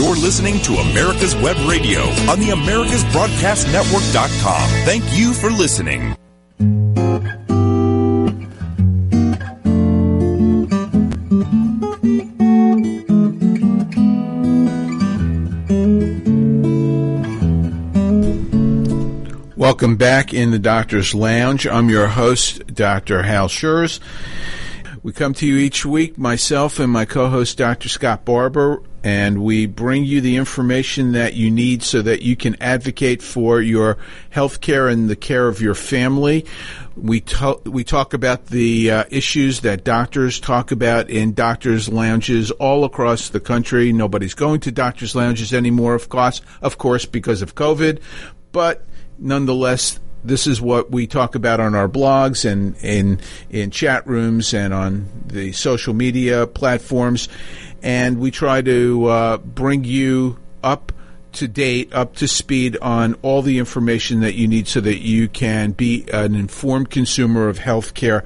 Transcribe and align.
You're 0.00 0.16
listening 0.16 0.60
to 0.62 0.76
America's 0.76 1.36
Web 1.36 1.58
Radio 1.68 2.00
on 2.00 2.40
the 2.40 2.54
AmericasBroadcastNetwork.com. 2.54 4.70
Thank 4.86 5.04
you 5.14 5.34
for 5.34 5.50
listening. 5.50 6.16
Welcome 19.54 19.96
back 19.96 20.32
in 20.32 20.50
the 20.50 20.58
Doctor's 20.58 21.14
Lounge. 21.14 21.66
I'm 21.66 21.90
your 21.90 22.06
host, 22.06 22.66
Dr. 22.68 23.24
Hal 23.24 23.48
Scherz. 23.48 24.00
We 25.02 25.12
come 25.12 25.34
to 25.34 25.46
you 25.46 25.58
each 25.58 25.84
week, 25.84 26.16
myself 26.16 26.78
and 26.78 26.90
my 26.90 27.04
co-host, 27.04 27.58
Dr. 27.58 27.90
Scott 27.90 28.24
Barber, 28.24 28.82
and 29.02 29.42
we 29.42 29.66
bring 29.66 30.04
you 30.04 30.20
the 30.20 30.36
information 30.36 31.12
that 31.12 31.34
you 31.34 31.50
need 31.50 31.82
so 31.82 32.02
that 32.02 32.22
you 32.22 32.36
can 32.36 32.60
advocate 32.60 33.22
for 33.22 33.60
your 33.60 33.96
health 34.30 34.60
care 34.60 34.88
and 34.88 35.08
the 35.08 35.16
care 35.16 35.48
of 35.48 35.60
your 35.60 35.74
family. 35.74 36.44
We, 36.96 37.20
to- 37.20 37.60
we 37.64 37.82
talk 37.82 38.12
about 38.12 38.46
the 38.46 38.90
uh, 38.90 39.04
issues 39.10 39.60
that 39.60 39.84
doctors 39.84 40.38
talk 40.38 40.70
about 40.70 41.08
in 41.08 41.32
doctors' 41.32 41.88
lounges 41.88 42.50
all 42.52 42.84
across 42.84 43.30
the 43.30 43.40
country. 43.40 43.92
Nobody's 43.92 44.34
going 44.34 44.60
to 44.60 44.72
doctors' 44.72 45.14
lounges 45.14 45.54
anymore, 45.54 45.94
of 45.94 46.08
course, 46.08 46.42
of 46.60 46.76
course, 46.76 47.06
because 47.06 47.40
of 47.40 47.54
COVID. 47.54 48.00
But 48.52 48.84
nonetheless, 49.18 49.98
this 50.24 50.46
is 50.46 50.60
what 50.60 50.90
we 50.90 51.06
talk 51.06 51.34
about 51.34 51.60
on 51.60 51.74
our 51.74 51.88
blogs 51.88 52.50
and 52.50 52.76
in 52.82 53.20
in 53.48 53.70
chat 53.70 54.06
rooms 54.06 54.52
and 54.52 54.74
on 54.74 55.08
the 55.26 55.52
social 55.52 55.94
media 55.94 56.46
platforms, 56.46 57.28
and 57.82 58.18
we 58.18 58.30
try 58.30 58.62
to 58.62 59.06
uh, 59.06 59.36
bring 59.38 59.84
you 59.84 60.38
up 60.62 60.92
to 61.32 61.48
date, 61.48 61.92
up 61.92 62.16
to 62.16 62.28
speed 62.28 62.76
on 62.82 63.14
all 63.22 63.42
the 63.42 63.58
information 63.58 64.20
that 64.20 64.34
you 64.34 64.48
need 64.48 64.66
so 64.66 64.80
that 64.80 64.98
you 64.98 65.28
can 65.28 65.72
be 65.72 66.04
an 66.12 66.34
informed 66.34 66.90
consumer 66.90 67.48
of 67.48 67.58
healthcare. 67.58 68.24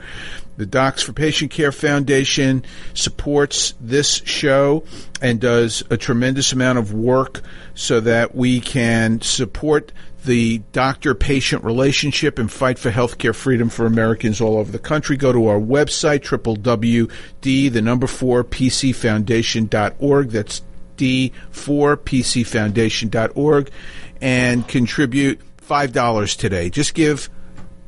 The 0.56 0.66
Docs 0.66 1.02
for 1.02 1.12
Patient 1.12 1.50
Care 1.50 1.72
Foundation 1.72 2.64
supports 2.94 3.74
this 3.80 4.22
show 4.24 4.84
and 5.20 5.40
does 5.40 5.82
a 5.90 5.96
tremendous 5.96 6.52
amount 6.52 6.78
of 6.78 6.92
work 6.92 7.42
so 7.74 8.00
that 8.00 8.34
we 8.34 8.60
can 8.60 9.20
support 9.20 9.90
the 10.24 10.58
doctor 10.72 11.14
patient 11.14 11.62
relationship 11.64 12.38
and 12.38 12.50
fight 12.50 12.78
for 12.78 12.90
healthcare 12.90 13.34
freedom 13.34 13.68
for 13.68 13.84
Americans 13.86 14.40
all 14.40 14.56
over 14.56 14.72
the 14.72 14.78
country. 14.78 15.16
Go 15.16 15.32
to 15.32 15.48
our 15.48 15.60
website, 15.60 16.22
www.d, 16.24 17.68
the 17.68 17.82
number 17.82 18.06
four, 18.06 18.44
pcfoundation.org. 18.44 20.30
That's 20.30 20.62
d4pcfoundation.org 20.96 23.70
and 24.20 24.68
contribute 24.68 25.40
$5 25.58 26.36
today. 26.36 26.70
Just 26.70 26.94
give 26.94 27.28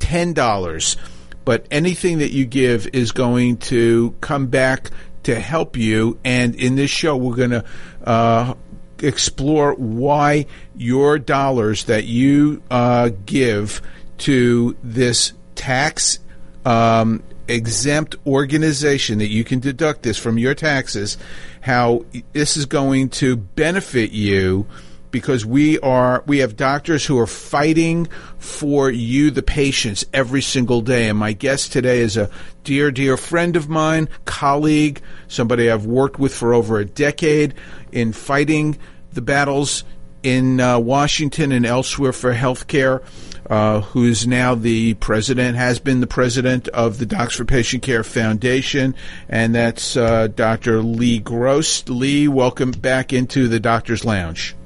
$10. 0.00 0.96
But 1.44 1.66
anything 1.70 2.18
that 2.18 2.32
you 2.32 2.44
give 2.44 2.88
is 2.92 3.12
going 3.12 3.58
to 3.58 4.16
come 4.20 4.48
back 4.48 4.90
to 5.22 5.38
help 5.38 5.76
you. 5.76 6.18
And 6.24 6.56
in 6.56 6.74
this 6.76 6.90
show, 6.90 7.16
we're 7.16 7.36
going 7.36 7.50
to 7.50 7.64
uh, 8.04 8.54
explore 9.00 9.74
why 9.74 10.46
your 10.76 11.18
dollars 11.18 11.84
that 11.84 12.04
you 12.04 12.62
uh, 12.70 13.10
give 13.24 13.82
to 14.18 14.76
this 14.82 15.32
tax 15.54 16.18
um, 16.64 17.22
exempt 17.48 18.16
organization 18.26 19.18
that 19.18 19.28
you 19.28 19.44
can 19.44 19.60
deduct 19.60 20.02
this 20.02 20.18
from 20.18 20.38
your 20.38 20.54
taxes, 20.54 21.16
how 21.60 22.04
this 22.32 22.56
is 22.56 22.66
going 22.66 23.08
to 23.08 23.36
benefit 23.36 24.10
you 24.10 24.66
because 25.16 25.46
we 25.46 25.78
are 25.78 26.22
we 26.26 26.40
have 26.40 26.56
doctors 26.56 27.06
who 27.06 27.18
are 27.18 27.26
fighting 27.26 28.06
for 28.36 28.90
you 28.90 29.30
the 29.30 29.42
patients 29.42 30.04
every 30.12 30.42
single 30.42 30.82
day 30.82 31.08
and 31.08 31.18
my 31.18 31.32
guest 31.32 31.72
today 31.72 32.00
is 32.00 32.18
a 32.18 32.28
dear 32.64 32.90
dear 32.90 33.16
friend 33.16 33.56
of 33.56 33.66
mine 33.66 34.10
colleague 34.26 35.00
somebody 35.26 35.70
I've 35.70 35.86
worked 35.86 36.18
with 36.18 36.34
for 36.34 36.52
over 36.52 36.78
a 36.78 36.84
decade 36.84 37.54
in 37.92 38.12
fighting 38.12 38.76
the 39.14 39.22
battles 39.22 39.84
in 40.22 40.60
uh, 40.60 40.78
Washington 40.78 41.50
and 41.50 41.64
elsewhere 41.64 42.12
for 42.12 42.34
health 42.34 42.66
care 42.66 43.00
uh, 43.48 43.80
who's 43.80 44.26
now 44.26 44.54
the 44.54 44.94
president, 44.94 45.56
has 45.56 45.78
been 45.78 46.00
the 46.00 46.06
president 46.06 46.66
of 46.68 46.98
the 46.98 47.06
Docs 47.06 47.36
for 47.36 47.44
Patient 47.44 47.80
Care 47.82 48.02
Foundation, 48.02 48.96
and 49.28 49.54
that's 49.54 49.96
uh, 49.96 50.26
Dr. 50.26 50.82
Lee 50.82 51.20
Gross. 51.20 51.88
Lee, 51.88 52.26
welcome 52.26 52.72
back 52.72 53.12
into 53.12 53.46
the 53.46 53.60
Doctor's 53.60 54.04
Lounge. 54.04 54.56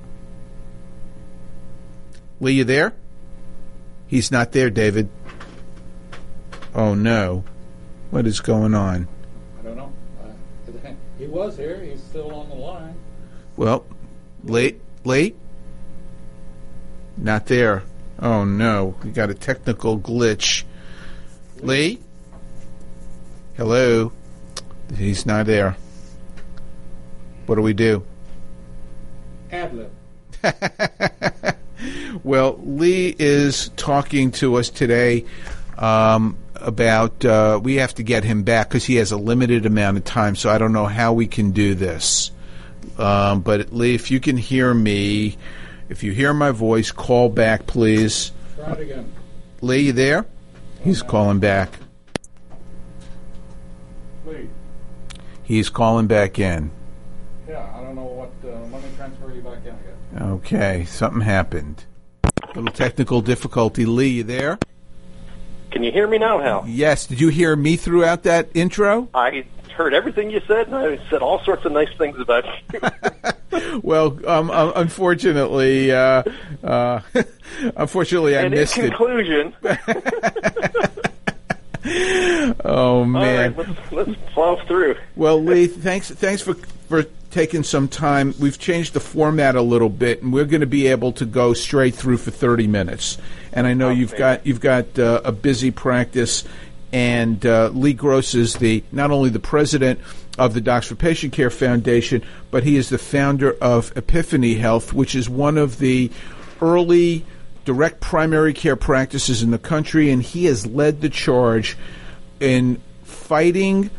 Lee, 2.41 2.55
you 2.55 2.65
there? 2.65 2.95
He's 4.07 4.33
not 4.33 4.53
there, 4.53 4.71
David. 4.71 5.09
Oh 6.75 6.95
no. 6.95 7.45
What 8.11 8.27
is 8.27 8.41
going 8.41 8.75
on? 8.75 9.07
I 9.59 9.63
don't 9.63 9.77
know. 9.77 9.93
Uh, 10.21 10.93
he 11.19 11.27
was 11.27 11.57
here. 11.57 11.79
He's 11.85 12.03
still 12.03 12.35
on 12.35 12.49
the 12.49 12.57
line. 12.57 12.95
Well, 13.57 13.85
late, 14.43 14.81
late? 15.05 15.37
Not 17.17 17.47
there. 17.47 17.83
Oh 18.19 18.45
no, 18.45 18.97
we 19.05 19.11
got 19.11 19.31
a 19.31 19.35
technical 19.35 19.99
glitch. 19.99 20.65
Lee? 21.61 22.01
Hello? 23.57 24.13
He's 24.97 25.27
not 25.27 25.47
there. 25.47 25.77
What 27.47 27.57
do 27.57 27.63
we 27.63 27.75
do? 27.75 28.05
Adlib. 29.51 29.91
well, 32.25 32.59
Lee 32.63 33.15
is 33.19 33.71
talking 33.77 34.31
to 34.33 34.57
us 34.57 34.71
today 34.71 35.25
um, 35.79 36.37
about. 36.57 37.25
Uh, 37.25 37.61
we 37.63 37.77
have 37.77 37.95
to 37.95 38.03
get 38.03 38.25
him 38.25 38.43
back 38.43 38.69
because 38.69 38.85
he 38.85 38.97
has 38.97 39.13
a 39.13 39.17
limited 39.17 39.67
amount 39.67 39.97
of 39.97 40.05
time, 40.05 40.37
so 40.37 40.51
I 40.51 40.59
don't 40.59 40.73
know 40.73 40.87
how 40.87 41.13
we 41.13 41.27
can 41.27 41.51
do 41.53 41.75
this. 41.75 42.31
Um, 42.99 43.41
but 43.41 43.73
Lee, 43.73 43.95
if 43.95 44.11
you 44.11 44.21
can 44.21 44.37
hear 44.37 44.73
me, 44.73 45.37
if 45.89 46.03
you 46.03 46.13
hear 46.13 46.33
my 46.35 46.51
voice, 46.51 46.91
call 46.91 47.29
back, 47.29 47.67
please. 47.67 48.33
Try 48.57 48.73
it 48.73 48.81
again. 48.81 49.13
Lee, 49.61 49.87
you 49.87 49.93
there? 49.93 50.27
He's 50.83 51.03
calling 51.03 51.41
back. 51.41 51.71
Lee. 54.25 54.49
He's 55.43 55.69
calling 55.69 56.07
back 56.07 56.39
in. 56.39 56.71
Yeah, 57.49 57.69
I 57.75 57.83
don't 57.83 57.97
know 57.97 58.05
what. 58.05 58.31
Uh, 58.45 58.57
let 58.73 58.83
me 58.83 58.89
transfer 58.97 59.35
you 59.35 59.43
back 59.43 59.59
in 59.65 59.75
again. 59.75 60.23
Okay, 60.33 60.85
something 60.85 61.23
happened. 61.23 61.85
Little 62.55 62.73
technical 62.73 63.21
difficulty. 63.21 63.87
Lee, 63.87 64.09
you 64.09 64.25
there? 64.25 64.59
Can 65.71 65.85
you 65.85 65.93
hear 65.93 66.09
me 66.09 66.19
now, 66.19 66.41
Hal? 66.41 66.65
Yes. 66.67 67.07
Did 67.07 67.21
you 67.21 67.29
hear 67.29 67.55
me 67.55 67.77
throughout 67.77 68.25
that 68.25 68.51
intro? 68.55 69.09
I 69.15 69.45
heard 69.81 69.95
everything 69.95 70.31
you 70.31 70.41
said, 70.47 70.67
and 70.67 70.77
I 70.77 70.99
said 71.09 71.23
all 71.23 71.43
sorts 71.45 71.65
of 71.65 71.73
nice 71.73 71.89
things 71.97 72.19
about 72.19 72.45
you. 72.73 72.81
well, 73.83 74.19
um, 74.29 74.51
uh, 74.51 74.73
unfortunately, 74.77 75.93
uh, 75.93 76.23
uh, 76.63 77.01
unfortunately, 77.77 78.37
I 78.37 78.43
and 78.43 78.55
missed 78.55 78.77
in 78.77 78.89
conclusion, 78.89 79.55
it. 79.63 80.91
oh 82.65 83.05
man! 83.05 83.55
right, 83.55 83.69
let's, 83.69 83.93
let's 83.93 84.21
plow 84.33 84.57
through. 84.67 84.97
Well, 85.17 85.43
Lee, 85.43 85.67
thanks 85.67 86.11
thanks 86.11 86.43
for 86.43 86.55
for 86.55 87.05
taking 87.31 87.63
some 87.63 87.89
time. 87.89 88.35
We've 88.39 88.59
changed 88.59 88.93
the 88.93 89.01
format 89.01 89.55
a 89.55 89.63
little 89.63 89.89
bit, 89.89 90.23
and 90.23 90.33
we're 90.33 90.45
going 90.45 90.61
to 90.61 90.67
be 90.67 90.89
able 90.89 91.13
to 91.13 91.25
go 91.25 91.55
straight 91.55 91.95
through 91.95 92.19
for 92.19 92.31
thirty 92.31 92.67
minutes. 92.67 93.19
And 93.53 93.67
I 93.67 93.75
know 93.75 93.91
you've 93.91 94.17
got 94.17 94.47
you've 94.47 94.61
got 94.61 94.99
uh, 94.99 95.23
a 95.25 95.33
busy 95.33 95.71
practice. 95.71 96.45
And 96.93 97.47
uh, 97.47 97.69
Lee 97.69 97.93
Gross 97.93 98.35
is 98.35 98.55
the 98.55 98.83
not 98.91 99.13
only 99.13 99.31
the 99.31 99.39
president 99.39 100.01
of 100.39 100.55
the 100.55 100.61
Docs 100.61 100.89
for 100.89 100.97
Patient 100.97 101.33
Care 101.33 101.51
Foundation, 101.51 102.25
but 102.51 102.65
he 102.65 102.77
is 102.77 102.89
the 102.89 102.99
founder 102.99 103.53
of 103.61 103.97
Epiphany 103.97 104.55
Health, 104.55 104.93
which 104.93 105.15
is 105.15 105.29
one 105.29 105.57
of 105.57 105.79
the 105.79 106.11
early 106.61 107.25
direct 107.65 108.01
primary 108.01 108.53
care 108.53 108.75
practices 108.75 109.43
in 109.43 109.51
the 109.53 109.59
country, 109.59 110.11
and 110.11 110.23
he 110.23 110.47
has 110.47 110.67
led 110.67 111.01
the 111.01 111.09
charge 111.09 111.77
in 112.41 112.81
fighting 113.05 113.91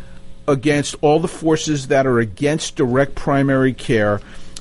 against 0.48 0.96
all 1.02 1.20
the 1.20 1.28
forces 1.28 1.88
that 1.88 2.06
are 2.06 2.20
against 2.20 2.76
direct 2.76 3.16
primary 3.16 3.74
care 3.74 4.20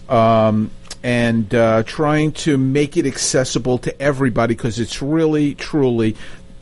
um, 0.09 0.71
and 1.03 1.55
uh, 1.55 1.83
trying 1.85 2.33
to 2.33 2.59
make 2.59 2.97
it 2.97 3.07
accessible 3.07 3.79
to 3.79 4.01
everybody 4.03 4.55
because 4.55 4.79
it's 4.79 5.01
really, 5.01 5.55
truly 5.55 6.17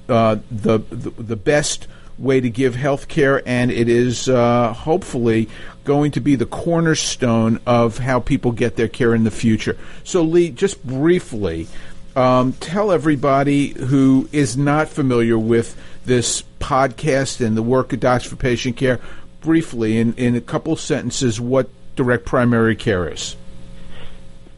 uh, 0.09 0.37
the, 0.51 0.79
the 0.91 1.11
the 1.11 1.37
best 1.37 1.87
way 2.19 2.41
to 2.41 2.51
give 2.51 2.75
health 2.75 3.09
care, 3.09 3.43
and 3.47 3.71
it 3.71 3.89
is 3.89 4.29
uh, 4.29 4.73
hopefully 4.73 5.49
going 5.85 6.11
to 6.13 6.21
be 6.21 6.35
the 6.35 6.47
cornerstone 6.47 7.61
of 7.67 7.99
how 7.99 8.21
people 8.21 8.53
get 8.53 8.77
their 8.77 8.89
care 8.89 9.15
in 9.15 9.25
the 9.25 9.31
future. 9.31 9.77
So, 10.05 10.23
Lee, 10.23 10.51
just 10.51 10.85
briefly, 10.87 11.69
um, 12.17 12.53
tell 12.55 12.91
everybody 12.91 13.69
who 13.69 14.29
is 14.33 14.57
not 14.57 14.89
familiar 14.89 15.39
with 15.39 15.77
this 16.05 16.43
podcast 16.59 17.45
and 17.45 17.57
the 17.57 17.63
work 17.63 17.93
of 17.93 18.01
Docs 18.01 18.25
for 18.25 18.37
Patient 18.37 18.77
Care, 18.77 19.01
briefly, 19.41 19.99
in, 19.99 20.15
in 20.15 20.35
a 20.35 20.41
couple 20.41 20.77
sentences, 20.77 21.41
what 21.41 21.69
direct 21.97 22.25
primary 22.25 22.77
care 22.77 23.09
is. 23.09 23.37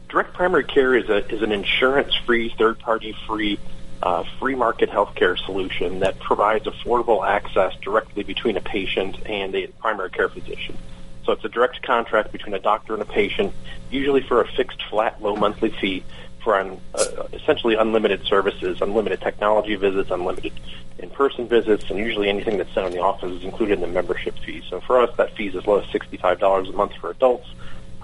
direct 0.09 0.33
primary 0.33 0.63
care 0.63 0.95
is 0.95 1.09
a 1.09 1.25
is 1.33 1.41
an 1.41 1.51
insurance-free, 1.51 2.53
third-party-free, 2.57 3.59
uh, 4.03 4.23
free 4.39 4.55
market 4.55 4.89
healthcare 4.89 5.37
solution 5.45 5.99
that 5.99 6.19
provides 6.19 6.65
affordable 6.65 7.25
access 7.25 7.73
directly 7.81 8.23
between 8.23 8.57
a 8.57 8.61
patient 8.61 9.15
and 9.25 9.55
a 9.55 9.67
primary 9.79 10.09
care 10.09 10.29
physician. 10.29 10.77
So 11.25 11.33
it's 11.33 11.45
a 11.45 11.49
direct 11.49 11.81
contract 11.83 12.31
between 12.31 12.55
a 12.55 12.59
doctor 12.59 12.93
and 12.93 13.01
a 13.01 13.05
patient, 13.05 13.53
usually 13.91 14.21
for 14.21 14.41
a 14.41 14.47
fixed, 14.47 14.81
flat, 14.89 15.21
low 15.21 15.35
monthly 15.35 15.69
fee 15.69 16.03
for 16.43 16.55
un, 16.55 16.79
uh, 16.95 17.23
essentially 17.33 17.75
unlimited 17.75 18.23
services, 18.25 18.81
unlimited 18.81 19.21
technology 19.21 19.75
visits, 19.75 20.09
unlimited 20.11 20.53
in-person 20.99 21.47
visits, 21.47 21.89
and 21.89 21.99
usually 21.99 22.29
anything 22.29 22.57
that's 22.57 22.73
done 22.73 22.85
in 22.85 22.93
the 22.93 22.99
office 23.01 23.31
is 23.31 23.43
included 23.43 23.75
in 23.75 23.81
the 23.81 23.87
membership 23.87 24.37
fee. 24.39 24.63
So 24.69 24.81
for 24.81 24.99
us, 24.99 25.15
that 25.17 25.35
fee 25.35 25.47
is 25.47 25.55
as 25.55 25.65
low 25.65 25.79
as 25.79 25.85
$65 25.87 26.69
a 26.69 26.71
month 26.73 26.93
for 26.95 27.11
adults 27.11 27.47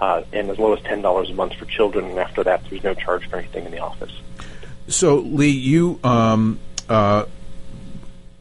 uh, 0.00 0.22
and 0.32 0.50
as 0.50 0.58
low 0.58 0.74
as 0.74 0.80
$10 0.80 1.30
a 1.30 1.34
month 1.34 1.54
for 1.54 1.64
children, 1.66 2.06
and 2.06 2.18
after 2.18 2.44
that, 2.44 2.62
there's 2.68 2.82
no 2.82 2.94
charge 2.94 3.28
for 3.28 3.36
anything 3.36 3.64
in 3.64 3.72
the 3.72 3.78
office. 3.78 4.12
So, 4.88 5.16
Lee, 5.16 5.48
you 5.48 6.00
um, 6.02 6.58
uh, 6.88 7.26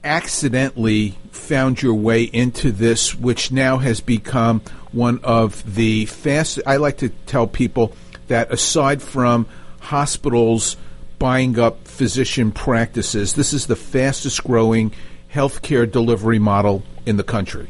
accidentally 0.03 1.17
found 1.31 1.81
your 1.81 1.95
way 1.95 2.23
into 2.23 2.71
this, 2.71 3.15
which 3.15 3.51
now 3.51 3.77
has 3.77 4.01
become 4.01 4.61
one 4.91 5.19
of 5.23 5.75
the 5.75 6.05
fast. 6.05 6.59
I 6.65 6.77
like 6.77 6.97
to 6.97 7.09
tell 7.25 7.47
people 7.47 7.93
that 8.27 8.51
aside 8.51 9.01
from 9.01 9.47
hospitals 9.87 10.75
buying 11.17 11.57
up 11.57 11.87
physician 11.87 12.51
practices, 12.51 13.33
this 13.33 13.53
is 13.53 13.67
the 13.67 13.75
fastest 13.75 14.43
growing 14.43 14.91
healthcare 15.33 15.89
delivery 15.89 16.39
model 16.39 16.83
in 17.05 17.17
the 17.17 17.23
country. 17.23 17.69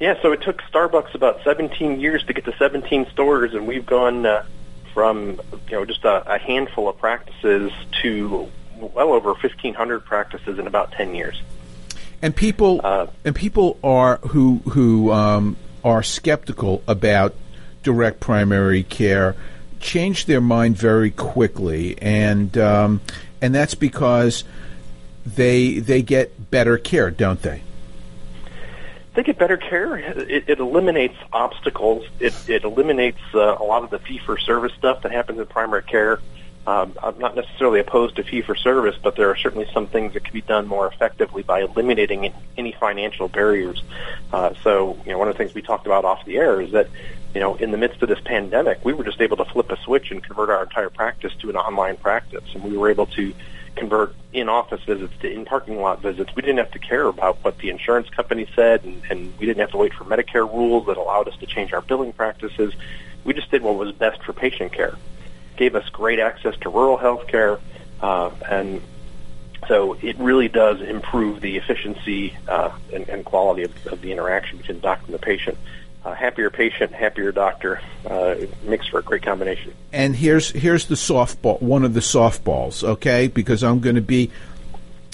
Yeah, 0.00 0.20
so 0.22 0.32
it 0.32 0.42
took 0.42 0.60
Starbucks 0.62 1.14
about 1.14 1.42
17 1.44 2.00
years 2.00 2.24
to 2.24 2.32
get 2.32 2.44
to 2.46 2.56
17 2.56 3.06
stores, 3.10 3.54
and 3.54 3.66
we've 3.66 3.86
gone 3.86 4.26
uh, 4.26 4.44
from 4.92 5.40
you 5.68 5.72
know 5.72 5.84
just 5.84 6.04
a, 6.04 6.34
a 6.34 6.38
handful 6.38 6.88
of 6.88 6.98
practices 6.98 7.70
to 8.02 8.50
well 8.78 9.12
over 9.12 9.30
1,500 9.30 10.04
practices 10.04 10.58
in 10.58 10.66
about 10.66 10.92
10 10.92 11.14
years. 11.14 11.40
And 12.22 12.34
people 12.34 12.80
uh, 12.82 13.06
and 13.24 13.36
people 13.36 13.78
are 13.84 14.16
who 14.16 14.62
who 14.70 15.12
um, 15.12 15.56
are 15.84 16.02
skeptical 16.02 16.82
about 16.88 17.34
direct 17.82 18.20
primary 18.20 18.82
care 18.82 19.36
change 19.84 20.24
their 20.24 20.40
mind 20.40 20.76
very 20.76 21.10
quickly, 21.10 21.96
and 22.00 22.56
um, 22.58 23.00
and 23.40 23.54
that's 23.54 23.74
because 23.74 24.42
they 25.24 25.78
they 25.78 26.02
get 26.02 26.50
better 26.50 26.78
care, 26.78 27.10
don't 27.10 27.40
they? 27.42 27.62
They 29.14 29.22
get 29.22 29.38
better 29.38 29.56
care. 29.56 29.96
It, 29.96 30.48
it 30.48 30.58
eliminates 30.58 31.14
obstacles. 31.32 32.04
It, 32.18 32.34
it 32.48 32.64
eliminates 32.64 33.20
uh, 33.32 33.56
a 33.60 33.62
lot 33.62 33.84
of 33.84 33.90
the 33.90 34.00
fee 34.00 34.18
for 34.18 34.36
service 34.38 34.72
stuff 34.76 35.02
that 35.02 35.12
happens 35.12 35.38
in 35.38 35.46
primary 35.46 35.84
care. 35.84 36.18
Um, 36.66 36.94
I'm 37.02 37.18
not 37.18 37.36
necessarily 37.36 37.80
opposed 37.80 38.16
to 38.16 38.24
fee 38.24 38.40
for 38.40 38.54
service, 38.54 38.96
but 39.02 39.16
there 39.16 39.28
are 39.28 39.36
certainly 39.36 39.68
some 39.72 39.86
things 39.86 40.14
that 40.14 40.24
can 40.24 40.32
be 40.32 40.40
done 40.40 40.66
more 40.66 40.86
effectively 40.86 41.42
by 41.42 41.60
eliminating 41.60 42.32
any 42.56 42.72
financial 42.72 43.28
barriers. 43.28 43.82
Uh, 44.32 44.54
so, 44.62 44.98
you 45.04 45.12
know, 45.12 45.18
one 45.18 45.28
of 45.28 45.34
the 45.34 45.38
things 45.38 45.54
we 45.54 45.60
talked 45.60 45.86
about 45.86 46.04
off 46.06 46.24
the 46.24 46.38
air 46.38 46.62
is 46.62 46.72
that, 46.72 46.88
you 47.34 47.40
know, 47.40 47.54
in 47.56 47.70
the 47.70 47.76
midst 47.76 48.02
of 48.02 48.08
this 48.08 48.20
pandemic, 48.20 48.82
we 48.82 48.94
were 48.94 49.04
just 49.04 49.20
able 49.20 49.36
to 49.36 49.44
flip 49.44 49.70
a 49.70 49.76
switch 49.82 50.10
and 50.10 50.22
convert 50.22 50.48
our 50.48 50.62
entire 50.62 50.88
practice 50.88 51.34
to 51.40 51.50
an 51.50 51.56
online 51.56 51.98
practice, 51.98 52.44
and 52.54 52.64
we 52.64 52.76
were 52.78 52.88
able 52.88 53.06
to 53.06 53.34
convert 53.76 54.14
in-office 54.32 54.82
visits 54.84 55.12
to 55.20 55.30
in-parking 55.30 55.80
lot 55.80 56.00
visits. 56.00 56.34
We 56.34 56.42
didn't 56.42 56.58
have 56.58 56.70
to 56.70 56.78
care 56.78 57.06
about 57.06 57.38
what 57.42 57.58
the 57.58 57.68
insurance 57.68 58.08
company 58.08 58.48
said, 58.54 58.84
and, 58.84 59.02
and 59.10 59.38
we 59.38 59.44
didn't 59.44 59.60
have 59.60 59.72
to 59.72 59.76
wait 59.76 59.92
for 59.92 60.04
Medicare 60.04 60.50
rules 60.50 60.86
that 60.86 60.96
allowed 60.96 61.28
us 61.28 61.36
to 61.38 61.46
change 61.46 61.72
our 61.72 61.82
billing 61.82 62.12
practices. 62.12 62.72
We 63.24 63.34
just 63.34 63.50
did 63.50 63.62
what 63.62 63.74
was 63.74 63.92
best 63.92 64.22
for 64.22 64.32
patient 64.32 64.72
care 64.72 64.96
gave 65.56 65.74
us 65.74 65.88
great 65.90 66.18
access 66.18 66.56
to 66.58 66.70
rural 66.70 66.96
health 66.96 67.26
care, 67.26 67.58
uh, 68.00 68.30
and 68.48 68.80
so 69.68 69.94
it 70.02 70.18
really 70.18 70.48
does 70.48 70.80
improve 70.80 71.40
the 71.40 71.56
efficiency 71.56 72.36
uh, 72.48 72.70
and, 72.92 73.08
and, 73.08 73.24
quality 73.24 73.62
of, 73.62 73.86
of, 73.86 74.00
the 74.02 74.12
interaction 74.12 74.58
between 74.58 74.76
the 74.76 74.82
doctor 74.82 75.06
and 75.06 75.14
the 75.14 75.18
patient. 75.18 75.58
Uh, 76.04 76.12
happier 76.12 76.50
patient, 76.50 76.92
happier 76.92 77.32
doctor 77.32 77.80
uh, 78.06 78.34
makes 78.64 78.86
for 78.88 78.98
a 78.98 79.02
great 79.02 79.22
combination. 79.22 79.72
And 79.90 80.14
here's 80.14 80.50
here's 80.50 80.84
the 80.84 80.96
softball, 80.96 81.62
one 81.62 81.82
of 81.82 81.94
the 81.94 82.00
softballs, 82.00 82.84
okay? 82.84 83.26
Because 83.26 83.64
I'm 83.64 83.80
going 83.80 83.96
to 83.96 84.02
be 84.02 84.30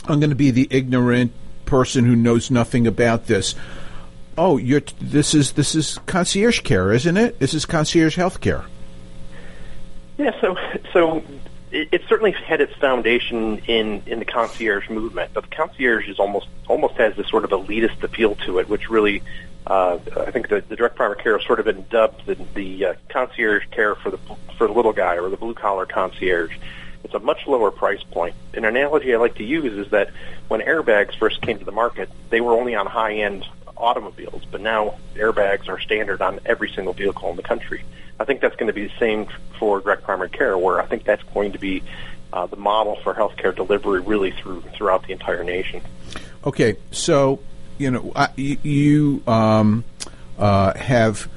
I'm 0.08 0.18
going 0.18 0.30
to 0.30 0.36
be 0.36 0.50
the 0.50 0.66
ignorant 0.68 1.30
person 1.64 2.04
who 2.04 2.16
knows 2.16 2.50
nothing 2.50 2.88
about 2.88 3.26
this. 3.26 3.54
Oh, 4.36 4.56
you're 4.56 4.82
this 5.00 5.32
is 5.32 5.52
this 5.52 5.76
is 5.76 5.98
concierge 6.06 6.60
care, 6.60 6.92
isn't 6.92 7.16
it? 7.16 7.38
This 7.38 7.54
is 7.54 7.64
concierge 7.66 8.16
health 8.16 8.40
care. 8.40 8.64
Yeah, 10.20 10.38
so 10.38 10.54
so 10.92 11.22
it, 11.72 11.88
it 11.92 12.02
certainly 12.06 12.32
had 12.32 12.60
its 12.60 12.74
foundation 12.74 13.56
in 13.60 14.02
in 14.04 14.18
the 14.18 14.26
concierge 14.26 14.90
movement, 14.90 15.30
but 15.32 15.44
the 15.48 15.56
concierge 15.56 16.10
is 16.10 16.18
almost 16.18 16.46
almost 16.68 16.94
has 16.96 17.16
this 17.16 17.26
sort 17.28 17.44
of 17.44 17.50
elitist 17.50 18.02
appeal 18.02 18.34
to 18.46 18.58
it, 18.58 18.68
which 18.68 18.90
really. 18.90 19.22
Uh, 19.66 19.98
I 20.16 20.30
think 20.30 20.48
the, 20.48 20.62
the 20.62 20.74
direct 20.74 20.96
primary 20.96 21.22
care 21.22 21.36
has 21.36 21.46
sort 21.46 21.60
of 21.60 21.66
been 21.66 21.84
dubbed 21.90 22.24
the, 22.24 22.34
the 22.54 22.86
uh, 22.86 22.94
concierge 23.10 23.64
care 23.70 23.94
for 23.94 24.10
the 24.10 24.18
for 24.56 24.66
the 24.66 24.72
little 24.72 24.92
guy 24.92 25.16
or 25.16 25.28
the 25.28 25.36
blue 25.36 25.54
collar 25.54 25.86
concierge. 25.86 26.50
It's 27.04 27.14
a 27.14 27.18
much 27.18 27.46
lower 27.46 27.70
price 27.70 28.02
point. 28.02 28.34
An 28.54 28.64
analogy 28.64 29.14
I 29.14 29.18
like 29.18 29.36
to 29.36 29.44
use 29.44 29.72
is 29.74 29.90
that 29.90 30.10
when 30.48 30.60
airbags 30.60 31.16
first 31.18 31.42
came 31.42 31.58
to 31.58 31.64
the 31.64 31.72
market, 31.72 32.10
they 32.30 32.40
were 32.40 32.52
only 32.52 32.74
on 32.74 32.86
high 32.86 33.16
end 33.16 33.46
automobiles, 33.80 34.42
but 34.50 34.60
now 34.60 34.96
airbags 35.14 35.68
are 35.68 35.80
standard 35.80 36.22
on 36.22 36.40
every 36.46 36.70
single 36.70 36.92
vehicle 36.92 37.30
in 37.30 37.36
the 37.36 37.42
country. 37.42 37.84
I 38.18 38.24
think 38.24 38.40
that's 38.40 38.56
going 38.56 38.66
to 38.66 38.72
be 38.72 38.86
the 38.86 38.98
same 38.98 39.26
for 39.58 39.80
direct 39.80 40.02
primary 40.02 40.30
care, 40.30 40.56
where 40.56 40.80
I 40.80 40.86
think 40.86 41.04
that's 41.04 41.22
going 41.34 41.52
to 41.52 41.58
be 41.58 41.82
uh, 42.32 42.46
the 42.46 42.56
model 42.56 42.96
for 43.02 43.14
healthcare 43.14 43.54
delivery 43.54 44.00
really 44.00 44.30
through 44.30 44.62
throughout 44.74 45.06
the 45.06 45.12
entire 45.12 45.42
nation. 45.42 45.82
Okay, 46.44 46.76
so 46.90 47.40
you 47.78 47.90
know 47.90 48.12
I, 48.14 48.28
you 48.36 49.22
um, 49.26 49.84
uh, 50.38 50.74
have 50.74 51.28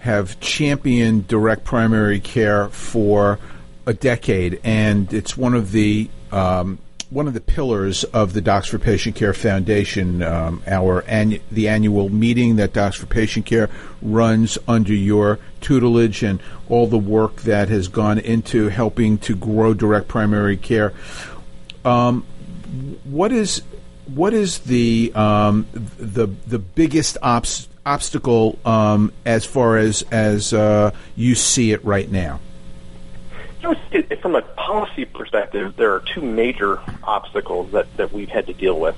have 0.00 0.40
championed 0.40 1.28
direct 1.28 1.64
primary 1.64 2.20
care 2.20 2.68
for 2.68 3.38
a 3.86 3.94
decade, 3.94 4.60
and 4.64 5.12
it's 5.12 5.36
one 5.36 5.54
of 5.54 5.72
the 5.72 6.10
um, 6.32 6.78
one 7.12 7.28
of 7.28 7.34
the 7.34 7.40
pillars 7.40 8.04
of 8.04 8.32
the 8.32 8.40
Docs 8.40 8.68
for 8.68 8.78
Patient 8.78 9.14
Care 9.14 9.34
Foundation, 9.34 10.22
um, 10.22 10.62
our 10.66 11.02
annu- 11.02 11.42
the 11.50 11.68
annual 11.68 12.08
meeting 12.08 12.56
that 12.56 12.72
Docs 12.72 12.96
for 12.96 13.06
Patient 13.06 13.44
Care 13.44 13.68
runs 14.00 14.56
under 14.66 14.94
your 14.94 15.38
tutelage, 15.60 16.22
and 16.22 16.40
all 16.70 16.86
the 16.86 16.98
work 16.98 17.42
that 17.42 17.68
has 17.68 17.88
gone 17.88 18.18
into 18.18 18.68
helping 18.68 19.18
to 19.18 19.36
grow 19.36 19.74
direct 19.74 20.08
primary 20.08 20.56
care. 20.56 20.94
Um, 21.84 22.24
what 23.04 23.30
is 23.30 23.62
what 24.06 24.32
is 24.32 24.60
the 24.60 25.12
um, 25.14 25.66
the 25.98 26.28
the 26.46 26.58
biggest 26.58 27.18
obs- 27.22 27.68
obstacle 27.84 28.58
um, 28.64 29.12
as 29.26 29.44
far 29.44 29.76
as 29.76 30.02
as 30.10 30.54
uh, 30.54 30.92
you 31.14 31.34
see 31.34 31.72
it 31.72 31.84
right 31.84 32.10
now? 32.10 32.40
From 34.20 34.34
a 34.34 34.42
policy 34.42 35.04
perspective, 35.04 35.76
there 35.76 35.92
are 35.94 36.00
two 36.00 36.20
major 36.20 36.80
obstacles 37.04 37.72
that, 37.72 37.96
that 37.96 38.12
we've 38.12 38.28
had 38.28 38.46
to 38.46 38.52
deal 38.52 38.78
with. 38.78 38.96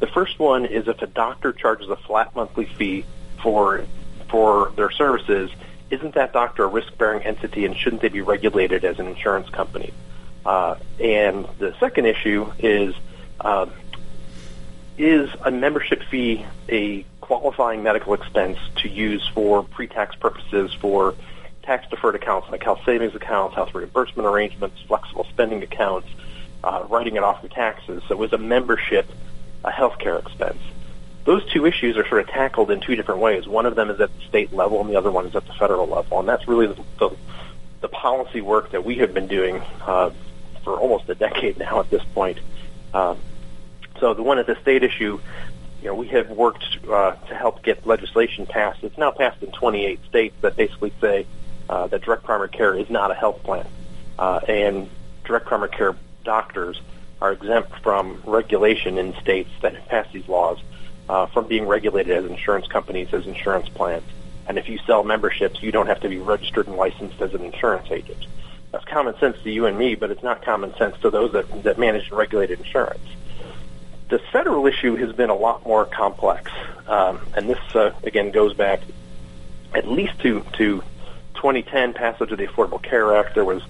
The 0.00 0.06
first 0.06 0.38
one 0.38 0.66
is 0.66 0.88
if 0.88 1.02
a 1.02 1.06
doctor 1.06 1.52
charges 1.52 1.88
a 1.88 1.96
flat 1.96 2.34
monthly 2.34 2.66
fee 2.66 3.04
for 3.42 3.84
for 4.28 4.72
their 4.76 4.90
services, 4.90 5.50
isn't 5.90 6.14
that 6.14 6.32
doctor 6.32 6.64
a 6.64 6.66
risk-bearing 6.66 7.22
entity, 7.22 7.66
and 7.66 7.76
shouldn't 7.76 8.02
they 8.02 8.08
be 8.08 8.20
regulated 8.20 8.84
as 8.84 8.98
an 8.98 9.06
insurance 9.06 9.48
company? 9.50 9.92
Uh, 10.44 10.76
and 10.98 11.46
the 11.58 11.74
second 11.78 12.06
issue 12.06 12.50
is 12.58 12.94
uh, 13.40 13.66
is 14.98 15.30
a 15.42 15.50
membership 15.50 16.02
fee 16.04 16.44
a 16.68 17.04
qualifying 17.20 17.82
medical 17.82 18.14
expense 18.14 18.58
to 18.76 18.88
use 18.88 19.26
for 19.28 19.62
pre-tax 19.62 20.14
purposes 20.16 20.72
for 20.74 21.14
tax 21.64 21.88
deferred 21.88 22.14
accounts 22.14 22.48
like 22.50 22.62
health 22.62 22.80
savings 22.84 23.14
accounts, 23.14 23.54
health 23.54 23.74
reimbursement 23.74 24.26
arrangements, 24.26 24.80
flexible 24.86 25.26
spending 25.30 25.62
accounts, 25.62 26.08
uh, 26.62 26.84
writing 26.88 27.16
it 27.16 27.22
off 27.22 27.42
your 27.42 27.50
taxes. 27.50 28.02
So 28.08 28.14
it 28.14 28.18
was 28.18 28.32
a 28.32 28.38
membership, 28.38 29.06
a 29.64 29.70
healthcare 29.70 30.20
expense. 30.20 30.58
Those 31.24 31.44
two 31.52 31.66
issues 31.66 31.96
are 31.96 32.06
sort 32.06 32.20
of 32.20 32.28
tackled 32.28 32.70
in 32.70 32.80
two 32.80 32.96
different 32.96 33.20
ways. 33.20 33.46
One 33.46 33.64
of 33.66 33.76
them 33.76 33.90
is 33.90 34.00
at 34.00 34.14
the 34.14 34.24
state 34.26 34.52
level, 34.52 34.80
and 34.80 34.90
the 34.90 34.96
other 34.96 35.10
one 35.10 35.26
is 35.26 35.34
at 35.34 35.46
the 35.46 35.54
federal 35.54 35.86
level. 35.86 36.20
And 36.20 36.28
that's 36.28 36.46
really 36.46 36.66
the, 36.66 36.82
the, 36.98 37.10
the 37.80 37.88
policy 37.88 38.42
work 38.42 38.72
that 38.72 38.84
we 38.84 38.96
have 38.96 39.14
been 39.14 39.26
doing 39.26 39.62
uh, 39.82 40.10
for 40.64 40.78
almost 40.78 41.08
a 41.08 41.14
decade 41.14 41.58
now 41.58 41.80
at 41.80 41.90
this 41.90 42.04
point. 42.14 42.38
Uh, 42.92 43.16
so 44.00 44.12
the 44.12 44.22
one 44.22 44.38
at 44.38 44.46
the 44.46 44.56
state 44.60 44.82
issue, 44.82 45.18
you 45.80 45.88
know, 45.88 45.94
we 45.94 46.08
have 46.08 46.30
worked 46.30 46.64
uh, 46.88 47.12
to 47.12 47.34
help 47.34 47.62
get 47.62 47.86
legislation 47.86 48.46
passed. 48.46 48.82
It's 48.82 48.98
now 48.98 49.10
passed 49.10 49.42
in 49.42 49.50
28 49.50 50.00
states 50.06 50.34
that 50.42 50.56
basically 50.56 50.92
say 51.00 51.26
uh, 51.68 51.86
that 51.88 52.02
direct 52.02 52.24
primary 52.24 52.48
care 52.48 52.74
is 52.74 52.88
not 52.90 53.10
a 53.10 53.14
health 53.14 53.42
plan, 53.42 53.66
uh, 54.18 54.40
and 54.48 54.88
direct 55.24 55.46
primary 55.46 55.70
care 55.70 55.96
doctors 56.24 56.80
are 57.20 57.32
exempt 57.32 57.72
from 57.82 58.22
regulation 58.26 58.98
in 58.98 59.14
states 59.20 59.50
that 59.62 59.74
have 59.74 59.86
passed 59.88 60.12
these 60.12 60.28
laws 60.28 60.58
uh, 61.08 61.26
from 61.26 61.46
being 61.46 61.66
regulated 61.66 62.16
as 62.16 62.30
insurance 62.30 62.66
companies, 62.66 63.12
as 63.12 63.26
insurance 63.26 63.68
plans. 63.68 64.04
And 64.46 64.58
if 64.58 64.68
you 64.68 64.78
sell 64.86 65.04
memberships, 65.04 65.62
you 65.62 65.72
don't 65.72 65.86
have 65.86 66.00
to 66.00 66.08
be 66.08 66.18
registered 66.18 66.66
and 66.66 66.76
licensed 66.76 67.20
as 67.20 67.32
an 67.34 67.42
insurance 67.42 67.90
agent. 67.90 68.26
That's 68.72 68.84
common 68.84 69.16
sense 69.18 69.36
to 69.42 69.50
you 69.50 69.66
and 69.66 69.78
me, 69.78 69.94
but 69.94 70.10
it's 70.10 70.22
not 70.22 70.42
common 70.42 70.74
sense 70.76 70.96
to 71.02 71.10
those 71.10 71.32
that, 71.32 71.62
that 71.62 71.78
manage 71.78 72.08
and 72.08 72.18
regulate 72.18 72.50
insurance. 72.50 73.06
The 74.08 74.18
federal 74.32 74.66
issue 74.66 74.96
has 74.96 75.12
been 75.12 75.30
a 75.30 75.34
lot 75.34 75.64
more 75.64 75.86
complex, 75.86 76.50
um, 76.86 77.20
and 77.36 77.48
this 77.48 77.74
uh, 77.74 77.92
again 78.02 78.32
goes 78.32 78.52
back 78.52 78.80
at 79.74 79.88
least 79.88 80.18
to 80.20 80.44
to 80.54 80.82
2010 81.44 81.92
passage 81.92 82.32
of 82.32 82.38
the 82.38 82.46
Affordable 82.46 82.82
Care 82.82 83.14
Act. 83.14 83.34
There 83.34 83.44
was 83.44 83.60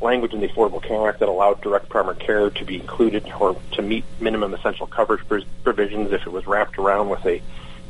language 0.00 0.34
in 0.34 0.40
the 0.40 0.48
Affordable 0.48 0.82
Care 0.82 1.08
Act 1.08 1.20
that 1.20 1.28
allowed 1.28 1.60
direct 1.60 1.88
primary 1.88 2.16
care 2.16 2.50
to 2.50 2.64
be 2.64 2.74
included 2.74 3.30
or 3.38 3.56
to 3.70 3.82
meet 3.82 4.02
minimum 4.18 4.52
essential 4.52 4.88
coverage 4.88 5.22
provisions 5.62 6.10
if 6.10 6.26
it 6.26 6.32
was 6.32 6.44
wrapped 6.48 6.76
around 6.76 7.08
with 7.08 7.24
a 7.24 7.40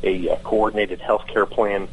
a, 0.03 0.27
a 0.27 0.37
coordinated 0.43 1.01
health 1.01 1.25
care 1.25 1.47
plan. 1.47 1.87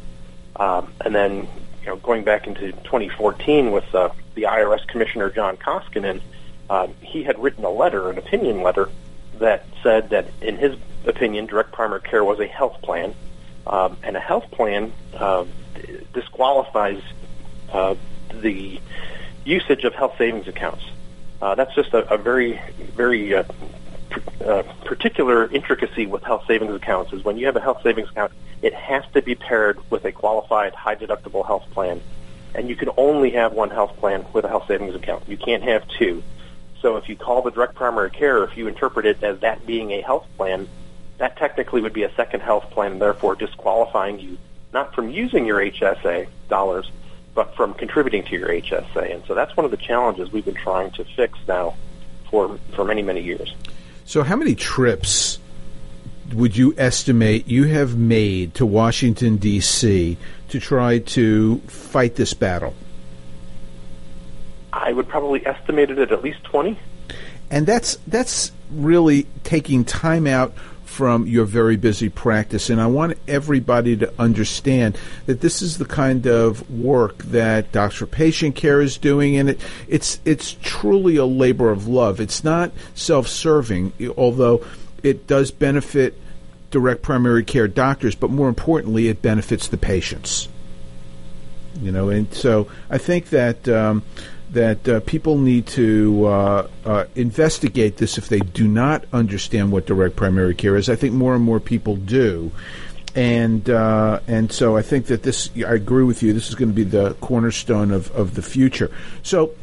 Um, 0.57 0.93
and 1.02 1.14
then, 1.14 1.49
you 1.81 1.87
know, 1.87 1.97
going 1.97 2.23
back 2.23 2.47
into 2.47 2.73
2014 2.73 3.73
with 3.73 3.95
uh, 3.95 4.11
the 4.35 4.43
IRS 4.43 4.87
Commissioner 4.87 5.31
John 5.31 5.57
Koskinen, 5.57 6.21
um, 6.69 6.93
he 7.00 7.23
had 7.23 7.38
written 7.38 7.64
a 7.64 7.71
letter, 7.71 8.11
an 8.11 8.19
opinion 8.19 8.61
letter, 8.62 8.90
that 9.38 9.64
said 9.83 10.11
that 10.11 10.26
in 10.43 10.59
his 10.59 10.76
opinion, 11.07 11.47
direct 11.47 11.73
primary 11.73 12.02
care 12.02 12.23
was 12.23 12.40
a 12.40 12.47
health 12.47 12.83
plan, 12.83 13.14
um, 13.67 13.97
and 14.02 14.19
a 14.19 14.21
health 14.21 14.50
plan 14.50 14.93
uh, 15.17 15.47
disqualifies 16.12 17.00
uh, 17.72 17.94
the 18.42 18.80
usage 19.44 19.84
of 19.84 19.94
health 19.94 20.14
savings 20.18 20.48
accounts. 20.48 20.84
Uh, 21.40 21.54
that's 21.54 21.75
just 21.75 21.94
a, 21.94 22.12
a 22.12 22.18
very, 22.18 22.60
very 22.96 23.34
uh, 23.34 23.44
uh, 24.44 24.62
particular 24.84 25.50
intricacy 25.50 26.06
with 26.06 26.22
health 26.22 26.44
savings 26.46 26.75
accounts 26.75 27.12
is 27.12 27.25
when 27.25 27.37
you 27.37 27.46
have 27.46 27.56
a 27.56 27.60
health 27.60 27.80
savings 27.82 28.08
account, 28.10 28.32
it 28.62 28.75
has 28.75 29.04
to 29.14 29.22
be 29.22 29.34
paired 29.34 29.78
with 29.90 30.04
a 30.04 30.12
qualified 30.12 30.75
high 30.75 30.96
deductible 30.96 31.46
health 31.46 31.64
plan. 31.70 32.00
And 32.54 32.68
you 32.68 32.76
can 32.76 32.90
only 32.96 33.30
have 33.30 33.52
one 33.52 33.70
health 33.70 33.96
plan 33.98 34.25
with 34.32 34.44
a 34.44 34.48
health 34.48 34.66
savings 34.66 34.94
account. 34.94 35.28
You 35.28 35.37
can't 35.37 35.62
have 35.62 35.87
two. 35.88 36.22
So 36.80 36.96
if 36.96 37.08
you 37.08 37.16
call 37.16 37.42
the 37.42 37.50
direct 37.50 37.75
primary 37.75 38.10
care, 38.10 38.42
if 38.44 38.56
you 38.56 38.66
interpret 38.66 39.06
it 39.06 39.22
as 39.22 39.40
that 39.40 39.66
being 39.66 39.92
a 39.92 40.00
health 40.00 40.26
plan, 40.37 40.68
that 41.18 41.37
technically 41.37 41.82
would 41.82 41.92
be 41.92 42.04
a 42.04 42.14
second 42.14 42.40
health 42.40 42.70
plan 42.70 42.92
and 42.92 43.02
therefore 43.02 43.34
disqualifying 43.34 44.18
you 44.18 44.38
not 44.72 44.94
from 44.94 45.10
using 45.10 45.46
your 45.46 45.60
HSA 45.60 46.28
dollars, 46.48 46.90
but 47.38 47.54
from 47.54 47.73
contributing 47.73 48.25
to 48.25 48.37
your 48.37 48.49
HSA. 48.49 49.14
And 49.14 49.25
so 49.26 49.33
that's 49.33 49.57
one 49.57 49.64
of 49.64 49.71
the 49.71 49.76
challenges 49.76 50.33
we've 50.33 50.45
been 50.45 50.57
trying 50.57 50.90
to 50.90 51.04
fix 51.04 51.38
now 51.47 51.76
for, 52.28 52.59
for 52.75 52.85
many, 52.85 53.00
many 53.00 53.23
years. 53.23 53.54
So, 54.07 54.25
how 54.25 54.35
many 54.35 54.57
trips 54.57 55.38
would 56.35 56.57
you 56.57 56.75
estimate 56.76 57.47
you 57.47 57.68
have 57.68 57.97
made 57.97 58.54
to 58.54 58.66
Washington, 58.66 59.37
D.C. 59.37 60.16
to 60.49 60.59
try 60.59 60.99
to 60.99 61.59
fight 61.68 62.16
this 62.16 62.35
battle? 62.35 62.75
I 64.73 64.92
would 64.92 65.07
probably 65.07 65.47
estimate 65.47 65.92
it 65.92 65.99
at 66.00 66.11
at 66.11 66.25
least 66.25 66.42
20. 66.42 66.76
And 67.52 67.68
that's 67.68 67.99
that's 68.09 68.50
really 68.73 69.28
taking 69.45 69.85
time 69.85 70.26
out 70.26 70.54
from 70.88 71.26
your 71.26 71.45
very 71.45 71.76
busy 71.76 72.09
practice. 72.09 72.71
And 72.71 72.80
I 72.80 72.87
want 72.87 73.18
everybody 73.28 73.95
to 73.99 74.12
understand 74.18 74.99
that 75.26 75.42
this 75.42 75.61
is 75.62 75.78
the 75.78 75.85
kind 75.85 76.26
of 76.26 76.68
work 76.68 77.18
that 77.25 77.71
Doctor 77.71 78.07
Patient 78.07 78.57
Care 78.57 78.80
is 78.80 78.97
doing, 78.97 79.37
and 79.37 79.50
it, 79.50 79.61
it's 79.87 80.18
it's 80.25 80.57
truly 80.61 81.16
a 81.16 81.26
labor 81.26 81.71
of 81.71 81.87
love. 81.87 82.21
It's 82.21 82.42
not 82.42 82.73
self-serving, 82.95 83.92
although 84.16 84.64
it 85.02 85.26
does 85.26 85.50
benefit 85.50 86.18
direct 86.71 87.02
primary 87.02 87.45
care 87.45 87.68
doctors, 87.68 88.14
but 88.14 88.30
more 88.30 88.49
importantly, 88.49 89.09
it 89.09 89.23
benefits 89.23 89.68
the 89.68 89.76
patients. 89.76 90.49
You 91.80 91.92
know, 91.92 92.09
and 92.09 92.33
so 92.35 92.66
I 92.90 92.99
think 92.99 93.28
that. 93.28 93.68
Um, 93.68 94.02
that 94.50 94.88
uh, 94.88 95.00
people 95.00 95.37
need 95.38 95.67
to 95.67 96.26
uh, 96.26 96.69
uh, 96.85 97.05
investigate 97.14 97.99
this 97.99 98.17
if 98.17 98.28
they 98.28 98.40
do 98.40 98.67
not 98.67 99.05
understand 99.12 99.73
what 99.73 99.87
direct 99.87 100.17
primary 100.17 100.55
care 100.55 100.76
is. 100.76 100.88
I 100.88 100.97
think 100.97 101.14
more 101.14 101.35
and 101.35 101.45
more 101.45 101.61
people 101.61 101.97
do. 101.97 102.50
And 103.14 103.69
uh, 103.69 104.21
and 104.26 104.52
so 104.52 104.76
I 104.76 104.83
think 104.83 105.07
that 105.07 105.23
this 105.23 105.50
I 105.57 105.75
agree 105.75 106.05
with 106.05 106.23
you. 106.23 106.33
This 106.33 106.49
is 106.49 106.55
going 106.55 106.69
to 106.69 106.75
be 106.75 106.85
the 106.85 107.14
cornerstone 107.14 107.90
of, 107.90 108.11
of 108.12 108.35
the 108.35 108.43
future. 108.43 108.90
So 109.23 109.55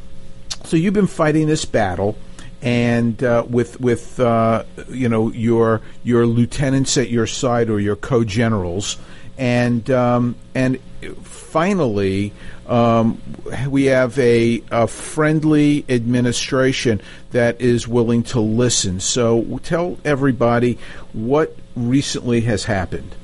so 0.66 0.78
you've 0.78 0.94
been 0.94 1.08
fighting 1.08 1.48
this 1.48 1.64
battle, 1.64 2.18
and 2.62 3.24
uh, 3.24 3.46
with 3.48 3.80
with 3.80 4.20
uh, 4.20 4.64
you 4.90 5.08
know 5.08 5.32
your 5.32 5.82
your 6.04 6.26
lieutenants 6.26 6.98
at 6.98 7.10
your 7.10 7.28
side 7.28 7.70
or 7.70 7.80
your 7.80 7.96
co-generals, 7.96 8.98
and 9.38 9.90
um, 9.92 10.36
and 10.56 10.80
finally, 11.22 12.34
um, 12.68 13.22
we 13.70 13.86
have 13.86 14.18
a, 14.18 14.64
a, 14.72 14.88
friendly 14.88 15.86
administration 15.88 17.02
that 17.32 17.62
is 17.62 17.88
willing 17.88 18.24
to 18.24 18.40
listen. 18.40 19.00
So 19.00 19.60
tell 19.64 19.98
everybody 20.04 20.80
what 21.14 21.56
recently 21.76 22.42
has 22.42 22.66
happened. 22.66 23.16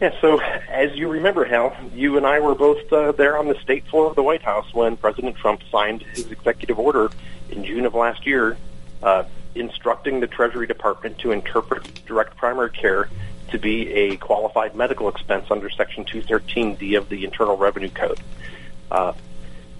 Yeah, 0.00 0.12
so 0.20 0.38
as 0.68 0.94
you 0.94 1.08
remember, 1.08 1.44
Hal, 1.44 1.74
you 1.94 2.16
and 2.16 2.26
I 2.26 2.38
were 2.40 2.54
both 2.54 2.92
uh, 2.92 3.12
there 3.12 3.38
on 3.38 3.48
the 3.48 3.58
state 3.60 3.86
floor 3.86 4.10
of 4.10 4.16
the 4.16 4.22
White 4.22 4.42
House 4.42 4.72
when 4.74 4.96
President 4.96 5.36
Trump 5.36 5.62
signed 5.70 6.02
his 6.02 6.30
executive 6.30 6.78
order 6.78 7.10
in 7.50 7.64
June 7.64 7.86
of 7.86 7.94
last 7.94 8.26
year, 8.26 8.56
uh, 9.02 9.24
instructing 9.54 10.20
the 10.20 10.26
Treasury 10.26 10.66
Department 10.66 11.18
to 11.18 11.32
interpret 11.32 12.04
direct 12.06 12.36
primary 12.36 12.70
care 12.70 13.08
to 13.54 13.58
be 13.60 13.92
a 13.92 14.16
qualified 14.16 14.74
medical 14.74 15.08
expense 15.08 15.46
under 15.48 15.70
Section 15.70 16.04
213D 16.04 16.98
of 16.98 17.08
the 17.08 17.24
Internal 17.24 17.56
Revenue 17.56 17.88
Code. 17.88 18.18
Uh, 18.90 19.12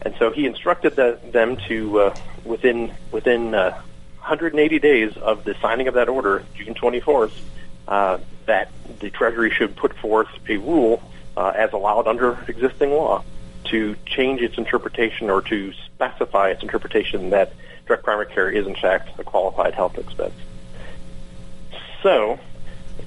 and 0.02 0.14
so 0.16 0.30
he 0.30 0.46
instructed 0.46 0.94
the, 0.94 1.18
them 1.32 1.56
to, 1.66 1.98
uh, 1.98 2.16
within 2.44 2.94
within 3.10 3.52
uh, 3.52 3.72
180 4.18 4.78
days 4.78 5.16
of 5.16 5.42
the 5.42 5.56
signing 5.60 5.88
of 5.88 5.94
that 5.94 6.08
order, 6.08 6.44
June 6.54 6.74
24th, 6.74 7.32
uh, 7.88 8.18
that 8.46 8.70
the 9.00 9.10
Treasury 9.10 9.50
should 9.50 9.74
put 9.74 9.92
forth 9.96 10.28
a 10.48 10.56
rule 10.56 11.02
uh, 11.36 11.48
as 11.48 11.72
allowed 11.72 12.06
under 12.06 12.38
existing 12.46 12.92
law 12.92 13.24
to 13.64 13.96
change 14.06 14.40
its 14.40 14.56
interpretation 14.56 15.30
or 15.30 15.42
to 15.42 15.72
specify 15.72 16.50
its 16.50 16.62
interpretation 16.62 17.30
that 17.30 17.52
direct 17.86 18.04
primary 18.04 18.26
care 18.26 18.48
is 18.48 18.68
in 18.68 18.76
fact 18.76 19.18
a 19.18 19.24
qualified 19.24 19.74
health 19.74 19.98
expense. 19.98 20.34
So 22.04 22.38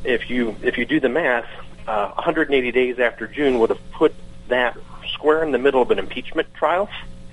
if 0.03 0.29
you 0.29 0.55
if 0.61 0.77
you 0.77 0.85
do 0.85 0.99
the 0.99 1.09
math, 1.09 1.47
uh, 1.87 2.11
180 2.11 2.71
days 2.71 2.99
after 2.99 3.27
June 3.27 3.59
would 3.59 3.69
have 3.69 3.91
put 3.91 4.13
that 4.47 4.77
square 5.13 5.43
in 5.43 5.51
the 5.51 5.57
middle 5.57 5.81
of 5.81 5.91
an 5.91 5.99
impeachment 5.99 6.53
trial. 6.53 6.89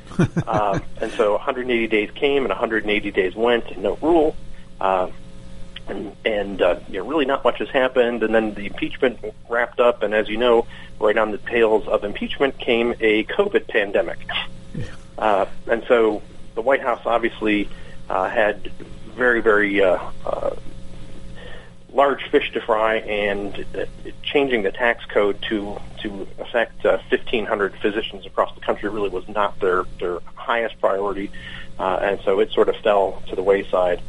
uh, 0.47 0.79
and 1.01 1.11
so 1.13 1.33
180 1.33 1.87
days 1.89 2.11
came 2.15 2.45
and 2.45 2.51
180 2.51 3.11
days 3.11 3.35
went, 3.35 3.67
and 3.71 3.83
no 3.83 3.97
rule. 3.97 4.37
Uh, 4.81 5.11
and 5.89 6.15
and 6.25 6.63
uh, 6.63 6.79
you 6.89 6.99
know, 6.99 7.07
really 7.07 7.25
not 7.25 7.45
much 7.45 7.59
has 7.59 7.69
happened. 7.71 8.23
And 8.23 8.35
then 8.35 8.55
the 8.55 8.67
impeachment 8.67 9.19
wrapped 9.49 9.81
up, 9.81 10.03
and 10.03 10.15
as 10.15 10.29
you 10.29 10.37
know, 10.37 10.67
right 11.01 11.17
on 11.17 11.31
the 11.31 11.39
tails 11.39 11.87
of 11.89 12.05
impeachment 12.05 12.59
came 12.59 12.95
a 13.01 13.25
COVID 13.25 13.69
pandemic. 13.69 14.19
Uh, 15.19 15.47
and 15.69 15.85
so 15.87 16.23
the 16.55 16.61
White 16.61 16.81
House 16.81 17.03
obviously 17.05 17.69
uh, 18.09 18.29
had 18.29 18.71
very, 19.17 19.41
very 19.41 19.83
uh, 19.83 19.99
uh, 20.27 20.51
large 21.95 22.29
fish 22.31 22.53
to 22.53 22.61
fry 22.61 22.97
and 22.97 23.65
uh, 23.75 23.85
changing 24.23 24.63
the 24.63 24.73
tax 24.73 25.05
code 25.07 25.41
to 25.49 25.81
to 26.03 26.27
affect 26.39 26.85
uh, 26.85 26.99
1,500 27.09 27.75
physicians 27.77 28.27
across 28.27 28.55
the 28.55 28.61
country 28.61 28.91
really 28.91 29.09
was 29.09 29.27
not 29.29 29.59
their 29.61 29.85
their 30.01 30.19
highest 30.35 30.79
priority, 30.81 31.31
uh, 31.79 31.99
and 32.03 32.21
so 32.25 32.41
it 32.41 32.51
sort 32.53 32.69
of 32.69 32.77
fell 32.77 33.23
to 33.29 33.37
the 33.37 33.43
wayside. 33.43 34.03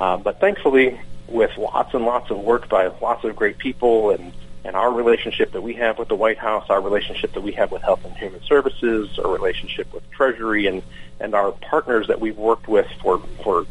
Uh, 0.00 0.16
but 0.16 0.40
thankfully, 0.40 0.98
with 1.28 1.56
lots 1.58 1.94
and 1.94 2.04
lots 2.04 2.30
of 2.30 2.38
work 2.38 2.68
by 2.68 2.86
lots 3.00 3.24
of 3.24 3.36
great 3.36 3.58
people 3.58 4.10
and 4.10 4.32
and 4.64 4.74
our 4.74 4.92
relationship 4.92 5.52
that 5.52 5.62
we 5.62 5.74
have 5.74 5.98
with 5.98 6.08
the 6.08 6.16
White 6.16 6.38
House, 6.38 6.68
our 6.68 6.80
relationship 6.80 7.32
that 7.32 7.42
we 7.42 7.52
have 7.52 7.70
with 7.70 7.82
Health 7.82 8.04
and 8.04 8.14
Human 8.16 8.42
Services, 8.42 9.18
our 9.18 9.32
relationship 9.32 9.92
with 9.92 10.08
Treasury, 10.10 10.66
and 10.66 10.82
and 11.20 11.34
our 11.34 11.52
partners 11.52 12.08
that 12.08 12.20
we've 12.20 12.38
worked 12.38 12.68
with 12.68 12.86
for 13.02 13.18
for 13.44 13.66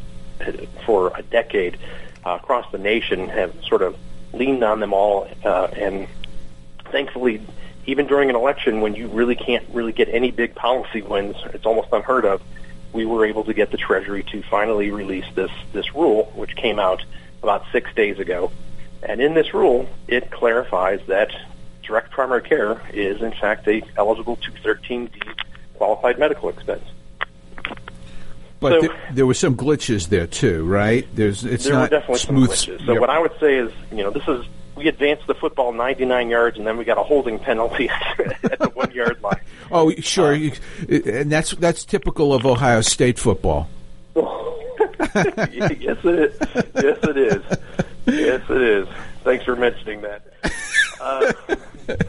for 0.85 1.11
a 1.15 1.23
decade 1.23 1.77
uh, 2.27 2.35
across 2.35 2.69
the 2.71 2.77
nation 2.77 3.29
have 3.29 3.53
sort 3.63 3.81
of 3.81 3.95
leaned 4.33 4.63
on 4.63 4.79
them 4.81 4.93
all, 4.93 5.29
uh, 5.45 5.67
and 5.73 6.07
thankfully, 6.91 7.41
even 7.85 8.05
during 8.05 8.29
an 8.29 8.35
election 8.35 8.81
when 8.81 8.95
you 8.95 9.07
really 9.07 9.35
can't 9.35 9.65
really 9.71 9.93
get 9.93 10.09
any 10.09 10.31
big 10.31 10.53
policy 10.53 11.01
wins, 11.01 11.37
it's 11.53 11.65
almost 11.65 11.87
unheard 11.93 12.25
of. 12.25 12.41
We 12.91 13.05
were 13.05 13.25
able 13.25 13.45
to 13.45 13.53
get 13.53 13.71
the 13.71 13.77
Treasury 13.77 14.23
to 14.31 14.43
finally 14.43 14.91
release 14.91 15.25
this 15.35 15.51
this 15.71 15.95
rule, 15.95 16.25
which 16.35 16.55
came 16.55 16.79
out 16.79 17.03
about 17.41 17.63
six 17.71 17.93
days 17.93 18.19
ago. 18.19 18.51
And 19.03 19.21
in 19.21 19.33
this 19.33 19.53
rule, 19.53 19.87
it 20.07 20.29
clarifies 20.29 20.99
that 21.07 21.31
direct 21.83 22.11
primary 22.11 22.41
care 22.41 22.81
is 22.91 23.21
in 23.21 23.31
fact 23.31 23.67
a 23.67 23.81
eligible 23.95 24.37
213D 24.37 25.21
qualified 25.75 26.19
medical 26.19 26.49
expense. 26.49 26.83
But 28.59 28.71
so, 28.71 28.79
th- 28.81 28.91
there 29.13 29.25
were 29.25 29.35
some 29.35 29.55
glitches 29.55 30.09
there 30.09 30.27
too, 30.27 30.65
right? 30.65 31.07
There's 31.13 31.45
it's 31.45 31.65
there 31.65 31.73
not 31.73 31.91
were 31.91 31.99
definitely 31.99 32.17
smooth. 32.19 32.53
some 32.55 32.75
glitches. 32.75 32.85
So 32.85 32.99
what 32.99 33.09
I 33.09 33.19
would 33.19 33.33
say 33.39 33.55
is, 33.55 33.71
you 33.91 33.97
know, 33.97 34.09
this 34.09 34.27
is 34.27 34.45
we 34.75 34.87
advanced 34.87 35.27
the 35.27 35.35
football 35.35 35.73
99 35.73 36.29
yards, 36.29 36.57
and 36.57 36.65
then 36.65 36.77
we 36.77 36.85
got 36.85 36.97
a 36.97 37.03
holding 37.03 37.39
penalty 37.39 37.89
at 38.43 38.59
the 38.59 38.71
one 38.73 38.91
yard 38.91 39.21
line. 39.21 39.41
Oh, 39.71 39.91
sure, 39.99 40.33
uh, 40.33 40.49
and 40.89 41.31
that's 41.31 41.51
that's 41.51 41.83
typical 41.83 42.33
of 42.33 42.45
Ohio 42.45 42.81
State 42.81 43.19
football. 43.19 43.69
yes, 44.15 45.97
it 46.03 46.05
is. 46.05 46.37
Yes, 46.75 46.97
it 47.03 47.17
is. 47.17 47.57
Yes, 48.05 48.41
it 48.49 48.61
is. 48.61 48.87
Thanks 49.23 49.43
for 49.45 49.55
mentioning 49.55 50.01
that. 50.01 50.23
Uh, 50.99 51.33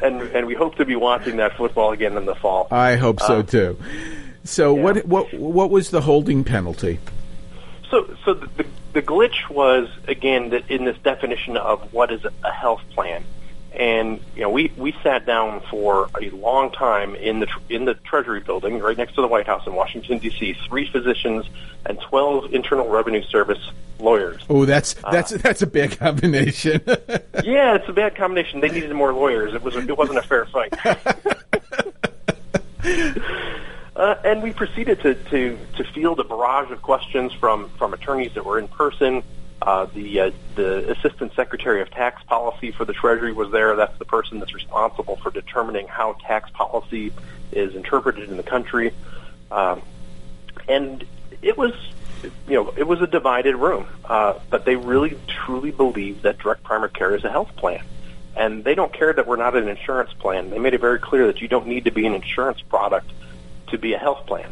and 0.02 0.22
and 0.22 0.46
we 0.46 0.54
hope 0.54 0.76
to 0.76 0.84
be 0.84 0.96
watching 0.96 1.36
that 1.36 1.56
football 1.56 1.92
again 1.92 2.16
in 2.16 2.24
the 2.24 2.34
fall. 2.34 2.68
I 2.70 2.96
hope 2.96 3.20
so 3.20 3.40
uh, 3.40 3.42
too. 3.42 3.78
So 4.48 4.74
yeah. 4.74 4.82
what 4.82 5.06
what 5.06 5.34
what 5.34 5.70
was 5.70 5.90
the 5.90 6.00
holding 6.00 6.42
penalty? 6.42 6.98
So 7.90 8.08
so 8.24 8.34
the 8.34 8.64
the 8.94 9.02
glitch 9.02 9.48
was 9.50 9.88
again 10.08 10.52
in 10.68 10.86
this 10.86 10.96
definition 11.04 11.58
of 11.58 11.92
what 11.92 12.10
is 12.10 12.24
a 12.42 12.50
health 12.50 12.80
plan. 12.94 13.24
And 13.74 14.20
you 14.34 14.42
know, 14.42 14.48
we 14.48 14.72
we 14.76 14.96
sat 15.02 15.26
down 15.26 15.60
for 15.70 16.08
a 16.18 16.30
long 16.30 16.72
time 16.72 17.14
in 17.14 17.40
the 17.40 17.48
in 17.68 17.84
the 17.84 17.92
Treasury 17.94 18.40
building, 18.40 18.78
right 18.78 18.96
next 18.96 19.14
to 19.16 19.20
the 19.20 19.28
White 19.28 19.46
House 19.46 19.66
in 19.66 19.74
Washington 19.74 20.18
D.C. 20.18 20.56
Three 20.66 20.90
physicians 20.90 21.44
and 21.84 22.00
twelve 22.00 22.52
Internal 22.54 22.88
Revenue 22.88 23.22
Service 23.24 23.70
lawyers. 23.98 24.42
Oh, 24.48 24.64
that's 24.64 24.94
that's 25.12 25.32
uh, 25.32 25.38
that's 25.42 25.60
a 25.60 25.66
bad 25.66 25.98
combination. 25.98 26.80
yeah, 27.44 27.74
it's 27.74 27.88
a 27.88 27.92
bad 27.92 28.16
combination. 28.16 28.60
They 28.60 28.70
needed 28.70 28.92
more 28.94 29.12
lawyers. 29.12 29.52
It 29.52 29.62
was 29.62 29.76
it 29.76 29.96
wasn't 29.96 30.18
a 30.18 30.22
fair 30.22 30.46
fight. 30.46 30.72
Uh, 33.98 34.14
and 34.22 34.44
we 34.44 34.52
proceeded 34.52 35.00
to, 35.00 35.14
to, 35.14 35.58
to 35.76 35.82
field 35.92 36.20
a 36.20 36.24
barrage 36.24 36.70
of 36.70 36.80
questions 36.80 37.32
from, 37.32 37.68
from 37.70 37.92
attorneys 37.92 38.32
that 38.34 38.44
were 38.44 38.56
in 38.56 38.68
person, 38.68 39.24
uh, 39.60 39.86
the 39.86 40.20
uh, 40.20 40.30
the 40.54 40.88
assistant 40.92 41.34
secretary 41.34 41.82
of 41.82 41.90
tax 41.90 42.22
policy 42.22 42.70
for 42.70 42.84
the 42.84 42.92
Treasury 42.92 43.32
was 43.32 43.50
there. 43.50 43.74
That's 43.74 43.98
the 43.98 44.04
person 44.04 44.38
that's 44.38 44.54
responsible 44.54 45.16
for 45.16 45.32
determining 45.32 45.88
how 45.88 46.12
tax 46.24 46.48
policy 46.50 47.12
is 47.50 47.74
interpreted 47.74 48.28
in 48.30 48.36
the 48.36 48.44
country, 48.44 48.94
um, 49.50 49.82
and 50.68 51.04
it 51.42 51.58
was 51.58 51.72
you 52.46 52.54
know 52.54 52.72
it 52.76 52.86
was 52.86 53.02
a 53.02 53.08
divided 53.08 53.56
room. 53.56 53.88
Uh, 54.04 54.34
but 54.48 54.64
they 54.64 54.76
really 54.76 55.18
truly 55.26 55.72
believe 55.72 56.22
that 56.22 56.38
direct 56.38 56.62
primary 56.62 56.90
care 56.90 57.16
is 57.16 57.24
a 57.24 57.30
health 57.30 57.56
plan, 57.56 57.82
and 58.36 58.62
they 58.62 58.76
don't 58.76 58.92
care 58.92 59.12
that 59.12 59.26
we're 59.26 59.34
not 59.34 59.56
an 59.56 59.66
insurance 59.66 60.12
plan. 60.20 60.50
They 60.50 60.60
made 60.60 60.74
it 60.74 60.80
very 60.80 61.00
clear 61.00 61.26
that 61.26 61.40
you 61.40 61.48
don't 61.48 61.66
need 61.66 61.86
to 61.86 61.90
be 61.90 62.06
an 62.06 62.14
insurance 62.14 62.60
product 62.60 63.10
to 63.70 63.78
be 63.78 63.94
a 63.94 63.98
health 63.98 64.26
plan. 64.26 64.50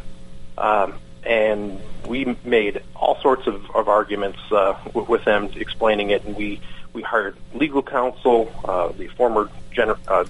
Um, 0.58 0.94
and 1.24 1.80
we 2.06 2.36
made 2.44 2.82
all 2.94 3.20
sorts 3.20 3.46
of, 3.46 3.68
of 3.74 3.88
arguments 3.88 4.38
uh, 4.52 4.74
w- 4.86 5.06
with 5.08 5.24
them 5.24 5.50
explaining 5.56 6.10
it, 6.10 6.24
and 6.24 6.36
we 6.36 6.60
we 6.92 7.02
hired 7.02 7.36
legal 7.52 7.82
counsel, 7.82 8.50
uh, 8.64 8.88
the 8.88 9.08
former 9.08 9.50
gener- 9.72 9.98
uh, 10.08 10.24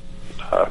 uh, 0.51 0.71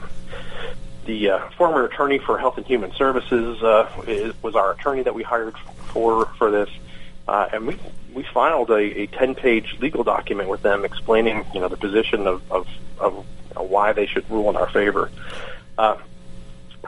the 1.05 1.29
uh, 1.29 1.49
former 1.51 1.85
attorney 1.85 2.17
for 2.17 2.37
Health 2.37 2.57
and 2.57 2.65
Human 2.65 2.91
Services 2.93 3.61
uh, 3.63 3.89
is, 4.07 4.33
was 4.43 4.55
our 4.55 4.71
attorney 4.71 5.03
that 5.03 5.13
we 5.13 5.23
hired 5.23 5.55
for 5.93 6.25
for 6.37 6.51
this, 6.51 6.69
uh, 7.27 7.47
and 7.53 7.67
we 7.67 7.77
we 8.13 8.23
filed 8.23 8.71
a, 8.71 9.01
a 9.01 9.07
ten 9.07 9.35
page 9.35 9.77
legal 9.79 10.03
document 10.03 10.49
with 10.49 10.63
them 10.63 10.83
explaining 10.83 11.45
you 11.53 11.59
know 11.59 11.69
the 11.69 11.77
position 11.77 12.27
of 12.27 12.51
of, 12.51 12.67
of 12.99 13.25
why 13.55 13.93
they 13.93 14.07
should 14.07 14.29
rule 14.29 14.49
in 14.49 14.55
our 14.55 14.69
favor. 14.69 15.11
Uh, 15.77 15.97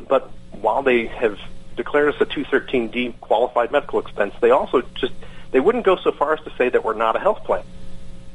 but 0.07 0.31
while 0.61 0.83
they 0.83 1.07
have 1.07 1.39
declared 1.75 2.13
us 2.13 2.21
a 2.21 2.25
213D 2.25 3.19
qualified 3.21 3.71
medical 3.71 3.99
expense, 3.99 4.33
they 4.41 4.51
also 4.51 4.81
just 4.95 5.13
they 5.51 5.59
wouldn't 5.59 5.85
go 5.85 5.95
so 5.95 6.11
far 6.11 6.33
as 6.33 6.41
to 6.41 6.51
say 6.57 6.69
that 6.69 6.83
we're 6.83 6.93
not 6.93 7.15
a 7.15 7.19
health 7.19 7.43
plan. 7.43 7.63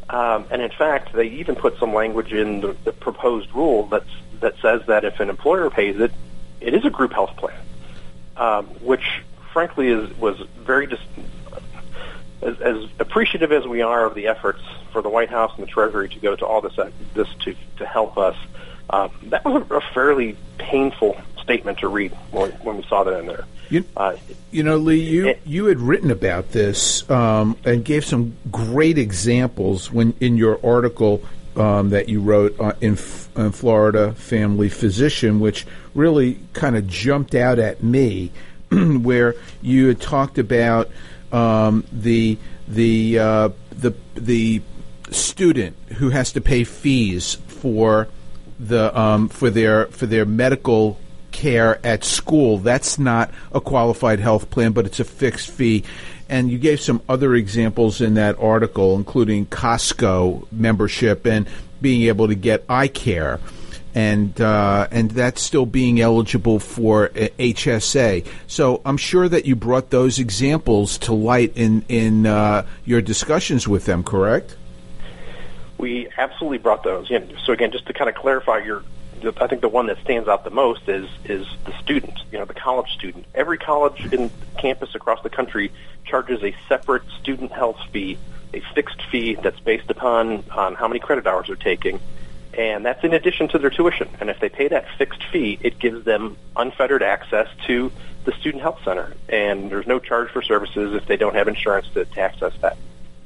Um, 0.08 0.46
and 0.50 0.60
in 0.62 0.70
fact, 0.70 1.12
they 1.12 1.26
even 1.26 1.54
put 1.54 1.78
some 1.78 1.94
language 1.94 2.32
in 2.32 2.60
the, 2.60 2.76
the 2.84 2.92
proposed 2.92 3.52
rule 3.54 3.86
that's, 3.86 4.10
that 4.40 4.54
says 4.60 4.82
that 4.86 5.04
if 5.04 5.20
an 5.20 5.30
employer 5.30 5.70
pays 5.70 5.98
it, 6.00 6.12
it 6.60 6.74
is 6.74 6.84
a 6.84 6.90
group 6.90 7.12
health 7.12 7.36
plan, 7.36 7.58
um, 8.36 8.66
which 8.82 9.22
frankly 9.52 9.88
is 9.88 10.16
was 10.18 10.40
very 10.58 10.86
dis- 10.86 11.00
as, 12.40 12.60
as 12.60 12.84
appreciative 12.98 13.52
as 13.52 13.66
we 13.66 13.82
are 13.82 14.04
of 14.04 14.14
the 14.14 14.26
efforts 14.26 14.62
for 14.92 15.02
the 15.02 15.08
White 15.08 15.30
House 15.30 15.52
and 15.56 15.66
the 15.66 15.70
Treasury 15.70 16.08
to 16.08 16.18
go 16.18 16.36
to 16.36 16.46
all 16.46 16.60
this 16.60 16.78
this 17.14 17.28
to 17.40 17.54
to 17.78 17.86
help 17.86 18.18
us. 18.18 18.36
Uh, 18.90 19.08
that 19.24 19.44
was 19.44 19.64
a 19.70 19.80
fairly 19.94 20.36
painful 20.58 21.20
statement 21.42 21.78
to 21.78 21.88
read 21.88 22.12
when, 22.30 22.50
when 22.52 22.76
we 22.76 22.82
saw 22.84 23.04
that 23.04 23.18
in 23.18 23.26
there. 23.26 23.44
You, 23.70 23.84
uh, 23.96 24.16
you 24.50 24.62
know, 24.62 24.76
Lee, 24.76 25.00
you 25.00 25.28
it, 25.28 25.40
you 25.44 25.66
had 25.66 25.80
written 25.80 26.10
about 26.10 26.50
this 26.50 27.08
um, 27.10 27.56
and 27.64 27.84
gave 27.84 28.04
some 28.04 28.36
great 28.50 28.98
examples 28.98 29.90
when 29.90 30.14
in 30.20 30.36
your 30.36 30.60
article 30.64 31.22
um, 31.56 31.90
that 31.90 32.08
you 32.08 32.20
wrote 32.20 32.58
uh, 32.60 32.72
in, 32.80 32.98
in, 33.36 33.52
Florida 33.52 34.12
Family 34.12 34.68
Physician, 34.68 35.40
which 35.40 35.66
really 35.94 36.38
kind 36.52 36.76
of 36.76 36.86
jumped 36.86 37.34
out 37.34 37.58
at 37.58 37.82
me, 37.82 38.30
where 38.70 39.34
you 39.60 39.88
had 39.88 40.00
talked 40.00 40.38
about 40.38 40.90
um, 41.30 41.84
the 41.92 42.38
the 42.68 43.18
uh, 43.18 43.48
the 43.70 43.94
the 44.14 44.62
student 45.10 45.76
who 45.98 46.10
has 46.10 46.32
to 46.32 46.40
pay 46.40 46.64
fees 46.64 47.34
for 47.46 48.08
the 48.58 48.98
um, 48.98 49.28
for 49.28 49.50
their 49.50 49.86
for 49.86 50.06
their 50.06 50.24
medical 50.24 50.98
care 51.32 51.84
at 51.84 52.04
school. 52.04 52.58
That's 52.58 52.98
not 52.98 53.30
a 53.52 53.60
qualified 53.60 54.20
health 54.20 54.50
plan, 54.50 54.72
but 54.72 54.86
it's 54.86 55.00
a 55.00 55.04
fixed 55.04 55.50
fee. 55.50 55.84
And 56.28 56.50
you 56.50 56.58
gave 56.58 56.80
some 56.80 57.02
other 57.08 57.34
examples 57.34 58.00
in 58.00 58.14
that 58.14 58.38
article, 58.38 58.96
including 58.96 59.46
Costco 59.46 60.46
membership 60.52 61.26
and 61.26 61.46
being 61.80 62.02
able 62.02 62.28
to 62.28 62.34
get 62.34 62.64
eye 62.68 62.88
care. 62.88 63.40
And 63.94 64.40
uh, 64.40 64.88
and 64.90 65.10
that's 65.10 65.42
still 65.42 65.66
being 65.66 66.00
eligible 66.00 66.58
for 66.58 67.08
HSA. 67.10 68.26
So 68.46 68.80
I'm 68.86 68.96
sure 68.96 69.28
that 69.28 69.44
you 69.44 69.54
brought 69.54 69.90
those 69.90 70.18
examples 70.18 70.96
to 70.98 71.12
light 71.12 71.52
in 71.56 71.84
in 71.90 72.24
uh, 72.24 72.64
your 72.86 73.02
discussions 73.02 73.68
with 73.68 73.84
them. 73.84 74.02
Correct? 74.02 74.56
We 75.76 76.08
absolutely 76.16 76.56
brought 76.56 76.84
those. 76.84 77.10
in. 77.10 77.36
So 77.44 77.52
again, 77.52 77.70
just 77.70 77.84
to 77.86 77.92
kind 77.92 78.08
of 78.08 78.14
clarify 78.16 78.60
your 78.60 78.82
I 79.24 79.46
think 79.46 79.60
the 79.60 79.68
one 79.68 79.86
that 79.86 79.98
stands 79.98 80.28
out 80.28 80.44
the 80.44 80.50
most 80.50 80.88
is 80.88 81.08
is 81.24 81.46
the 81.64 81.72
student, 81.82 82.18
you 82.30 82.38
know, 82.38 82.44
the 82.44 82.54
college 82.54 82.90
student. 82.92 83.26
Every 83.34 83.58
college 83.58 84.12
in 84.12 84.30
campus 84.58 84.94
across 84.94 85.22
the 85.22 85.30
country 85.30 85.72
charges 86.04 86.42
a 86.42 86.54
separate 86.68 87.02
student 87.20 87.52
health 87.52 87.78
fee, 87.92 88.18
a 88.52 88.60
fixed 88.74 89.02
fee 89.10 89.34
that's 89.34 89.60
based 89.60 89.90
upon 89.90 90.44
on 90.50 90.74
how 90.74 90.88
many 90.88 91.00
credit 91.00 91.26
hours 91.26 91.46
they're 91.46 91.56
taking, 91.56 92.00
and 92.54 92.84
that's 92.84 93.02
in 93.04 93.14
addition 93.14 93.48
to 93.48 93.58
their 93.58 93.70
tuition. 93.70 94.08
And 94.20 94.30
if 94.30 94.40
they 94.40 94.48
pay 94.48 94.68
that 94.68 94.86
fixed 94.98 95.22
fee, 95.24 95.58
it 95.60 95.78
gives 95.78 96.04
them 96.04 96.36
unfettered 96.56 97.02
access 97.02 97.48
to 97.66 97.90
the 98.24 98.32
student 98.32 98.62
health 98.62 98.80
center, 98.84 99.14
and 99.28 99.70
there's 99.70 99.86
no 99.86 99.98
charge 99.98 100.30
for 100.30 100.42
services 100.42 100.94
if 100.94 101.06
they 101.06 101.16
don't 101.16 101.34
have 101.34 101.48
insurance 101.48 101.88
to, 101.94 102.04
to 102.04 102.20
access 102.20 102.52
that. 102.60 102.76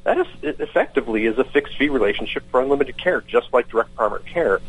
That 0.05 0.19
is 0.19 0.27
effectively 0.43 1.27
is 1.27 1.37
a 1.39 1.45
fixed 1.45 1.77
fee 1.77 1.89
relationship 1.89 2.45
for 2.51 2.61
unlimited 2.61 2.97
care, 2.97 3.21
just 3.23 3.53
like 3.53 3.69
direct 3.69 3.95
primary 3.97 4.23
care. 4.23 4.61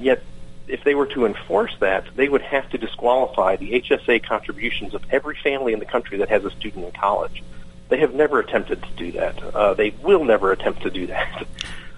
Yet 0.00 0.22
if 0.68 0.84
they 0.84 0.94
were 0.94 1.06
to 1.06 1.26
enforce 1.26 1.74
that, 1.80 2.04
they 2.16 2.28
would 2.28 2.42
have 2.42 2.68
to 2.70 2.78
disqualify 2.78 3.56
the 3.56 3.80
HSA 3.80 4.24
contributions 4.24 4.94
of 4.94 5.02
every 5.10 5.36
family 5.42 5.72
in 5.72 5.78
the 5.78 5.84
country 5.84 6.18
that 6.18 6.28
has 6.28 6.44
a 6.44 6.50
student 6.50 6.84
in 6.84 6.92
college. 6.92 7.42
They 7.88 7.98
have 8.00 8.14
never 8.14 8.40
attempted 8.40 8.82
to 8.82 8.90
do 8.96 9.12
that. 9.12 9.42
Uh, 9.42 9.74
they 9.74 9.90
will 10.02 10.24
never 10.24 10.52
attempt 10.52 10.82
to 10.82 10.90
do 10.90 11.06
that. 11.08 11.46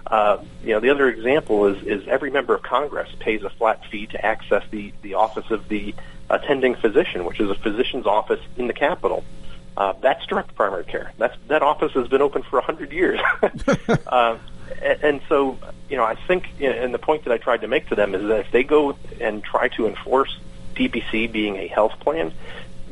Uh, 0.09 0.43
you 0.63 0.73
know, 0.73 0.79
the 0.79 0.89
other 0.89 1.07
example 1.07 1.67
is, 1.67 1.83
is 1.83 2.07
every 2.07 2.31
member 2.31 2.55
of 2.55 2.63
Congress 2.63 3.07
pays 3.19 3.43
a 3.43 3.49
flat 3.51 3.85
fee 3.91 4.07
to 4.07 4.25
access 4.25 4.63
the, 4.71 4.91
the 5.03 5.13
office 5.13 5.51
of 5.51 5.67
the 5.69 5.93
attending 6.31 6.73
physician, 6.75 7.25
which 7.25 7.39
is 7.39 7.49
a 7.49 7.55
physician's 7.55 8.07
office 8.07 8.39
in 8.57 8.65
the 8.65 8.73
Capitol. 8.73 9.23
Uh, 9.77 9.93
that's 10.01 10.25
direct 10.25 10.55
primary 10.55 10.83
care. 10.83 11.13
That's, 11.19 11.37
that 11.47 11.61
office 11.61 11.91
has 11.93 12.07
been 12.07 12.23
open 12.23 12.41
for 12.41 12.57
a 12.57 12.61
hundred 12.63 12.91
years. 12.91 13.19
uh, 14.07 14.37
and 14.81 15.21
so, 15.27 15.57
you 15.89 15.97
know, 15.97 16.03
I 16.03 16.15
think, 16.15 16.47
and 16.59 16.93
the 16.93 16.99
point 16.99 17.23
that 17.25 17.33
I 17.33 17.37
tried 17.37 17.61
to 17.61 17.67
make 17.67 17.87
to 17.89 17.95
them 17.95 18.15
is 18.15 18.21
that 18.23 18.39
if 18.41 18.51
they 18.51 18.63
go 18.63 18.95
and 19.19 19.43
try 19.43 19.67
to 19.69 19.87
enforce 19.87 20.37
DPC 20.75 21.31
being 21.31 21.57
a 21.57 21.67
health 21.67 21.99
plan, 21.99 22.33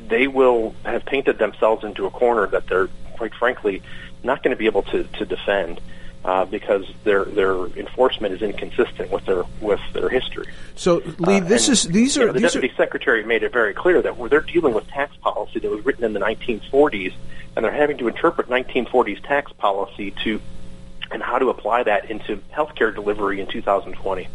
they 0.07 0.27
will 0.27 0.75
have 0.83 1.05
painted 1.05 1.37
themselves 1.37 1.83
into 1.83 2.05
a 2.05 2.11
corner 2.11 2.47
that 2.47 2.67
they're, 2.67 2.89
quite 3.13 3.33
frankly, 3.33 3.81
not 4.23 4.43
going 4.43 4.51
to 4.51 4.57
be 4.57 4.65
able 4.65 4.83
to, 4.83 5.03
to 5.03 5.25
defend. 5.25 5.81
Uh, 6.25 6.43
because 6.43 6.85
their 7.05 7.23
their 7.23 7.67
enforcement 7.77 8.33
is 8.33 8.41
inconsistent 8.41 9.09
with 9.11 9.23
their 9.25 9.43
with 9.61 9.79
their 9.93 10.09
history. 10.09 10.45
So, 10.75 11.01
Lee, 11.19 11.39
this 11.39 11.69
uh, 11.69 11.73
is 11.73 11.83
these 11.83 12.17
are 12.17 12.21
you 12.21 12.25
know, 12.25 12.33
the 12.33 12.39
these 12.39 12.53
deputy 12.53 12.73
are... 12.73 12.75
secretary 12.75 13.23
made 13.23 13.43
it 13.43 13.53
very 13.53 13.73
clear 13.73 14.01
that 14.01 14.29
they're 14.29 14.41
dealing 14.41 14.73
with 14.73 14.85
tax 14.89 15.15
policy 15.17 15.59
that 15.59 15.71
was 15.71 15.85
written 15.85 16.03
in 16.03 16.11
the 16.11 16.19
1940s, 16.19 17.13
and 17.55 17.63
they're 17.63 17.71
having 17.71 17.97
to 17.99 18.09
interpret 18.09 18.49
1940s 18.49 19.25
tax 19.25 19.53
policy 19.53 20.11
to 20.25 20.41
and 21.11 21.21
how 21.21 21.37
to 21.37 21.49
apply 21.49 21.83
that 21.83 22.09
into 22.09 22.37
healthcare 22.53 22.93
delivery 22.93 23.39
in 23.39 23.47
2020. 23.47 24.27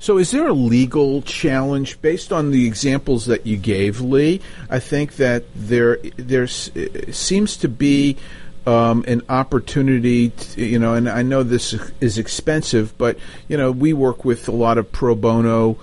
So, 0.00 0.18
is 0.18 0.30
there 0.30 0.46
a 0.46 0.52
legal 0.52 1.22
challenge 1.22 2.00
based 2.00 2.32
on 2.32 2.52
the 2.52 2.66
examples 2.66 3.26
that 3.26 3.46
you 3.46 3.56
gave, 3.56 4.00
Lee? 4.00 4.40
I 4.70 4.78
think 4.78 5.16
that 5.16 5.44
there 5.56 5.98
there 6.16 6.46
seems 6.46 7.56
to 7.58 7.68
be 7.68 8.16
um, 8.64 9.04
an 9.08 9.22
opportunity, 9.28 10.30
to, 10.30 10.64
you 10.64 10.78
know, 10.78 10.94
and 10.94 11.08
I 11.08 11.22
know 11.22 11.42
this 11.42 11.74
is 12.00 12.18
expensive, 12.18 12.96
but 12.96 13.18
you 13.48 13.56
know, 13.56 13.72
we 13.72 13.92
work 13.92 14.24
with 14.24 14.46
a 14.46 14.52
lot 14.52 14.78
of 14.78 14.92
pro 14.92 15.14
bono 15.16 15.78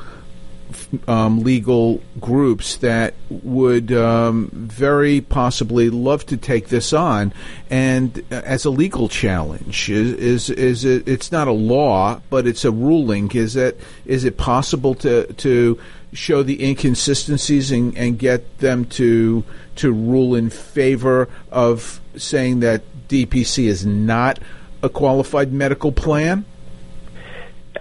um, 1.08 1.44
legal 1.44 2.02
groups 2.20 2.78
that 2.78 3.14
would 3.30 3.92
um, 3.92 4.50
very 4.54 5.22
possibly 5.22 5.90
love 5.90 6.26
to 6.28 6.38
take 6.38 6.70
this 6.70 6.94
on, 6.94 7.34
and 7.70 8.24
uh, 8.32 8.42
as 8.46 8.66
a 8.66 8.70
legal 8.70 9.10
challenge, 9.10 9.90
is 9.90 10.14
is, 10.14 10.50
is 10.50 10.86
it, 10.86 11.08
it's 11.08 11.32
not 11.32 11.48
a 11.48 11.52
law, 11.52 12.22
but 12.30 12.48
it's 12.48 12.66
a 12.66 12.72
ruling. 12.72 13.32
Is 13.32 13.56
it 13.56 13.80
is 14.06 14.24
it 14.24 14.38
possible 14.38 14.96
to 14.96 15.32
to 15.34 15.80
show 16.14 16.44
the 16.44 16.64
inconsistencies 16.64 17.72
and, 17.72 17.98
and 17.98 18.18
get 18.18 18.60
them 18.60 18.86
to 18.86 19.44
to 19.76 19.92
rule 19.92 20.36
in 20.36 20.50
favor 20.50 21.28
of 21.52 22.00
saying 22.16 22.62
that 22.62 22.82
DPC 23.08 23.66
is 23.66 23.86
not 23.86 24.40
a 24.82 24.90
qualified 24.90 25.52
medical 25.52 25.92
plan? 25.92 26.46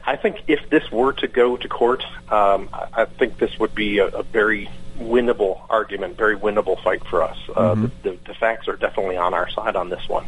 I 0.07 0.17
think 0.17 0.43
if 0.49 0.69
this 0.71 0.91
were 0.93 1.13
to 1.15 1.29
go 1.29 1.57
to 1.57 1.69
court, 1.69 2.05
um, 2.31 2.69
I 2.73 3.07
think 3.07 3.39
this 3.39 3.59
would 3.59 3.75
be 3.75 3.99
a, 3.99 4.07
a 4.09 4.23
very 4.23 4.69
winnable 4.99 5.61
argument, 5.71 6.17
very 6.17 6.37
winnable 6.37 6.83
fight 6.83 7.05
for 7.07 7.23
us. 7.23 7.37
Uh, 7.49 7.75
Mm-hmm. 7.75 7.87
the, 8.03 8.11
the, 8.11 8.19
the 8.27 8.35
facts 8.35 8.69
are 8.69 8.77
definitely 8.77 9.17
on 9.17 9.35
our 9.35 9.49
side 9.51 9.77
on 9.77 9.89
this 9.89 10.09
one. 10.09 10.27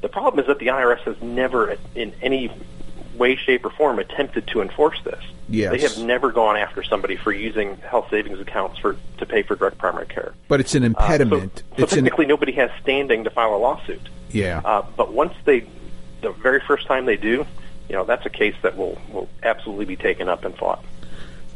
The 0.00 0.08
problem 0.08 0.40
is 0.40 0.46
that 0.46 0.58
the 0.58 0.66
IRS 0.68 1.00
has 1.00 1.20
never, 1.20 1.76
in 1.94 2.14
any 2.22 2.50
way, 3.16 3.34
shape, 3.36 3.64
or 3.64 3.70
form, 3.70 3.98
attempted 3.98 4.46
to 4.48 4.60
enforce 4.62 5.00
this. 5.02 5.22
Yes. 5.48 5.72
They 5.72 5.80
have 5.80 5.98
never 6.06 6.32
gone 6.32 6.56
after 6.56 6.82
somebody 6.82 7.16
for 7.16 7.32
using 7.32 7.76
health 7.78 8.08
savings 8.10 8.38
accounts 8.40 8.78
for 8.78 8.96
to 9.18 9.26
pay 9.26 9.42
for 9.42 9.56
direct 9.56 9.78
primary 9.78 10.06
care. 10.06 10.34
But 10.48 10.60
it's 10.60 10.74
an 10.74 10.82
Uh, 10.84 10.86
so- 10.88 11.04
impediment. 11.04 11.62
so 11.76 11.82
it's 11.84 11.92
an 11.92 12.04
technically, 12.04 12.26
nobody 12.26 12.52
has 12.52 12.70
standing 12.82 13.24
to 13.24 13.30
file 13.30 13.54
a 13.54 13.58
lawsuit. 13.58 14.08
yeah. 14.30 14.60
Uh, 14.64 14.82
but 14.96 15.12
once 15.12 15.34
they, 15.44 15.66
the 16.20 16.30
very 16.32 16.60
first 16.60 16.86
time 16.86 17.06
they 17.06 17.16
do, 17.16 17.46
you 17.88 17.94
know, 17.94 18.04
that's 18.04 18.26
a 18.26 18.30
case 18.30 18.54
that 18.62 18.76
will 18.76 18.98
will 19.12 19.28
absolutely 19.42 19.84
be 19.84 19.96
taken 19.96 20.28
up 20.28 20.44
and 20.44 20.56
fought. 20.56 20.84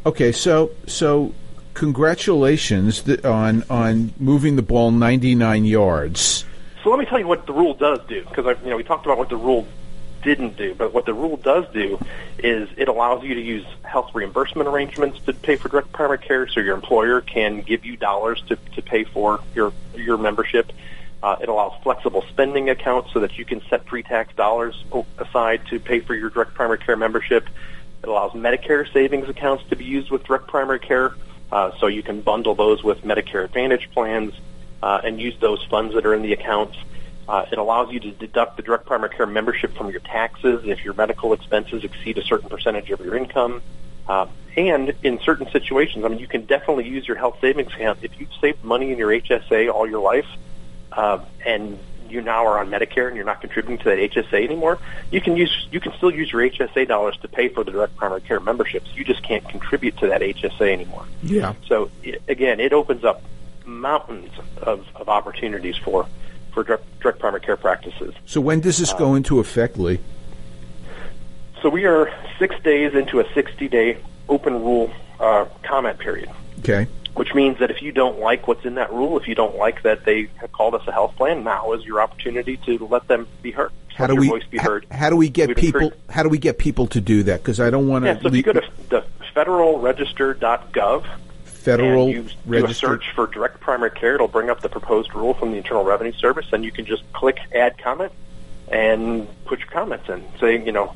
Okay, 0.05 0.31
so 0.31 0.71
so 0.87 1.33
congratulations 1.73 3.07
on 3.23 3.63
on 3.69 4.13
moving 4.19 4.55
the 4.55 4.61
ball 4.61 4.91
99 4.91 5.65
yards. 5.65 6.45
So 6.83 6.89
let 6.89 6.99
me 6.99 7.05
tell 7.05 7.19
you 7.19 7.27
what 7.27 7.45
the 7.45 7.53
rule 7.53 7.73
does 7.73 7.99
do, 8.07 8.23
because 8.23 8.57
you 8.63 8.69
know 8.69 8.77
we 8.77 8.83
talked 8.83 9.05
about 9.05 9.17
what 9.17 9.29
the 9.29 9.37
rule 9.37 9.67
didn't 10.23 10.55
do, 10.57 10.75
but 10.75 10.93
what 10.93 11.05
the 11.05 11.13
rule 11.13 11.37
does 11.37 11.65
do 11.73 11.99
is 12.39 12.69
it 12.77 12.87
allows 12.87 13.23
you 13.23 13.33
to 13.35 13.41
use 13.41 13.65
health 13.83 14.13
reimbursement 14.13 14.67
arrangements 14.67 15.19
to 15.25 15.33
pay 15.33 15.55
for 15.55 15.69
direct 15.69 15.91
primary 15.91 16.19
care, 16.19 16.47
so 16.47 16.59
your 16.59 16.75
employer 16.75 17.21
can 17.21 17.61
give 17.61 17.85
you 17.85 17.97
dollars 17.97 18.41
to, 18.47 18.55
to 18.75 18.81
pay 18.81 19.03
for 19.03 19.39
your 19.55 19.73
your 19.95 20.17
membership. 20.17 20.71
Uh, 21.23 21.35
it 21.39 21.49
allows 21.49 21.73
flexible 21.83 22.23
spending 22.29 22.69
accounts 22.69 23.13
so 23.13 23.19
that 23.19 23.37
you 23.37 23.45
can 23.45 23.61
set 23.69 23.85
pre-tax 23.85 24.33
dollars 24.35 24.83
aside 25.19 25.61
to 25.67 25.79
pay 25.79 25.99
for 25.99 26.15
your 26.15 26.29
direct 26.29 26.53
primary 26.53 26.79
care 26.79 26.95
membership. 26.95 27.47
It 28.01 28.09
allows 28.09 28.31
Medicare 28.31 28.91
savings 28.91 29.29
accounts 29.29 29.63
to 29.69 29.75
be 29.75 29.85
used 29.85 30.09
with 30.09 30.23
direct 30.23 30.47
primary 30.47 30.79
care, 30.79 31.13
uh, 31.51 31.71
so 31.79 31.87
you 31.87 32.01
can 32.01 32.21
bundle 32.21 32.55
those 32.55 32.83
with 32.83 33.03
Medicare 33.03 33.45
Advantage 33.45 33.91
plans 33.91 34.33
uh, 34.81 35.01
and 35.03 35.21
use 35.21 35.37
those 35.39 35.63
funds 35.65 35.93
that 35.93 36.05
are 36.05 36.15
in 36.15 36.23
the 36.23 36.33
accounts. 36.33 36.75
Uh, 37.27 37.45
it 37.51 37.59
allows 37.59 37.91
you 37.91 37.99
to 37.99 38.11
deduct 38.11 38.57
the 38.57 38.63
direct 38.63 38.85
primary 38.85 39.15
care 39.15 39.27
membership 39.27 39.75
from 39.77 39.91
your 39.91 39.99
taxes 39.99 40.63
if 40.65 40.83
your 40.83 40.95
medical 40.95 41.33
expenses 41.33 41.83
exceed 41.83 42.17
a 42.17 42.23
certain 42.23 42.49
percentage 42.49 42.89
of 42.89 42.99
your 42.99 43.15
income. 43.15 43.61
Uh, 44.07 44.25
and 44.57 44.93
in 45.03 45.19
certain 45.19 45.49
situations, 45.51 46.03
I 46.03 46.07
mean, 46.07 46.19
you 46.19 46.27
can 46.27 46.45
definitely 46.45 46.87
use 46.87 47.07
your 47.07 47.17
health 47.17 47.37
savings 47.39 47.71
account 47.73 47.99
if 48.01 48.19
you've 48.19 48.33
saved 48.41 48.63
money 48.63 48.91
in 48.91 48.97
your 48.97 49.09
HSA 49.11 49.71
all 49.71 49.87
your 49.87 50.01
life, 50.01 50.25
uh, 50.91 51.19
and 51.45 51.79
you 52.11 52.21
now 52.21 52.45
are 52.45 52.59
on 52.59 52.69
Medicare 52.69 53.07
and 53.07 53.15
you're 53.15 53.25
not 53.25 53.41
contributing 53.41 53.77
to 53.79 53.85
that 53.85 53.97
HSA 53.97 54.43
anymore. 54.43 54.77
You 55.11 55.21
can 55.21 55.37
use 55.37 55.67
you 55.71 55.79
can 55.79 55.93
still 55.93 56.11
use 56.11 56.31
your 56.31 56.41
HSA 56.41 56.87
dollars 56.87 57.17
to 57.21 57.27
pay 57.27 57.47
for 57.47 57.63
the 57.63 57.71
direct 57.71 57.95
primary 57.95 58.21
care 58.21 58.39
memberships. 58.39 58.89
You 58.93 59.03
just 59.03 59.23
can't 59.23 59.47
contribute 59.47 59.97
to 59.97 60.07
that 60.07 60.21
HSA 60.21 60.71
anymore. 60.71 61.05
Yeah. 61.23 61.53
So 61.67 61.89
i 62.05 62.17
again, 62.27 62.59
it 62.59 62.73
opens 62.73 63.03
up 63.03 63.23
mountains 63.65 64.31
of, 64.57 64.85
of 64.95 65.07
opportunities 65.09 65.77
for 65.77 66.07
for 66.53 66.63
direct, 66.63 66.99
direct 66.99 67.19
primary 67.19 67.41
care 67.41 67.57
practices. 67.57 68.13
So 68.25 68.41
when 68.41 68.59
does 68.59 68.77
this 68.77 68.91
go 68.93 69.15
into 69.15 69.39
effect, 69.39 69.77
Lee? 69.77 69.99
So 71.61 71.69
we 71.69 71.85
are 71.85 72.11
six 72.39 72.55
days 72.63 72.93
into 72.95 73.19
a 73.19 73.23
60-day 73.23 73.97
open 74.27 74.53
rule 74.55 74.91
uh, 75.19 75.45
comment 75.63 75.99
period, 75.99 76.29
Okay. 76.59 76.87
Which 77.15 77.33
means 77.33 77.59
that 77.59 77.69
if 77.71 77.81
you 77.81 77.91
don't 77.91 78.19
like 78.19 78.47
what's 78.47 78.65
in 78.65 78.75
that 78.75 78.91
rule, 78.91 79.17
if 79.19 79.27
you 79.27 79.35
don't 79.35 79.55
like 79.57 79.83
that 79.83 80.05
they 80.05 80.29
have 80.39 80.51
called 80.51 80.75
us 80.75 80.83
a 80.87 80.91
health 80.91 81.15
plan, 81.17 81.43
now 81.43 81.73
is 81.73 81.83
your 81.85 82.01
opportunity 82.01 82.57
to 82.57 82.77
let 82.87 83.07
them 83.07 83.27
be 83.41 83.51
heard. 83.51 83.71
How 83.93 84.07
do 84.07 84.15
we 84.15 84.29
voice 84.29 84.45
be 84.49 84.57
heard? 84.57 84.85
how 84.89 85.09
do 85.09 85.15
we 85.17 85.29
get 85.29 85.49
We've 85.49 85.57
people 85.57 85.81
encouraged- 85.81 86.11
how 86.11 86.23
do 86.23 86.29
we 86.29 86.37
get 86.37 86.57
people 86.57 86.87
to 86.87 87.01
do 87.01 87.23
that 87.23 87.43
cuz 87.43 87.59
I 87.59 87.69
don't 87.69 87.87
want 87.87 88.05
to 88.05 88.11
Yeah, 88.13 88.19
so 88.21 88.27
if 88.29 88.35
you 88.35 88.43
go 88.43 88.53
to 88.53 88.63
the 88.89 89.03
federalregister.gov 89.35 91.03
Federal 91.43 92.03
and 92.05 92.11
you 92.11 92.21
do 92.23 92.29
a 92.29 92.61
Register 92.61 92.87
search 92.87 93.11
for 93.13 93.27
direct 93.27 93.59
primary 93.59 93.91
care, 93.91 94.15
it'll 94.15 94.27
bring 94.27 94.49
up 94.49 94.61
the 94.61 94.69
proposed 94.69 95.13
rule 95.13 95.33
from 95.35 95.51
the 95.51 95.57
Internal 95.57 95.83
Revenue 95.83 96.13
Service, 96.13 96.47
and 96.53 96.63
you 96.63 96.71
can 96.71 96.85
just 96.85 97.03
click 97.13 97.37
Add 97.53 97.77
Comment 97.77 98.11
and 98.69 99.27
put 99.45 99.59
your 99.59 99.67
comments 99.67 100.09
in, 100.09 100.23
saying, 100.39 100.65
you 100.65 100.71
know, 100.71 100.95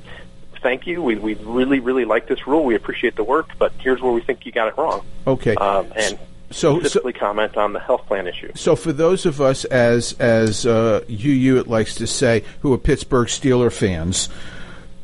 thank 0.61 0.87
you, 0.87 1.01
we, 1.01 1.15
we 1.15 1.35
really, 1.35 1.79
really 1.79 2.05
like 2.05 2.27
this 2.27 2.47
rule, 2.47 2.63
we 2.63 2.75
appreciate 2.75 3.15
the 3.15 3.23
work, 3.23 3.49
but 3.57 3.71
here's 3.79 4.01
where 4.01 4.11
we 4.11 4.21
think 4.21 4.45
you 4.45 4.51
got 4.51 4.67
it 4.67 4.77
wrong. 4.77 5.05
Okay. 5.27 5.55
Um, 5.55 5.91
and 5.95 6.17
so 6.51 6.75
so 6.75 6.79
specifically 6.79 7.13
comment 7.13 7.57
on 7.57 7.73
the 7.73 7.79
health 7.79 8.05
plan 8.07 8.27
issue. 8.27 8.51
So 8.55 8.75
for 8.75 8.93
those 8.93 9.25
of 9.25 9.41
us, 9.41 9.65
as 9.65 10.13
as 10.13 10.65
uh, 10.65 11.03
you 11.07 11.31
you 11.31 11.59
it 11.59 11.67
likes 11.67 11.95
to 11.95 12.07
say, 12.07 12.43
who 12.61 12.73
are 12.73 12.77
Pittsburgh 12.77 13.27
Steeler 13.27 13.71
fans, 13.71 14.29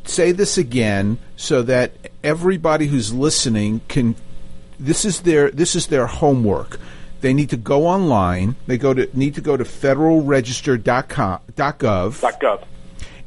say 0.04 0.32
this 0.32 0.56
again 0.56 1.18
so 1.36 1.62
that 1.62 1.92
everybody 2.22 2.86
who's 2.86 3.12
listening 3.12 3.80
can. 3.88 4.16
This 4.78 5.04
is 5.04 5.20
their 5.22 5.50
this 5.50 5.76
is 5.76 5.88
their 5.88 6.06
homework. 6.06 6.78
They 7.20 7.32
need 7.32 7.50
to 7.50 7.56
go 7.56 7.86
online. 7.86 8.56
They 8.66 8.78
go 8.78 8.94
to 8.94 9.08
need 9.16 9.34
to 9.36 9.40
go 9.40 9.56
to 9.56 9.64
federalregister.com, 9.64 11.40
.gov, 11.54 12.38
.gov. 12.40 12.64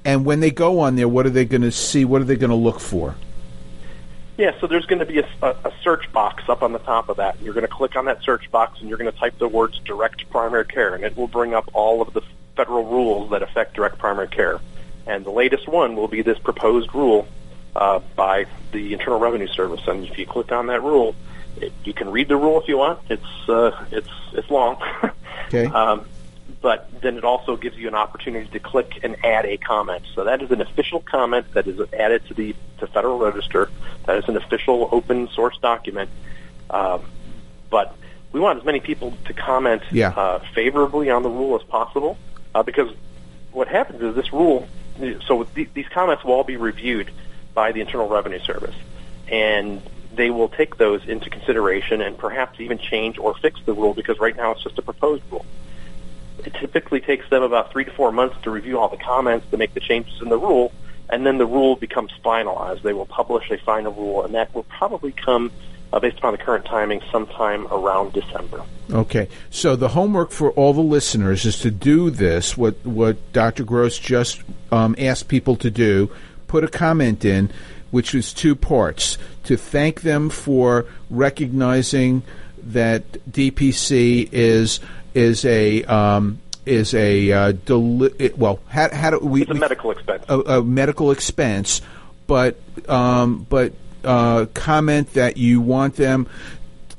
and 0.05 0.23
when 0.23 0.39
they 0.39 0.51
go 0.51 0.79
on 0.79 0.95
there, 0.95 1.07
what 1.07 1.25
are 1.25 1.31
they 1.31 1.45
going 1.45 1.63
to 1.63 1.71
see? 1.71 2.05
What 2.05 2.21
are 2.21 2.25
they 2.25 2.35
going 2.35 2.51
to 2.51 2.55
look 2.55 2.79
for? 2.79 3.15
Yeah, 4.37 4.51
so 4.59 4.67
there's 4.67 4.85
going 4.85 4.99
to 4.99 5.05
be 5.05 5.19
a, 5.19 5.27
a, 5.41 5.71
search 5.81 6.11
box 6.11 6.43
up 6.49 6.61
on 6.61 6.73
the 6.73 6.79
top 6.79 7.07
of 7.07 7.17
that. 7.17 7.41
You're 7.41 7.53
going 7.53 7.65
to 7.65 7.71
click 7.71 7.95
on 7.95 8.05
that 8.05 8.21
search 8.21 8.51
box 8.51 8.79
and 8.81 8.89
you're 8.89 8.97
going 8.97 9.11
to 9.11 9.17
type 9.17 9.37
the 9.39 9.47
words 9.47 9.79
direct 9.85 10.29
primary 10.29 10.65
care, 10.65 10.93
and 10.93 11.05
it 11.05 11.15
will 11.15 11.27
bring 11.27 11.53
up 11.53 11.69
all 11.73 12.01
of 12.01 12.13
the 12.13 12.21
federal 12.55 12.83
rules 12.83 13.31
that 13.31 13.41
affect 13.41 13.75
direct 13.75 13.97
primary 13.97 14.27
care. 14.27 14.59
And 15.07 15.25
the 15.25 15.31
latest 15.31 15.67
one 15.67 15.95
will 15.95 16.09
be 16.09 16.21
this 16.21 16.37
proposed 16.37 16.93
rule 16.93 17.27
uh, 17.75 17.99
by 18.15 18.45
the 18.73 18.93
Internal 18.93 19.19
Revenue 19.19 19.47
Service. 19.47 19.87
And 19.87 20.05
if 20.05 20.17
you 20.17 20.25
click 20.25 20.51
on 20.51 20.67
that 20.67 20.83
rule, 20.83 21.15
it, 21.57 21.71
you 21.85 21.93
can 21.93 22.11
read 22.11 22.27
the 22.27 22.35
rule 22.35 22.59
if 22.59 22.67
you 22.67 22.77
want. 22.77 22.99
It's 23.09 23.49
uh, 23.49 23.85
it's 23.91 24.09
it's 24.33 24.49
long. 24.49 24.81
Okay. 25.47 25.67
Um, 25.67 26.07
but 26.65 26.89
then 26.99 27.15
it 27.15 27.23
also 27.23 27.55
gives 27.55 27.77
you 27.77 27.87
an 27.87 27.93
opportunity 27.93 28.47
to 28.47 28.57
click 28.59 29.01
and 29.03 29.15
add 29.23 29.45
a 29.45 29.55
comment. 29.55 30.01
So 30.15 30.23
that 30.23 30.41
is 30.41 30.49
an 30.49 30.61
official 30.61 30.99
comment 30.99 31.45
that 31.53 31.67
is 31.67 31.79
added 31.93 32.25
to 32.29 32.33
the 32.33 32.55
to 32.79 32.87
Federal 32.87 33.19
Register. 33.19 33.69
That 34.07 34.17
is 34.17 34.27
an 34.27 34.35
official 34.35 34.89
open 34.91 35.29
source 35.29 35.55
document. 35.59 36.09
Um, 36.71 37.03
but 37.69 37.95
we 38.31 38.39
want 38.39 38.57
as 38.57 38.65
many 38.65 38.79
people 38.79 39.15
to 39.25 39.33
comment 39.33 39.83
Yeah. 39.91 40.09
uh, 40.09 40.39
favorably 40.55 41.11
on 41.11 41.21
the 41.21 41.29
rule 41.29 41.55
as 41.55 41.61
possible, 41.67 42.17
uh, 42.55 42.63
because 42.63 42.91
what 43.51 43.67
happens 43.67 44.01
is 44.01 44.15
this 44.15 44.33
rule. 44.33 44.67
So 45.27 45.43
th- 45.43 45.69
these 45.75 45.87
comments 45.89 46.23
will 46.23 46.33
all 46.33 46.43
be 46.43 46.57
reviewed 46.57 47.11
by 47.53 47.73
the 47.73 47.81
Internal 47.81 48.07
Revenue 48.07 48.39
Service, 48.39 48.73
and 49.27 49.83
they 50.15 50.31
will 50.31 50.49
take 50.49 50.77
those 50.77 51.05
into 51.05 51.29
consideration 51.29 52.01
and 52.01 52.17
perhaps 52.17 52.59
even 52.59 52.79
change 52.79 53.19
or 53.19 53.35
fix 53.35 53.59
the 53.67 53.73
rule 53.73 53.93
because 53.93 54.17
right 54.17 54.35
now 54.35 54.49
it's 54.53 54.63
just 54.63 54.79
a 54.79 54.81
proposed 54.81 55.21
rule. 55.29 55.45
It 56.39 56.53
typically 56.55 56.99
takes 56.99 57.29
them 57.29 57.43
about 57.43 57.71
three 57.71 57.85
to 57.85 57.91
four 57.91 58.11
months 58.11 58.35
to 58.43 58.51
review 58.51 58.79
all 58.79 58.89
the 58.89 58.97
comments 58.97 59.47
to 59.51 59.57
make 59.57 59.73
the 59.73 59.79
changes 59.79 60.21
in 60.21 60.29
the 60.29 60.37
rule, 60.37 60.71
and 61.09 61.25
then 61.25 61.37
the 61.37 61.45
rule 61.45 61.75
becomes 61.75 62.11
finalized. 62.23 62.81
They 62.81 62.93
will 62.93 63.05
publish 63.05 63.49
a 63.51 63.57
final 63.57 63.93
rule, 63.93 64.23
and 64.23 64.33
that 64.35 64.53
will 64.53 64.63
probably 64.63 65.11
come, 65.11 65.51
uh, 65.93 65.99
based 65.99 66.17
upon 66.17 66.33
the 66.33 66.37
current 66.37 66.65
timing, 66.65 67.01
sometime 67.11 67.67
around 67.67 68.13
December. 68.13 68.63
Okay, 68.91 69.29
so 69.49 69.75
the 69.75 69.89
homework 69.89 70.31
for 70.31 70.51
all 70.51 70.73
the 70.73 70.81
listeners 70.81 71.45
is 71.45 71.59
to 71.59 71.71
do 71.71 72.09
this. 72.09 72.57
What 72.57 72.85
what 72.85 73.17
Dr. 73.33 73.63
Gross 73.63 73.97
just 73.97 74.41
um, 74.71 74.95
asked 74.97 75.27
people 75.27 75.55
to 75.57 75.71
do: 75.71 76.11
put 76.47 76.63
a 76.63 76.67
comment 76.67 77.25
in, 77.25 77.49
which 77.91 78.13
is 78.13 78.33
two 78.33 78.55
parts. 78.55 79.17
To 79.45 79.57
thank 79.57 80.01
them 80.01 80.29
for 80.29 80.85
recognizing 81.09 82.23
that 82.65 83.11
DPC 83.29 84.29
is 84.31 84.79
is 85.15 85.43
a 85.45 85.83
um, 85.85 86.39
is 86.65 86.93
a 86.93 87.31
uh, 87.31 87.51
deli- 87.53 88.13
it- 88.19 88.37
well. 88.37 88.59
How, 88.67 88.93
how 88.93 89.09
do 89.09 89.19
we? 89.19 89.41
It's 89.41 89.49
a 89.49 89.53
we- 89.55 89.59
medical 89.59 89.89
expense. 89.91 90.23
a, 90.29 90.39
a 90.39 90.63
medical 90.63 91.09
expense, 91.11 91.81
but 92.27 92.59
um, 92.87 93.47
but 93.49 93.73
uh, 94.03 94.45
comment 94.53 95.13
that 95.13 95.37
you 95.37 95.61
want 95.61 95.95
them 95.95 96.27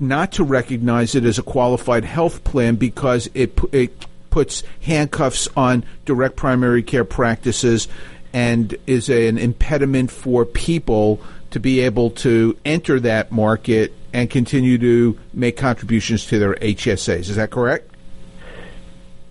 not 0.01 0.33
to 0.33 0.45
recognize 0.45 1.15
it 1.15 1.25
as 1.25 1.39
a 1.39 1.43
qualified 1.43 2.05
health 2.05 2.43
plan 2.43 2.75
because 2.77 3.31
it 3.35 3.59
it 3.73 4.07
puts 4.31 4.63
handcuffs 4.83 5.49
on 5.57 5.85
direct 6.05 6.37
primary 6.37 6.83
care 6.83 7.05
practices 7.05 7.89
and 8.35 8.77
is 8.87 9.09
a, 9.09 9.29
an 9.29 9.39
impediment 9.39 10.11
for 10.11 10.45
people 10.45 11.19
to 11.51 11.59
be 11.61 11.81
able 11.81 12.11
to 12.11 12.55
enter 12.67 13.01
that 13.01 13.33
market 13.33 13.95
and 14.13 14.29
continue 14.29 14.77
to 14.77 15.19
make 15.33 15.57
contributions 15.57 16.27
to 16.27 16.39
their 16.39 16.55
HSAs. 16.57 17.21
Is 17.31 17.37
that 17.37 17.51
correct? 17.51 17.91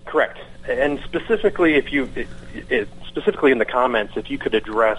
Correct. 0.06 0.38
And 0.68 1.00
specifically, 1.04 1.74
if 1.74 1.92
you 1.92 2.10
it, 2.14 2.28
it, 2.70 2.88
specifically 3.06 3.52
in 3.52 3.58
the 3.58 3.64
comments, 3.64 4.16
if 4.16 4.30
you 4.30 4.38
could 4.38 4.54
address, 4.54 4.98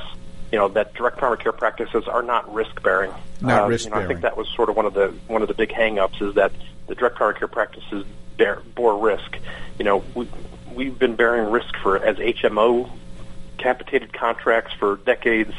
you 0.52 0.58
know, 0.58 0.68
that 0.70 0.94
direct 0.94 1.18
primary 1.18 1.40
care 1.40 1.52
practices 1.52 2.08
are 2.08 2.22
not 2.22 2.54
risk 2.54 2.82
bearing. 2.84 3.12
Not 3.42 3.64
uh, 3.64 3.68
risk 3.68 3.86
you 3.86 3.92
know, 3.92 3.98
I 3.98 4.06
think 4.06 4.22
that 4.22 4.38
was 4.38 4.48
sort 4.50 4.70
of 4.70 4.76
one 4.76 4.86
of 4.86 4.94
the 4.94 5.08
one 5.28 5.42
of 5.42 5.48
the 5.48 5.54
big 5.54 5.72
hang-ups 5.72 6.22
is 6.22 6.36
that 6.36 6.52
the 6.88 6.96
direct 6.96 7.16
primary 7.16 7.40
care 7.40 7.48
practices 7.48 8.06
bear 8.38 8.62
bore 8.76 8.98
risk. 8.98 9.38
You 9.80 9.86
know, 9.86 10.04
we 10.14 10.28
we've 10.74 10.98
been 10.98 11.16
bearing 11.16 11.52
risk 11.52 11.76
for 11.78 11.98
as 11.98 12.18
HMO 12.18 12.90
capitated 13.58 14.14
contracts 14.14 14.74
for 14.74 14.98
decades. 14.98 15.54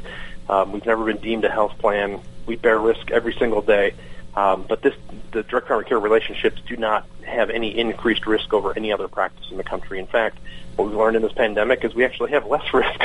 Um, 0.48 0.72
we've 0.72 0.86
never 0.86 1.04
been 1.04 1.18
deemed 1.18 1.44
a 1.44 1.50
health 1.50 1.76
plan. 1.78 2.20
We 2.46 2.56
bear 2.56 2.78
risk 2.78 3.10
every 3.10 3.34
single 3.34 3.60
day. 3.60 3.94
Um, 4.34 4.64
but 4.68 4.82
this, 4.82 4.94
the 5.32 5.42
direct 5.42 5.66
primary 5.66 5.84
care 5.84 5.98
relationships 5.98 6.60
do 6.66 6.76
not 6.76 7.06
have 7.24 7.50
any 7.50 7.76
increased 7.76 8.26
risk 8.26 8.52
over 8.52 8.72
any 8.76 8.92
other 8.92 9.08
practice 9.08 9.46
in 9.50 9.56
the 9.56 9.64
country. 9.64 9.98
In 9.98 10.06
fact, 10.06 10.38
what 10.76 10.88
we've 10.88 10.96
learned 10.96 11.16
in 11.16 11.22
this 11.22 11.32
pandemic 11.32 11.84
is 11.84 11.94
we 11.94 12.04
actually 12.04 12.30
have 12.30 12.46
less 12.46 12.72
risk 12.74 13.00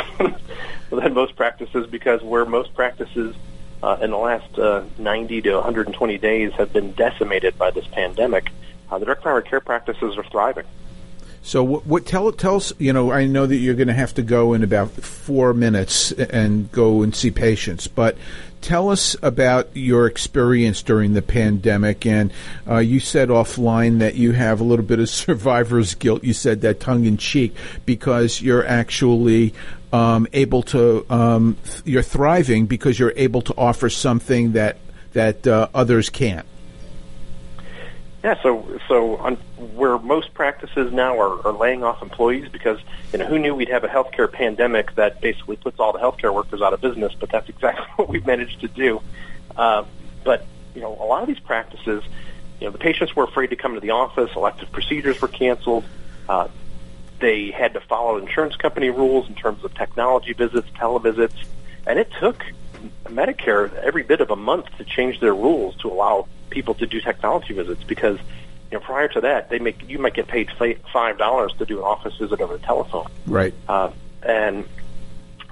than 0.89 1.13
most 1.13 1.35
practices 1.35 1.87
because 1.87 2.21
where 2.21 2.45
most 2.45 2.73
practices 2.75 3.35
uh, 3.81 3.97
in 4.01 4.11
the 4.11 4.17
last 4.17 4.57
uh, 4.59 4.83
90 4.97 5.41
to 5.41 5.55
120 5.55 6.17
days 6.17 6.53
have 6.53 6.71
been 6.71 6.93
decimated 6.93 7.57
by 7.57 7.71
this 7.71 7.85
pandemic, 7.87 8.51
uh, 8.89 8.97
the 8.97 9.05
direct 9.05 9.21
primary 9.21 9.43
care 9.43 9.59
practices 9.59 10.17
are 10.17 10.23
thriving. 10.23 10.65
So 11.43 11.61
what, 11.61 11.85
what 11.85 12.05
tell 12.05 12.31
tell 12.31 12.55
us 12.55 12.71
you 12.79 12.93
know 12.93 13.11
I 13.11 13.25
know 13.25 13.45
that 13.45 13.57
you're 13.57 13.75
going 13.75 13.89
to 13.89 13.93
have 13.93 14.13
to 14.15 14.23
go 14.23 14.53
in 14.53 14.63
about 14.63 14.91
four 14.91 15.53
minutes 15.53 16.13
and 16.13 16.71
go 16.71 17.03
and 17.03 17.13
see 17.13 17.31
patients, 17.31 17.87
but 17.87 18.17
tell 18.61 18.89
us 18.89 19.15
about 19.21 19.67
your 19.73 20.07
experience 20.07 20.81
during 20.81 21.13
the 21.13 21.21
pandemic. 21.21 22.05
And 22.05 22.31
uh, 22.65 22.77
you 22.77 23.01
said 23.01 23.27
offline 23.27 23.99
that 23.99 24.15
you 24.15 24.31
have 24.31 24.61
a 24.61 24.63
little 24.63 24.85
bit 24.85 24.99
of 24.99 25.09
survivor's 25.27 25.95
guilt. 25.95 26.23
You 26.23 26.33
said 26.33 26.61
that 26.61 26.79
tongue 26.79 27.05
in 27.05 27.17
cheek 27.17 27.53
because 27.85 28.41
you're 28.41 28.65
actually 28.65 29.53
um, 29.91 30.27
able 30.31 30.63
to 30.63 31.05
um, 31.09 31.57
th- 31.65 31.81
you're 31.85 32.01
thriving 32.01 32.65
because 32.65 32.97
you're 32.97 33.13
able 33.17 33.41
to 33.43 33.53
offer 33.57 33.89
something 33.89 34.53
that 34.53 34.77
that 35.11 35.45
uh, 35.45 35.67
others 35.75 36.09
can't. 36.09 36.47
Yeah, 38.23 38.41
so 38.41 38.79
so 38.87 39.17
on, 39.17 39.35
where 39.75 39.99
most 39.99 40.33
practices 40.33 40.93
now 40.93 41.19
are, 41.19 41.45
are 41.45 41.51
laying 41.51 41.83
off 41.83 42.01
employees 42.01 42.47
because 42.49 42.79
you 43.11 43.19
know 43.19 43.25
who 43.25 43.37
knew 43.37 43.53
we'd 43.53 43.67
have 43.67 43.83
a 43.83 43.89
healthcare 43.89 44.31
pandemic 44.31 44.95
that 44.95 45.19
basically 45.19 45.57
puts 45.57 45.77
all 45.77 45.91
the 45.91 45.99
healthcare 45.99 46.33
workers 46.33 46.61
out 46.61 46.71
of 46.71 46.79
business, 46.79 47.13
but 47.19 47.29
that's 47.29 47.49
exactly 47.49 47.85
what 47.97 48.07
we've 48.07 48.25
managed 48.25 48.61
to 48.61 48.69
do. 48.69 49.01
Uh, 49.57 49.83
but 50.23 50.45
you 50.73 50.79
know, 50.79 50.97
a 51.01 51.03
lot 51.05 51.21
of 51.21 51.27
these 51.27 51.39
practices, 51.39 52.01
you 52.61 52.67
know, 52.67 52.71
the 52.71 52.77
patients 52.77 53.13
were 53.13 53.25
afraid 53.25 53.47
to 53.47 53.57
come 53.57 53.73
to 53.73 53.81
the 53.81 53.91
office. 53.91 54.31
Elective 54.37 54.71
procedures 54.71 55.21
were 55.21 55.27
canceled. 55.27 55.83
Uh, 56.29 56.47
they 57.19 57.51
had 57.51 57.73
to 57.73 57.81
follow 57.81 58.17
insurance 58.17 58.55
company 58.55 58.89
rules 58.89 59.27
in 59.27 59.35
terms 59.35 59.65
of 59.65 59.73
technology 59.73 60.31
visits, 60.31 60.69
televisits, 60.77 61.43
and 61.85 61.99
it 61.99 62.09
took 62.21 62.41
Medicare 63.05 63.73
every 63.75 64.03
bit 64.03 64.21
of 64.21 64.29
a 64.31 64.35
month 64.35 64.65
to 64.77 64.83
change 64.83 65.19
their 65.19 65.33
rules 65.35 65.75
to 65.77 65.89
allow 65.89 66.27
people 66.49 66.73
to 66.75 66.85
do 66.85 66.99
technology 67.01 67.53
visits 67.53 67.83
because 67.83 68.17
you 68.71 68.77
know 68.77 68.79
prior 68.79 69.07
to 69.07 69.21
that 69.21 69.49
they 69.49 69.59
make 69.59 69.87
you 69.89 69.97
might 69.99 70.13
get 70.13 70.27
paid 70.27 70.49
five 70.91 71.17
dollars 71.17 71.53
to 71.59 71.65
do 71.65 71.79
an 71.79 71.83
office 71.83 72.15
visit 72.17 72.39
over 72.41 72.57
the 72.57 72.63
telephone 72.65 73.07
Right. 73.25 73.53
uh, 73.67 73.89
and 74.21 74.65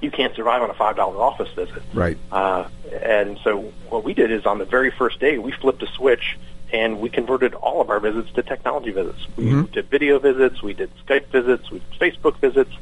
you 0.00 0.10
can't 0.10 0.34
survive 0.34 0.62
on 0.62 0.70
a 0.70 0.74
five 0.74 0.96
dollar 0.96 1.20
office 1.20 1.50
visit 1.54 1.82
Right. 1.92 2.16
uh, 2.30 2.68
and 3.02 3.38
so 3.42 3.72
what 3.88 4.04
we 4.04 4.14
did 4.14 4.30
is 4.30 4.46
on 4.46 4.58
the 4.58 4.64
very 4.64 4.90
first 4.90 5.18
day 5.20 5.38
we 5.38 5.52
flipped 5.52 5.82
a 5.82 5.86
switch 5.88 6.38
and 6.72 7.00
we 7.00 7.10
converted 7.10 7.54
all 7.54 7.80
of 7.80 7.90
our 7.90 8.00
visits 8.00 8.30
to 8.32 8.42
technology 8.42 8.92
visits 8.92 9.26
we 9.36 9.44
Mhm. 9.46 9.72
did 9.72 9.88
video 9.90 10.18
visits 10.18 10.62
we 10.62 10.72
did 10.74 10.90
Skype 11.06 11.26
visits 11.26 11.70
we 11.70 11.78
did 11.80 11.98
Facebook 11.98 12.36
visits 12.38 12.72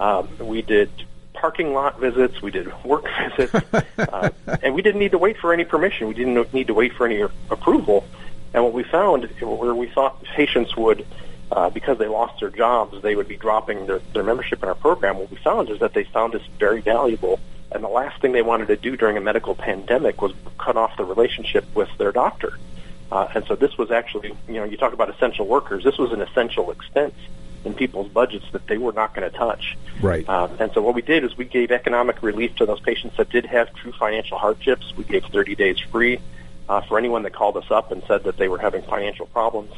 um, 0.00 0.28
we 0.40 0.60
did 0.62 0.90
parking 1.44 1.74
lot 1.74 2.00
visits, 2.00 2.40
we 2.40 2.50
did 2.50 2.72
work 2.84 3.04
visits, 3.36 3.54
uh, 3.98 4.30
and 4.62 4.74
we 4.74 4.80
didn't 4.80 4.98
need 4.98 5.10
to 5.10 5.18
wait 5.18 5.36
for 5.36 5.52
any 5.52 5.62
permission. 5.62 6.08
We 6.08 6.14
didn't 6.14 6.54
need 6.54 6.68
to 6.68 6.72
wait 6.72 6.94
for 6.94 7.04
any 7.04 7.20
approval. 7.50 8.06
And 8.54 8.64
what 8.64 8.72
we 8.72 8.82
found, 8.82 9.24
where 9.42 9.74
we 9.74 9.88
thought 9.88 10.24
patients 10.24 10.74
would, 10.74 11.04
uh, 11.52 11.68
because 11.68 11.98
they 11.98 12.06
lost 12.06 12.40
their 12.40 12.48
jobs, 12.48 13.02
they 13.02 13.14
would 13.14 13.28
be 13.28 13.36
dropping 13.36 13.84
their, 13.84 13.98
their 14.14 14.22
membership 14.22 14.62
in 14.62 14.70
our 14.70 14.74
program. 14.74 15.18
What 15.18 15.30
we 15.30 15.36
found 15.36 15.68
is 15.68 15.80
that 15.80 15.92
they 15.92 16.04
found 16.04 16.34
us 16.34 16.40
very 16.58 16.80
valuable. 16.80 17.38
And 17.72 17.84
the 17.84 17.88
last 17.88 18.22
thing 18.22 18.32
they 18.32 18.40
wanted 18.40 18.68
to 18.68 18.76
do 18.76 18.96
during 18.96 19.18
a 19.18 19.20
medical 19.20 19.54
pandemic 19.54 20.22
was 20.22 20.32
cut 20.56 20.78
off 20.78 20.96
the 20.96 21.04
relationship 21.04 21.66
with 21.74 21.90
their 21.98 22.10
doctor. 22.10 22.58
Uh, 23.12 23.28
and 23.34 23.44
so 23.44 23.54
this 23.54 23.76
was 23.76 23.90
actually, 23.90 24.34
you 24.48 24.54
know, 24.54 24.64
you 24.64 24.78
talk 24.78 24.94
about 24.94 25.10
essential 25.10 25.46
workers. 25.46 25.84
This 25.84 25.98
was 25.98 26.10
an 26.10 26.22
essential 26.22 26.70
expense 26.70 27.16
in 27.64 27.74
people's 27.74 28.08
budgets 28.08 28.44
that 28.52 28.66
they 28.66 28.78
were 28.78 28.92
not 28.92 29.14
going 29.14 29.30
to 29.30 29.36
touch. 29.36 29.76
Right. 30.00 30.28
Um, 30.28 30.56
and 30.60 30.72
so 30.72 30.82
what 30.82 30.94
we 30.94 31.02
did 31.02 31.24
is 31.24 31.36
we 31.36 31.44
gave 31.44 31.70
economic 31.70 32.22
relief 32.22 32.54
to 32.56 32.66
those 32.66 32.80
patients 32.80 33.16
that 33.16 33.30
did 33.30 33.46
have 33.46 33.72
true 33.74 33.92
financial 33.92 34.38
hardships. 34.38 34.94
We 34.96 35.04
gave 35.04 35.24
30 35.24 35.54
days 35.54 35.78
free 35.80 36.20
uh, 36.68 36.82
for 36.82 36.98
anyone 36.98 37.22
that 37.22 37.32
called 37.32 37.56
us 37.56 37.70
up 37.70 37.90
and 37.90 38.02
said 38.06 38.24
that 38.24 38.36
they 38.36 38.48
were 38.48 38.58
having 38.58 38.82
financial 38.82 39.26
problems. 39.26 39.72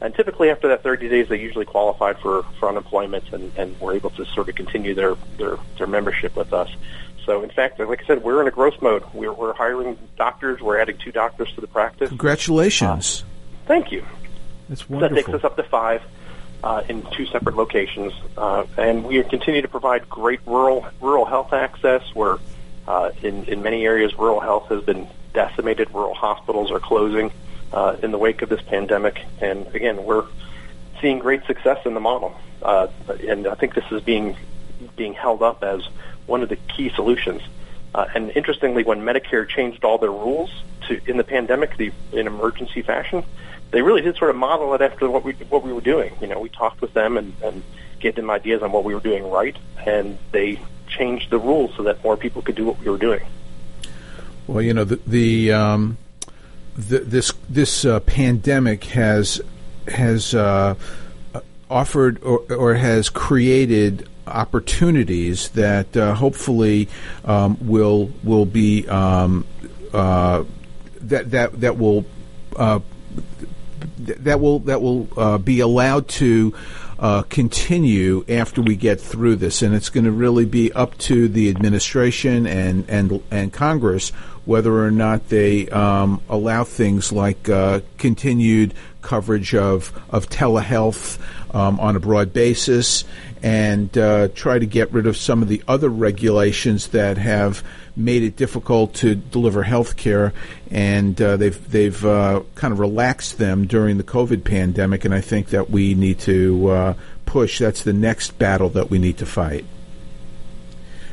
And 0.00 0.14
typically 0.14 0.50
after 0.50 0.68
that 0.68 0.82
30 0.82 1.08
days, 1.08 1.28
they 1.28 1.40
usually 1.40 1.64
qualified 1.64 2.18
for, 2.18 2.42
for 2.58 2.68
unemployment 2.68 3.32
and, 3.32 3.52
and 3.56 3.80
were 3.80 3.94
able 3.94 4.10
to 4.10 4.24
sort 4.26 4.48
of 4.48 4.56
continue 4.56 4.94
their, 4.94 5.14
their, 5.38 5.58
their 5.78 5.86
membership 5.86 6.34
with 6.34 6.52
us. 6.52 6.68
So 7.24 7.42
in 7.42 7.50
fact, 7.50 7.78
like 7.78 8.02
I 8.02 8.06
said, 8.06 8.24
we're 8.24 8.40
in 8.40 8.48
a 8.48 8.50
growth 8.50 8.82
mode. 8.82 9.04
We're, 9.14 9.32
we're 9.32 9.52
hiring 9.52 9.96
doctors. 10.16 10.60
We're 10.60 10.80
adding 10.80 10.98
two 10.98 11.12
doctors 11.12 11.52
to 11.54 11.60
the 11.60 11.68
practice. 11.68 12.08
Congratulations. 12.08 13.24
Thank 13.66 13.92
you. 13.92 14.04
That's 14.68 14.86
So 14.88 14.98
that 14.98 15.14
takes 15.14 15.28
us 15.28 15.44
up 15.44 15.56
to 15.56 15.62
five 15.62 16.02
uh, 16.62 16.82
in 16.88 17.02
two 17.12 17.26
separate 17.26 17.56
locations, 17.56 18.12
uh, 18.36 18.64
and 18.76 19.04
we 19.04 19.22
continue 19.24 19.62
to 19.62 19.68
provide 19.68 20.08
great 20.08 20.40
rural 20.46 20.86
rural 21.00 21.24
health 21.24 21.52
access. 21.52 22.02
Where 22.14 22.38
uh, 22.86 23.10
in 23.22 23.44
in 23.44 23.62
many 23.62 23.84
areas, 23.84 24.16
rural 24.18 24.40
health 24.40 24.68
has 24.68 24.82
been 24.84 25.08
decimated. 25.32 25.92
Rural 25.92 26.14
hospitals 26.14 26.70
are 26.70 26.80
closing 26.80 27.32
uh, 27.72 27.96
in 28.02 28.12
the 28.12 28.18
wake 28.18 28.42
of 28.42 28.48
this 28.48 28.62
pandemic, 28.62 29.24
and 29.40 29.66
again, 29.74 30.04
we're 30.04 30.26
seeing 31.00 31.18
great 31.18 31.44
success 31.46 31.84
in 31.84 31.94
the 31.94 32.00
model. 32.00 32.34
Uh, 32.62 32.86
and 33.26 33.46
I 33.48 33.54
think 33.56 33.74
this 33.74 33.90
is 33.90 34.02
being 34.02 34.36
being 34.96 35.14
held 35.14 35.42
up 35.42 35.64
as 35.64 35.86
one 36.26 36.42
of 36.42 36.48
the 36.48 36.56
key 36.56 36.90
solutions. 36.90 37.42
Uh, 37.94 38.06
and 38.14 38.30
interestingly, 38.30 38.84
when 38.84 39.00
Medicare 39.00 39.46
changed 39.46 39.84
all 39.84 39.98
their 39.98 40.12
rules 40.12 40.50
to 40.86 41.00
in 41.06 41.16
the 41.16 41.24
pandemic, 41.24 41.76
the 41.76 41.92
in 42.12 42.26
emergency 42.26 42.82
fashion, 42.82 43.24
they 43.72 43.82
really 43.82 44.02
did 44.02 44.16
sort 44.16 44.30
of 44.30 44.36
model 44.36 44.72
it 44.74 44.80
after 44.80 45.10
what 45.10 45.24
we 45.24 45.32
what 45.48 45.64
we 45.64 45.72
were 45.72 45.80
doing. 45.80 46.14
You 46.20 46.28
know, 46.28 46.38
we 46.38 46.48
talked 46.48 46.80
with 46.80 46.92
them 46.94 47.16
and, 47.16 47.34
and 47.42 47.62
gave 47.98 48.14
them 48.14 48.30
ideas 48.30 48.62
on 48.62 48.70
what 48.70 48.84
we 48.84 48.94
were 48.94 49.00
doing 49.00 49.28
right, 49.28 49.56
and 49.84 50.18
they 50.30 50.60
changed 50.88 51.30
the 51.30 51.38
rules 51.38 51.74
so 51.76 51.82
that 51.84 52.02
more 52.04 52.16
people 52.16 52.42
could 52.42 52.54
do 52.54 52.66
what 52.66 52.78
we 52.78 52.88
were 52.88 52.98
doing. 52.98 53.22
Well, 54.46 54.62
you 54.62 54.74
know 54.74 54.84
the 54.84 55.00
the, 55.06 55.52
um, 55.52 55.96
the 56.76 56.98
this 56.98 57.32
this 57.48 57.84
uh, 57.84 58.00
pandemic 58.00 58.84
has 58.84 59.40
has 59.88 60.34
uh, 60.34 60.74
offered 61.70 62.22
or, 62.22 62.40
or 62.52 62.74
has 62.74 63.08
created 63.08 64.08
opportunities 64.26 65.48
that 65.50 65.96
uh, 65.96 66.14
hopefully 66.14 66.88
um, 67.24 67.56
will 67.60 68.10
will 68.22 68.46
be 68.46 68.86
um, 68.88 69.46
uh, 69.92 70.44
that 71.00 71.30
that 71.30 71.60
that 71.60 71.78
will 71.78 72.04
uh, 72.56 72.80
that 73.98 74.40
will 74.40 74.60
that 74.60 74.80
will 74.82 75.08
uh, 75.16 75.38
be 75.38 75.60
allowed 75.60 76.08
to 76.08 76.54
uh, 76.98 77.22
continue 77.22 78.24
after 78.28 78.62
we 78.62 78.76
get 78.76 79.00
through 79.00 79.36
this, 79.36 79.62
and 79.62 79.74
it's 79.74 79.88
going 79.88 80.04
to 80.04 80.12
really 80.12 80.44
be 80.44 80.72
up 80.72 80.96
to 80.98 81.28
the 81.28 81.50
administration 81.50 82.46
and 82.46 82.88
and 82.88 83.22
and 83.30 83.52
Congress 83.52 84.12
whether 84.44 84.84
or 84.84 84.90
not 84.90 85.28
they 85.28 85.68
um, 85.68 86.20
allow 86.28 86.64
things 86.64 87.12
like 87.12 87.48
uh, 87.48 87.80
continued 87.98 88.74
coverage 89.00 89.54
of 89.54 89.92
of 90.10 90.28
telehealth 90.28 91.18
um, 91.54 91.78
on 91.80 91.96
a 91.96 92.00
broad 92.00 92.32
basis, 92.32 93.04
and 93.42 93.96
uh, 93.98 94.28
try 94.28 94.58
to 94.58 94.66
get 94.66 94.92
rid 94.92 95.06
of 95.06 95.16
some 95.16 95.42
of 95.42 95.48
the 95.48 95.62
other 95.68 95.88
regulations 95.88 96.88
that 96.88 97.18
have 97.18 97.62
made 97.96 98.22
it 98.22 98.36
difficult 98.36 98.94
to 98.94 99.14
deliver 99.14 99.62
health 99.62 99.96
care, 99.96 100.32
and 100.70 101.20
uh, 101.20 101.36
they've 101.36 101.70
they've 101.70 102.04
uh, 102.04 102.42
kind 102.54 102.72
of 102.72 102.78
relaxed 102.78 103.38
them 103.38 103.66
during 103.66 103.98
the 103.98 104.04
COVID 104.04 104.44
pandemic, 104.44 105.04
and 105.04 105.14
I 105.14 105.20
think 105.20 105.48
that 105.48 105.70
we 105.70 105.94
need 105.94 106.18
to 106.20 106.68
uh, 106.68 106.94
push. 107.26 107.58
That's 107.58 107.82
the 107.82 107.92
next 107.92 108.38
battle 108.38 108.68
that 108.70 108.90
we 108.90 108.98
need 108.98 109.18
to 109.18 109.26
fight. 109.26 109.64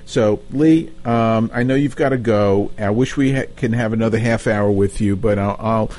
So, 0.06 0.42
Lee, 0.50 0.92
um, 1.06 1.52
I 1.54 1.62
know 1.62 1.76
you've 1.76 1.96
got 1.96 2.10
to 2.10 2.18
go. 2.18 2.72
I 2.80 2.90
wish 2.90 3.16
we 3.16 3.34
ha- 3.34 3.44
can 3.56 3.74
have 3.74 3.94
another 3.94 4.18
half 4.18 4.48
hour 4.48 4.72
with 4.72 5.00
you, 5.00 5.16
but 5.16 5.38
I'll, 5.38 5.56
I'll 5.60 5.92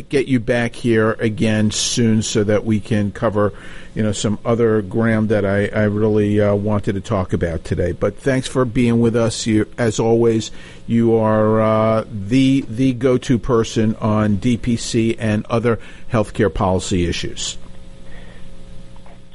get 0.00 0.28
you 0.28 0.40
back 0.40 0.74
here 0.74 1.12
again 1.12 1.70
soon 1.70 2.22
so 2.22 2.44
that 2.44 2.64
we 2.64 2.80
can 2.80 3.12
cover, 3.12 3.52
you 3.94 4.02
know, 4.02 4.12
some 4.12 4.38
other 4.44 4.82
ground 4.82 5.28
that 5.28 5.44
I, 5.44 5.66
I 5.66 5.84
really 5.84 6.40
uh, 6.40 6.54
wanted 6.54 6.94
to 6.94 7.00
talk 7.00 7.32
about 7.32 7.64
today. 7.64 7.92
But 7.92 8.16
thanks 8.18 8.46
for 8.48 8.64
being 8.64 9.00
with 9.00 9.16
us. 9.16 9.46
You, 9.46 9.68
as 9.78 9.98
always, 9.98 10.50
you 10.86 11.16
are 11.16 11.60
uh, 11.60 12.04
the 12.10 12.64
the 12.68 12.92
go 12.92 13.18
to 13.18 13.38
person 13.38 13.94
on 13.96 14.38
DPC 14.38 15.16
and 15.18 15.44
other 15.46 15.78
healthcare 16.12 16.52
policy 16.52 17.06
issues. 17.06 17.58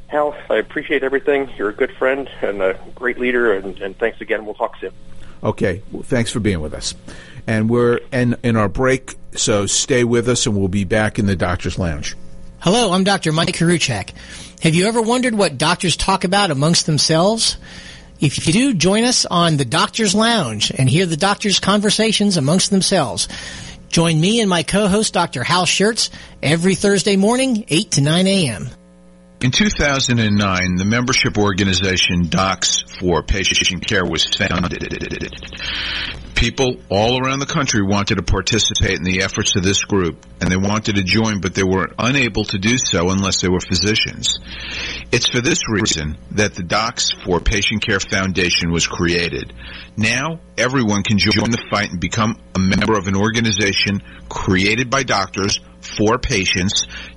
Hal, 0.07 0.35
I 0.49 0.55
appreciate 0.55 1.03
everything. 1.03 1.49
You're 1.57 1.69
a 1.69 1.73
good 1.73 1.91
friend 1.93 2.29
and 2.41 2.61
a 2.61 2.77
great 2.95 3.17
leader, 3.17 3.53
and, 3.53 3.79
and 3.79 3.97
thanks 3.97 4.19
again. 4.19 4.45
We'll 4.45 4.55
talk 4.55 4.75
soon. 4.77 4.91
Okay, 5.41 5.81
well, 5.91 6.03
thanks 6.03 6.29
for 6.31 6.41
being 6.41 6.59
with 6.59 6.73
us. 6.73 6.93
And 7.47 7.69
we're 7.69 7.99
in, 8.11 8.37
in 8.43 8.55
our 8.55 8.69
break, 8.69 9.15
so 9.35 9.65
stay 9.65 10.03
with 10.03 10.29
us, 10.29 10.45
and 10.45 10.55
we'll 10.55 10.67
be 10.67 10.83
back 10.83 11.19
in 11.19 11.25
the 11.25 11.35
doctor's 11.35 11.77
lounge. 11.79 12.15
Hello, 12.59 12.93
I'm 12.93 13.03
Dr. 13.03 13.31
Mike 13.31 13.49
Koriwchak. 13.49 14.11
Have 14.61 14.75
you 14.75 14.85
ever 14.85 15.01
wondered 15.01 15.33
what 15.33 15.57
doctors 15.57 15.97
talk 15.97 16.23
about 16.23 16.51
amongst 16.51 16.85
themselves? 16.85 17.57
If 18.19 18.45
you 18.45 18.53
do, 18.53 18.73
join 18.75 19.03
us 19.03 19.25
on 19.25 19.57
the 19.57 19.65
Doctor's 19.65 20.13
Lounge 20.13 20.71
and 20.71 20.87
hear 20.87 21.07
the 21.07 21.17
doctors' 21.17 21.59
conversations 21.59 22.37
amongst 22.37 22.69
themselves. 22.69 23.27
Join 23.89 24.21
me 24.21 24.39
and 24.39 24.49
my 24.49 24.61
co-host, 24.61 25.13
Dr. 25.13 25.43
Hal 25.43 25.65
Scherz, 25.65 26.11
every 26.43 26.75
Thursday 26.75 27.15
morning, 27.15 27.65
8 27.67 27.91
to 27.91 28.01
9 28.01 28.27
a.m. 28.27 28.69
In 29.41 29.49
2009, 29.49 30.75
the 30.75 30.85
membership 30.85 31.35
organization 31.35 32.27
Docs 32.29 32.83
for 32.99 33.23
Patient 33.23 33.83
Care 33.83 34.05
was 34.05 34.23
founded. 34.23 34.85
People 36.35 36.75
all 36.89 37.19
around 37.19 37.39
the 37.39 37.47
country 37.47 37.81
wanted 37.81 38.17
to 38.17 38.21
participate 38.21 38.97
in 38.97 39.03
the 39.03 39.23
efforts 39.23 39.55
of 39.55 39.63
this 39.63 39.83
group, 39.83 40.27
and 40.39 40.51
they 40.51 40.57
wanted 40.57 40.97
to 40.97 41.03
join, 41.03 41.41
but 41.41 41.55
they 41.55 41.63
were 41.63 41.89
unable 41.97 42.43
to 42.45 42.59
do 42.59 42.77
so 42.77 43.09
unless 43.09 43.41
they 43.41 43.49
were 43.49 43.59
physicians. 43.59 44.37
It's 45.11 45.27
for 45.27 45.41
this 45.41 45.61
reason 45.67 46.17
that 46.31 46.53
the 46.53 46.63
Docs 46.63 47.09
for 47.25 47.39
Patient 47.39 47.81
Care 47.81 47.99
Foundation 47.99 48.71
was 48.71 48.85
created. 48.85 49.53
Now, 49.97 50.39
everyone 50.55 51.01
can 51.01 51.17
join 51.17 51.49
the 51.49 51.65
fight 51.71 51.89
and 51.89 51.99
become 51.99 52.37
a 52.53 52.59
member 52.59 52.95
of 52.95 53.07
an 53.07 53.15
organization 53.15 54.03
created 54.29 54.91
by 54.91 55.01
doctors 55.01 55.59
for 55.81 56.19
patients 56.19 56.85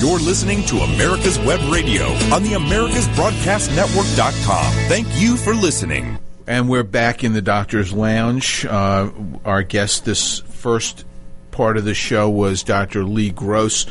You're 0.00 0.18
listening 0.18 0.64
to 0.64 0.78
America's 0.78 1.38
Web 1.40 1.60
Radio 1.70 2.06
on 2.34 2.42
the 2.42 2.52
AmericasBroadcastNetwork.com. 2.52 4.72
Thank 4.88 5.06
you 5.20 5.36
for 5.36 5.54
listening. 5.54 6.18
And 6.46 6.68
we're 6.68 6.82
back 6.82 7.22
in 7.22 7.34
the 7.34 7.42
doctor's 7.42 7.92
lounge. 7.92 8.64
Uh, 8.64 9.10
our 9.44 9.62
guest 9.62 10.04
this 10.04 10.40
first 10.40 11.04
part 11.50 11.76
of 11.76 11.84
the 11.84 11.94
show 11.94 12.30
was 12.30 12.62
Dr. 12.62 13.04
Lee 13.04 13.30
Gross, 13.30 13.86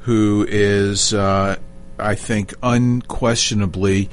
who 0.00 0.46
is, 0.48 1.12
uh, 1.12 1.56
I 1.98 2.14
think, 2.14 2.54
unquestionably 2.62 4.10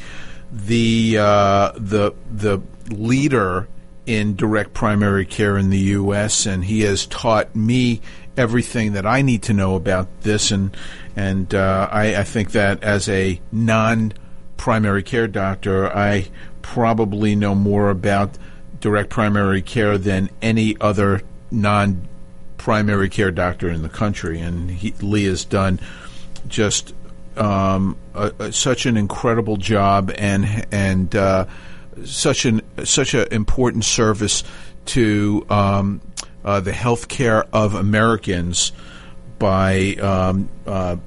the 0.52 1.18
uh, 1.20 1.72
the 1.76 2.14
the 2.32 2.62
leader 2.90 3.68
in 4.06 4.36
direct 4.36 4.74
primary 4.74 5.26
care 5.26 5.58
in 5.58 5.70
the 5.70 5.80
U.S. 5.80 6.46
and 6.46 6.64
he 6.64 6.82
has 6.82 7.08
taught 7.08 7.56
me 7.56 8.02
everything 8.38 8.94
that 8.94 9.06
I 9.06 9.22
need 9.22 9.44
to 9.44 9.54
know 9.54 9.76
about 9.76 10.08
this 10.22 10.52
and 10.52 10.76
and 11.16 11.54
uh, 11.54 11.88
I, 11.92 12.18
I, 12.18 12.24
think 12.24 12.52
that 12.52 12.84
as 12.84 13.08
a 13.08 13.40
non 13.52 14.14
primary 14.58 15.04
care 15.04 15.28
doctor, 15.28 15.88
I 15.96 16.28
probably 16.62 17.36
know 17.36 17.56
more 17.56 17.90
about 17.90 18.38
direct 18.82 19.10
primary 19.10 19.62
care 19.62 19.98
than 19.98 20.30
any 20.42 20.76
other 20.82 21.22
non 21.52 22.08
primary 22.58 23.10
care 23.10 23.32
doctor 23.32 23.70
in 23.70 23.82
the 23.82 23.90
country. 23.90 24.40
And 24.40 24.70
he, 24.70 24.94
Lee 25.02 25.26
has 25.26 25.46
done 25.46 25.80
just 26.48 26.94
um, 27.38 27.98
a, 28.14 28.34
a, 28.40 28.52
such 28.52 28.86
an 28.86 28.98
incredible 28.98 29.58
job 29.58 30.12
and 30.18 30.66
and 30.72 31.16
uh, 31.16 31.46
such 32.04 32.46
an 32.46 32.62
such 32.84 33.14
an 33.14 33.28
important 33.32 33.86
service 33.86 34.44
to 34.86 35.46
um, 35.50 36.02
uh, 36.44 36.60
the 36.60 36.72
healthcare 36.72 37.48
of 37.54 37.74
Americans 37.74 38.72
by 39.40 39.96
um, 39.96 40.50
uh, 40.66 40.98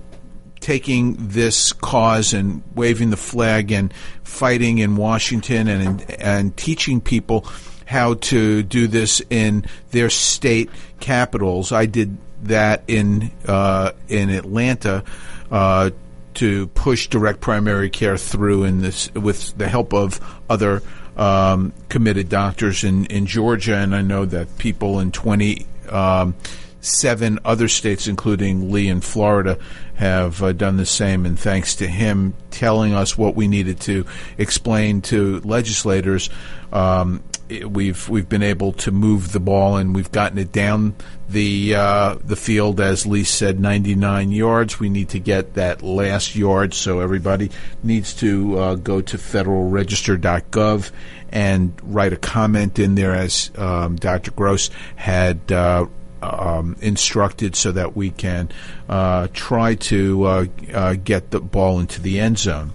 taking 0.60 1.16
this 1.18 1.72
cause 1.72 2.34
and 2.34 2.62
waving 2.74 3.10
the 3.10 3.16
flag 3.16 3.72
and 3.72 3.92
fighting 4.22 4.78
in 4.78 4.96
Washington 4.96 5.68
and 5.68 6.10
and 6.20 6.56
teaching 6.56 7.00
people 7.00 7.46
how 7.86 8.14
to 8.14 8.62
do 8.62 8.86
this 8.86 9.22
in 9.30 9.64
their 9.92 10.10
state 10.10 10.68
capitals. 11.00 11.72
I 11.72 11.86
did 11.86 12.18
that 12.42 12.82
in 12.86 13.30
uh, 13.46 13.92
in 14.08 14.30
Atlanta 14.30 15.04
uh, 15.50 15.90
to 16.34 16.66
push 16.68 17.08
direct 17.08 17.40
primary 17.40 17.90
care 17.90 18.18
through 18.18 18.64
in 18.64 18.80
this 18.80 19.12
with 19.14 19.56
the 19.56 19.68
help 19.68 19.94
of 19.94 20.20
other 20.50 20.82
um, 21.16 21.72
committed 21.88 22.28
doctors 22.28 22.84
in, 22.84 23.06
in 23.06 23.26
Georgia, 23.26 23.76
and 23.76 23.94
I 23.94 24.02
know 24.02 24.24
that 24.24 24.58
people 24.58 25.00
in 25.00 25.12
twenty. 25.12 25.66
Um, 25.88 26.34
seven 26.80 27.38
other 27.44 27.68
states, 27.68 28.06
including 28.06 28.70
Lee 28.70 28.88
in 28.88 29.00
Florida, 29.00 29.58
have 29.94 30.42
uh, 30.42 30.52
done 30.52 30.76
the 30.76 30.86
same. 30.86 31.26
And 31.26 31.38
thanks 31.38 31.74
to 31.76 31.86
him 31.86 32.34
telling 32.50 32.94
us 32.94 33.18
what 33.18 33.34
we 33.34 33.48
needed 33.48 33.80
to 33.80 34.06
explain 34.36 35.02
to 35.02 35.40
legislators, 35.40 36.30
um, 36.72 37.22
it, 37.48 37.70
we've 37.70 38.08
we've 38.08 38.28
been 38.28 38.42
able 38.42 38.72
to 38.72 38.92
move 38.92 39.32
the 39.32 39.40
ball 39.40 39.76
and 39.76 39.94
we've 39.94 40.12
gotten 40.12 40.38
it 40.38 40.52
down 40.52 40.94
the 41.28 41.74
uh, 41.74 42.16
the 42.22 42.36
field, 42.36 42.80
as 42.80 43.06
Lee 43.06 43.24
said, 43.24 43.58
99 43.60 44.32
yards. 44.32 44.78
We 44.78 44.88
need 44.88 45.10
to 45.10 45.18
get 45.18 45.54
that 45.54 45.82
last 45.82 46.36
yard, 46.36 46.74
so 46.74 47.00
everybody 47.00 47.50
needs 47.82 48.14
to 48.14 48.58
uh, 48.58 48.74
go 48.76 49.00
to 49.00 49.18
federalregister.gov 49.18 50.90
and 51.30 51.78
write 51.82 52.12
a 52.12 52.16
comment 52.16 52.78
in 52.78 52.94
there, 52.94 53.14
as 53.14 53.50
um, 53.56 53.96
Dr. 53.96 54.30
Gross 54.30 54.70
had 54.96 55.52
uh, 55.52 55.86
um, 56.22 56.76
instructed 56.80 57.56
so 57.56 57.72
that 57.72 57.96
we 57.96 58.10
can 58.10 58.50
uh, 58.88 59.28
try 59.32 59.74
to 59.74 60.24
uh, 60.24 60.46
uh, 60.72 60.94
get 60.94 61.30
the 61.30 61.40
ball 61.40 61.80
into 61.80 62.00
the 62.00 62.20
end 62.20 62.38
zone. 62.38 62.72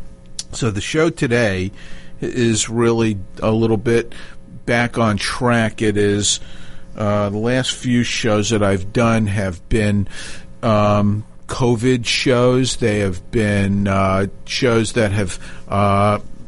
So 0.51 0.71
the 0.71 0.81
show 0.81 1.09
today 1.09 1.71
is 2.21 2.69
really 2.69 3.19
a 3.41 3.51
little 3.51 3.77
bit 3.77 4.13
back 4.65 4.97
on 4.97 5.17
track. 5.17 5.81
It 5.81 5.97
is 5.97 6.39
uh, 6.95 7.29
the 7.29 7.37
last 7.37 7.71
few 7.71 8.03
shows 8.03 8.51
that 8.51 8.63
I've 8.63 8.93
done 8.93 9.27
have 9.27 9.67
been 9.67 10.07
um, 10.61 11.25
COVID 11.47 12.05
shows. 12.05 12.77
They 12.77 12.99
have 12.99 13.31
been 13.31 13.87
uh, 13.87 14.27
shows 14.45 14.93
that 14.93 15.11
have 15.11 15.39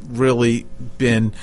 really 0.07 0.65
been 0.97 1.33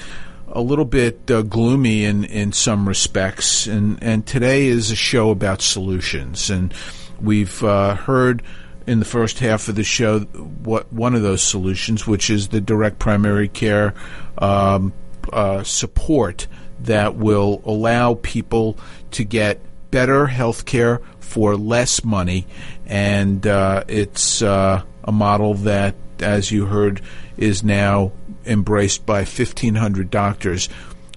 a 0.53 0.61
little 0.61 0.85
bit 0.85 1.31
uh, 1.31 1.43
gloomy 1.43 2.05
in, 2.05 2.25
in 2.25 2.53
some 2.53 2.87
respects, 2.87 3.67
and, 3.67 4.03
and 4.03 4.27
today 4.27 4.67
is 4.67 4.91
a 4.91 4.97
show 4.97 5.31
about 5.31 5.63
solutions. 5.63 6.51
And 6.51 6.75
we've 7.21 7.63
uh, 7.65 7.95
heard 7.95 8.43
in 8.87 8.99
the 8.99 9.05
first 9.05 9.39
half 9.39 9.69
of 9.69 9.77
the 9.77 9.85
show 9.85 10.21
what 10.21 10.93
one 10.93 11.15
of 11.15 11.23
those 11.23 11.43
solutions, 11.43 12.07
which 12.07 12.29
is 12.29 12.49
the 12.49 12.61
direct 12.61 12.99
primary 12.99 13.49
care 13.49 13.95
um, 14.39 14.93
uh, 15.33 15.63
support 15.63 16.47
that 16.81 17.17
will 17.17 17.63
allow 17.65 18.15
people 18.15 18.77
to 19.13 19.25
get 19.25 19.61
better 19.91 20.27
health 20.27 20.67
care 20.67 21.01
for 21.21 21.57
less 21.57 22.05
money. 22.05 22.47
And 22.87 23.47
uh, 23.47 23.85
it's 23.89 24.43
uh, 24.43 24.83
a 25.05 25.13
model 25.13 25.55
that, 25.55 25.95
as 26.21 26.51
you 26.51 26.67
heard 26.67 27.01
is 27.37 27.63
now 27.63 28.13
embraced 28.47 29.07
by 29.07 29.19
1,500 29.19 30.11
doctors. 30.11 30.69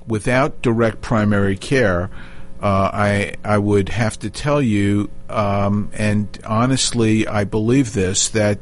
Without 0.08 0.62
direct 0.62 1.02
primary 1.02 1.58
care, 1.58 2.10
uh, 2.62 2.90
I 2.94 3.36
I 3.44 3.58
would 3.58 3.90
have 3.90 4.18
to 4.20 4.30
tell 4.30 4.62
you, 4.62 5.10
um, 5.30 5.90
and 5.94 6.28
honestly, 6.46 7.28
I 7.28 7.44
believe 7.44 7.94
this 7.94 8.30
that 8.30 8.60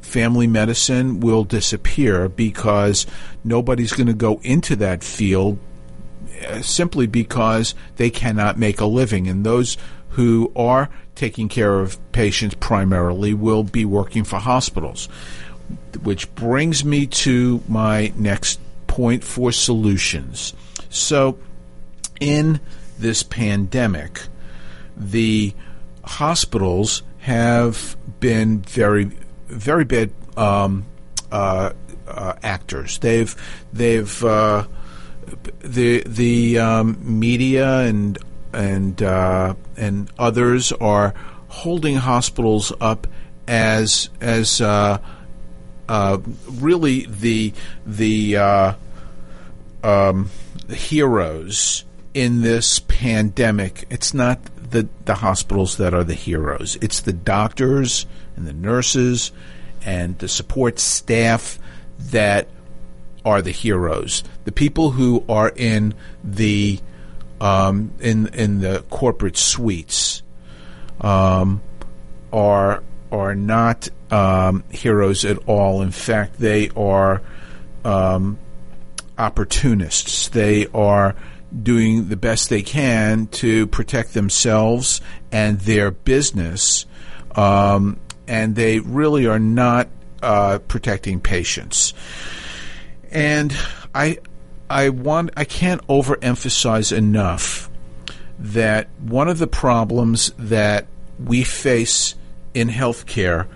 family 0.00 0.46
medicine 0.46 1.20
will 1.20 1.44
disappear 1.44 2.28
because 2.28 3.06
nobody's 3.42 3.92
going 3.92 4.06
to 4.06 4.14
go 4.14 4.40
into 4.42 4.76
that 4.76 5.02
field 5.02 5.58
uh, 6.46 6.60
simply 6.62 7.06
because 7.06 7.74
they 7.96 8.10
cannot 8.10 8.58
make 8.58 8.80
a 8.80 8.86
living, 8.86 9.28
and 9.28 9.44
those 9.44 9.76
who 10.10 10.52
are 10.54 10.88
taking 11.14 11.48
care 11.48 11.80
of 11.80 11.98
patients 12.12 12.54
primarily 12.58 13.34
will 13.34 13.62
be 13.62 13.84
working 13.84 14.24
for 14.24 14.38
hospitals. 14.38 15.08
Which 16.02 16.32
brings 16.34 16.84
me 16.84 17.06
to 17.06 17.62
my 17.68 18.12
next 18.16 18.60
point 18.86 19.24
for 19.24 19.50
solutions. 19.52 20.54
So, 20.90 21.38
in 22.20 22.60
this 22.98 23.22
pandemic, 23.22 24.22
the 24.96 25.54
hospitals 26.04 27.02
have 27.18 27.96
been 28.20 28.60
very, 28.60 29.10
very 29.48 29.84
bad 29.84 30.12
um, 30.36 30.84
uh, 31.32 31.72
uh, 32.06 32.34
actors. 32.42 32.98
They've 32.98 33.34
they've 33.72 34.24
uh, 34.24 34.66
the 35.60 36.02
the 36.06 36.58
um, 36.58 36.98
media 37.02 37.80
and 37.80 38.18
and 38.52 39.02
uh, 39.02 39.54
and 39.76 40.10
others 40.18 40.72
are 40.72 41.14
holding 41.48 41.96
hospitals 41.96 42.72
up 42.80 43.06
as 43.48 44.10
as 44.20 44.60
uh, 45.88 46.18
really 46.50 47.06
the 47.06 47.52
the 47.86 48.36
uh, 48.36 48.72
um, 49.82 50.30
heroes 50.68 51.84
in 52.12 52.42
this 52.42 52.78
pandemic. 52.80 53.86
It's 53.90 54.14
not 54.14 54.38
the 54.70 54.88
the 55.04 55.16
hospitals 55.16 55.76
that 55.76 55.94
are 55.94 56.04
the 56.04 56.14
heroes. 56.14 56.76
It's 56.80 57.00
the 57.00 57.12
doctors 57.12 58.06
and 58.36 58.46
the 58.46 58.52
nurses 58.52 59.32
and 59.84 60.18
the 60.18 60.28
support 60.28 60.78
staff 60.78 61.58
that 61.98 62.48
are 63.24 63.42
the 63.42 63.50
heroes. 63.50 64.22
The 64.44 64.52
people 64.52 64.90
who 64.90 65.24
are 65.28 65.52
in 65.54 65.94
the 66.22 66.80
um, 67.40 67.92
in 68.00 68.28
in 68.28 68.60
the 68.60 68.84
corporate 68.90 69.36
suites 69.36 70.22
um, 71.00 71.62
are 72.32 72.82
are 73.12 73.34
not 73.34 73.88
um, 74.14 74.62
heroes 74.70 75.24
at 75.24 75.38
all. 75.48 75.82
In 75.82 75.90
fact, 75.90 76.38
they 76.38 76.70
are 76.70 77.20
um, 77.84 78.38
opportunists. 79.18 80.28
They 80.28 80.68
are 80.68 81.16
doing 81.62 82.08
the 82.08 82.16
best 82.16 82.48
they 82.48 82.62
can 82.62 83.26
to 83.26 83.66
protect 83.66 84.14
themselves 84.14 85.00
and 85.32 85.58
their 85.60 85.90
business, 85.90 86.86
um, 87.34 87.98
and 88.28 88.54
they 88.54 88.78
really 88.78 89.26
are 89.26 89.40
not 89.40 89.88
uh, 90.22 90.58
protecting 90.68 91.20
patients. 91.20 91.92
And 93.10 93.56
I, 93.92 94.18
I 94.70 94.90
want, 94.90 95.30
I 95.36 95.44
can't 95.44 95.84
overemphasize 95.88 96.96
enough 96.96 97.68
that 98.38 98.88
one 99.00 99.26
of 99.26 99.38
the 99.38 99.48
problems 99.48 100.32
that 100.38 100.86
we 101.18 101.42
face 101.42 102.14
in 102.54 102.68
healthcare 102.68 103.48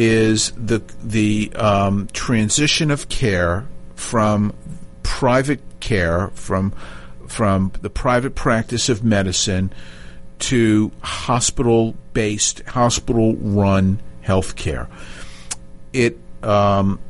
is 0.00 0.52
the 0.52 0.80
the 1.02 1.52
um, 1.56 2.06
transition 2.12 2.92
of 2.92 3.08
care 3.08 3.66
from 3.96 4.54
private 5.02 5.60
care 5.80 6.28
from 6.28 6.72
from 7.26 7.72
the 7.82 7.90
private 7.90 8.36
practice 8.36 8.88
of 8.88 9.02
medicine 9.02 9.72
to 10.38 10.92
hospital 11.02 11.96
based 12.12 12.60
hospital 12.60 13.34
run 13.34 13.98
healthcare. 14.24 14.88
It 15.92 16.16
um, 16.44 17.00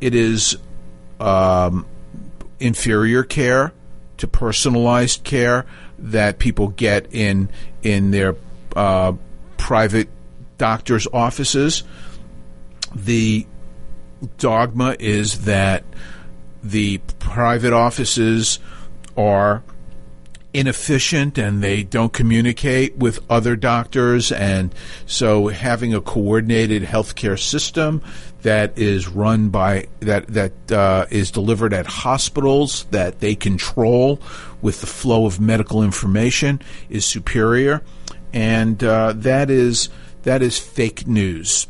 it 0.00 0.14
is 0.14 0.56
um, 1.20 1.84
inferior 2.58 3.24
care 3.24 3.74
to 4.16 4.26
personalized 4.26 5.22
care 5.22 5.66
that 5.98 6.38
people 6.38 6.68
get 6.68 7.12
in 7.12 7.50
in 7.82 8.10
their 8.10 8.36
uh, 8.74 9.12
private 9.58 10.08
doctors' 10.56 11.06
offices. 11.12 11.84
The 12.94 13.46
dogma 14.38 14.96
is 14.98 15.44
that 15.44 15.84
the 16.62 16.98
private 17.18 17.72
offices 17.72 18.58
are 19.16 19.62
inefficient 20.56 21.36
and 21.36 21.62
they 21.62 21.82
don't 21.82 22.14
communicate 22.14 22.96
with 22.96 23.18
other 23.28 23.56
doctors. 23.56 24.32
And 24.32 24.74
so 25.04 25.48
having 25.48 25.92
a 25.94 26.00
coordinated 26.00 26.82
healthcare 26.82 27.38
system 27.38 28.00
that 28.40 28.78
is 28.78 29.06
run 29.06 29.50
by 29.50 29.88
that 30.00 30.26
that 30.28 30.72
uh, 30.72 31.06
is 31.10 31.30
delivered 31.30 31.74
at 31.74 31.86
hospitals 31.86 32.84
that 32.90 33.20
they 33.20 33.34
control 33.34 34.20
with 34.62 34.80
the 34.80 34.86
flow 34.86 35.26
of 35.26 35.40
medical 35.40 35.82
information 35.82 36.62
is 36.88 37.04
superior. 37.04 37.82
And 38.32 38.82
uh, 38.82 39.12
that 39.16 39.50
is 39.50 39.90
that 40.22 40.42
is 40.42 40.58
fake 40.58 41.06
news 41.06 41.66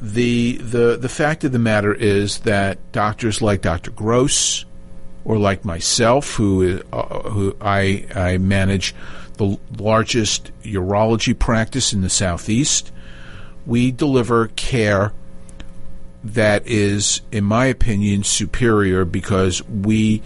the 0.00 0.56
the 0.56 0.96
the 0.96 1.08
fact 1.08 1.44
of 1.44 1.52
the 1.52 1.58
matter 1.58 1.92
is 1.92 2.38
that 2.40 2.78
doctors 2.92 3.42
like 3.42 3.60
Dr. 3.60 3.90
Gross 3.90 4.64
or 5.24 5.38
like 5.38 5.64
myself, 5.64 6.34
who 6.34 6.80
uh, 6.92 7.30
who 7.30 7.56
I 7.60 8.06
I 8.14 8.38
manage 8.38 8.94
the 9.36 9.58
largest 9.78 10.52
urology 10.62 11.38
practice 11.38 11.92
in 11.92 12.00
the 12.00 12.10
southeast, 12.10 12.92
we 13.66 13.90
deliver 13.90 14.48
care 14.48 15.12
that 16.22 16.66
is, 16.66 17.20
in 17.32 17.44
my 17.44 17.66
opinion, 17.66 18.24
superior 18.24 19.04
because 19.04 19.66
we 19.66 20.22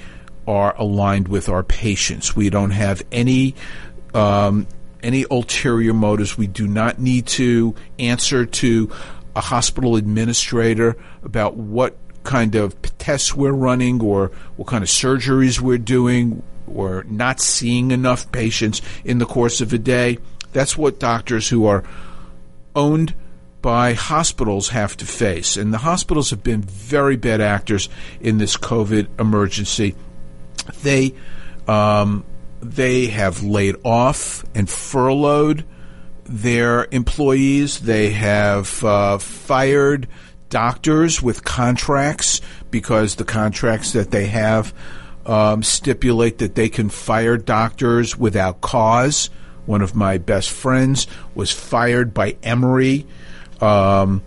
are 0.46 0.74
aligned 0.76 1.28
with 1.28 1.48
our 1.48 1.62
patients. 1.62 2.36
We 2.36 2.50
don't 2.50 2.72
have 2.72 3.02
any 3.10 3.54
um, 4.12 4.66
any 5.02 5.24
ulterior 5.30 5.92
motives. 5.92 6.36
We 6.36 6.46
do 6.46 6.66
not 6.66 6.98
need 6.98 7.26
to 7.26 7.74
answer 7.98 8.46
to 8.46 8.90
a 9.36 9.40
hospital 9.40 9.96
administrator 9.96 10.96
about 11.22 11.56
what 11.56 11.96
kind 12.22 12.54
of 12.54 12.80
tests 12.98 13.34
we're 13.34 13.52
running 13.52 14.00
or 14.00 14.30
what 14.56 14.66
kind 14.66 14.82
of 14.82 14.88
surgeries 14.88 15.60
we're 15.60 15.78
doing 15.78 16.42
or 16.66 17.04
not 17.04 17.40
seeing 17.40 17.90
enough 17.90 18.30
patients 18.32 18.80
in 19.04 19.18
the 19.18 19.26
course 19.26 19.60
of 19.60 19.72
a 19.72 19.78
day. 19.78 20.18
That's 20.52 20.76
what 20.76 20.98
doctors 20.98 21.48
who 21.48 21.66
are 21.66 21.84
owned 22.74 23.14
by 23.60 23.94
hospitals 23.94 24.70
have 24.70 24.96
to 24.96 25.06
face. 25.06 25.56
And 25.56 25.72
the 25.72 25.78
hospitals 25.78 26.30
have 26.30 26.42
been 26.42 26.62
very 26.62 27.16
bad 27.16 27.40
actors 27.40 27.88
in 28.20 28.38
this 28.38 28.56
COVID 28.56 29.08
emergency. 29.18 29.94
They 30.82 31.14
um, 31.66 32.24
they 32.60 33.06
have 33.06 33.42
laid 33.42 33.76
off 33.84 34.44
and 34.54 34.68
furloughed 34.68 35.64
their 36.24 36.86
employees. 36.90 37.80
They 37.80 38.10
have 38.10 38.82
uh, 38.84 39.18
fired 39.18 40.08
doctors 40.48 41.22
with 41.22 41.44
contracts 41.44 42.40
because 42.70 43.16
the 43.16 43.24
contracts 43.24 43.92
that 43.92 44.10
they 44.10 44.26
have 44.26 44.74
um, 45.26 45.62
stipulate 45.62 46.38
that 46.38 46.54
they 46.54 46.68
can 46.68 46.88
fire 46.88 47.36
doctors 47.36 48.16
without 48.16 48.60
cause. 48.60 49.30
One 49.66 49.82
of 49.82 49.94
my 49.94 50.18
best 50.18 50.50
friends 50.50 51.06
was 51.34 51.50
fired 51.50 52.12
by 52.12 52.36
Emory 52.42 53.06
um, 53.60 54.22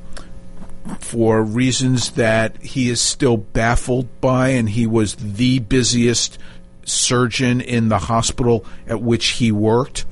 for 0.99 1.43
reasons 1.43 2.11
that 2.11 2.61
he 2.63 2.89
is 2.89 2.99
still 2.99 3.37
baffled 3.37 4.21
by, 4.21 4.49
and 4.49 4.69
he 4.69 4.87
was 4.87 5.15
the 5.15 5.59
busiest 5.59 6.39
surgeon 6.85 7.61
in 7.61 7.89
the 7.89 7.99
hospital 7.99 8.65
at 8.87 9.01
which 9.01 9.27
he 9.27 9.51
worked. 9.51 10.05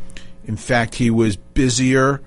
In 0.47 0.57
fact, 0.57 0.95
he 0.95 1.09
was 1.09 1.35
busier 1.35 2.21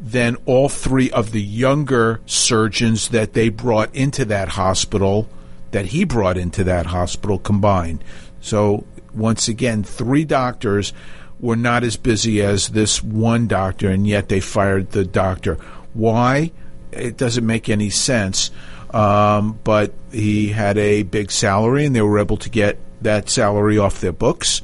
than 0.00 0.36
all 0.44 0.68
three 0.68 1.10
of 1.10 1.32
the 1.32 1.42
younger 1.42 2.20
surgeons 2.26 3.08
that 3.08 3.32
they 3.32 3.48
brought 3.48 3.94
into 3.94 4.24
that 4.26 4.50
hospital, 4.50 5.28
that 5.70 5.86
he 5.86 6.04
brought 6.04 6.36
into 6.36 6.64
that 6.64 6.86
hospital 6.86 7.38
combined. 7.38 8.04
So, 8.40 8.84
once 9.14 9.48
again, 9.48 9.82
three 9.82 10.24
doctors 10.24 10.92
were 11.40 11.56
not 11.56 11.82
as 11.82 11.96
busy 11.96 12.42
as 12.42 12.68
this 12.68 13.02
one 13.02 13.46
doctor, 13.46 13.90
and 13.90 14.06
yet 14.06 14.28
they 14.28 14.40
fired 14.40 14.90
the 14.90 15.04
doctor. 15.04 15.54
Why? 15.94 16.52
It 16.92 17.16
doesn't 17.16 17.46
make 17.46 17.68
any 17.68 17.90
sense. 17.90 18.50
Um, 18.90 19.58
but 19.64 19.92
he 20.12 20.48
had 20.48 20.78
a 20.78 21.02
big 21.02 21.30
salary, 21.30 21.84
and 21.84 21.94
they 21.94 22.02
were 22.02 22.18
able 22.18 22.36
to 22.38 22.50
get 22.50 22.78
that 23.02 23.28
salary 23.28 23.78
off 23.78 24.00
their 24.00 24.12
books. 24.12 24.62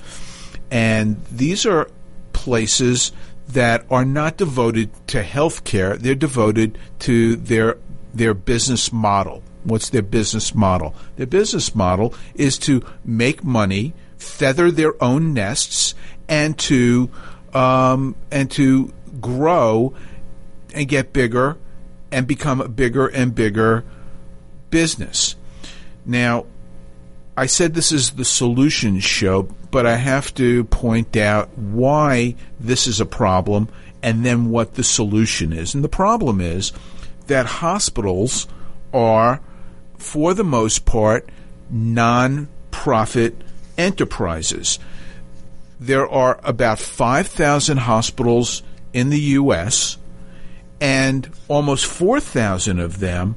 And 0.71 1.23
these 1.31 1.67
are 1.67 1.89
places 2.33 3.13
that 3.49 3.85
are 3.91 4.05
not 4.05 4.37
devoted 4.37 4.91
to 5.09 5.23
health 5.23 5.65
care. 5.65 5.97
They're 5.97 6.15
devoted 6.15 6.79
to 7.01 7.37
their 7.37 7.79
their 8.15 8.35
business 8.35 8.93
model. 8.93 9.43
What's 9.65 9.91
their 9.91 10.03
business 10.03 10.55
model? 10.55 10.95
Their 11.17 11.27
business 11.27 11.75
model 11.75 12.15
is 12.35 12.59
to 12.61 12.85
make 13.05 13.45
money, 13.45 13.95
feather 14.19 14.71
their 14.71 15.03
own 15.03 15.33
nests, 15.33 15.95
and 16.29 16.59
to 16.61 17.11
um, 17.55 18.17
and 18.31 18.51
to 18.53 18.93
grow 19.21 19.95
and 20.75 20.89
get 20.89 21.13
bigger 21.13 21.59
and 22.11 22.27
become 22.27 22.61
a 22.61 22.69
bigger 22.69 23.07
and 23.07 23.35
bigger 23.35 23.85
business. 24.71 25.37
Now, 26.05 26.47
I 27.37 27.47
said 27.47 27.75
this 27.75 27.93
is 27.93 28.13
the 28.13 28.25
solution 28.25 29.01
show, 29.01 29.49
but 29.73 29.87
I 29.87 29.97
have 29.97 30.33
to 30.35 30.65
point 30.65 31.17
out 31.17 31.49
why 31.57 32.37
this 32.61 32.87
is 32.87 33.01
a 33.01 33.07
problem 33.07 33.69
and 34.03 34.25
then 34.25 34.51
what 34.51 34.75
the 34.75 34.85
solution 34.85 35.53
is. 35.53 35.75
And 35.75 35.83
the 35.83 35.89
problem 35.89 36.41
is 36.43 36.73
that 37.27 37.47
hospitals 37.47 38.47
are, 38.93 39.41
for 39.97 40.35
the 40.35 40.45
most 40.45 40.85
part, 40.85 41.27
non 41.71 42.49
profit 42.71 43.35
enterprises. 43.79 44.79
There 45.81 46.07
are 46.07 46.39
about 46.45 46.79
5,000 46.79 47.79
hospitals 47.79 48.63
in 48.93 49.09
the 49.09 49.21
U.S., 49.21 49.97
and 50.81 51.31
almost 51.49 51.87
4,000 51.87 52.79
of 52.79 52.99
them 52.99 53.37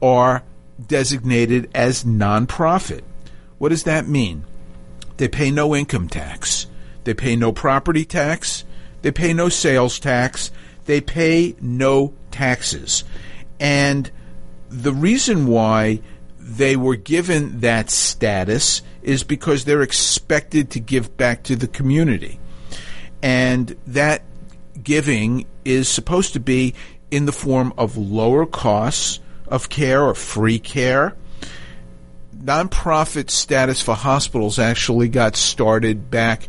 are 0.00 0.44
designated 0.86 1.70
as 1.74 2.04
nonprofit. 2.04 3.02
What 3.58 3.68
does 3.68 3.82
that 3.82 4.08
mean? 4.08 4.44
They 5.16 5.28
pay 5.28 5.50
no 5.50 5.74
income 5.74 6.08
tax. 6.08 6.66
They 7.04 7.14
pay 7.14 7.36
no 7.36 7.52
property 7.52 8.04
tax. 8.04 8.64
They 9.02 9.12
pay 9.12 9.32
no 9.32 9.48
sales 9.48 9.98
tax. 9.98 10.50
They 10.86 11.00
pay 11.00 11.56
no 11.60 12.14
taxes. 12.30 13.04
And 13.60 14.10
the 14.68 14.92
reason 14.92 15.46
why 15.46 16.00
they 16.38 16.76
were 16.76 16.96
given 16.96 17.60
that 17.60 17.90
status 17.90 18.82
is 19.02 19.22
because 19.22 19.64
they're 19.64 19.82
expected 19.82 20.70
to 20.70 20.80
give 20.80 21.16
back 21.16 21.42
to 21.44 21.56
the 21.56 21.68
community. 21.68 22.38
And 23.22 23.76
that 23.86 24.22
giving 24.82 25.46
is 25.64 25.88
supposed 25.88 26.32
to 26.34 26.40
be 26.40 26.74
in 27.10 27.26
the 27.26 27.32
form 27.32 27.72
of 27.78 27.96
lower 27.96 28.44
costs 28.44 29.20
of 29.46 29.68
care 29.68 30.02
or 30.02 30.14
free 30.14 30.58
care. 30.58 31.14
Nonprofit 32.44 33.30
status 33.30 33.80
for 33.80 33.94
hospitals 33.94 34.58
actually 34.58 35.08
got 35.08 35.36
started 35.36 36.10
back 36.10 36.48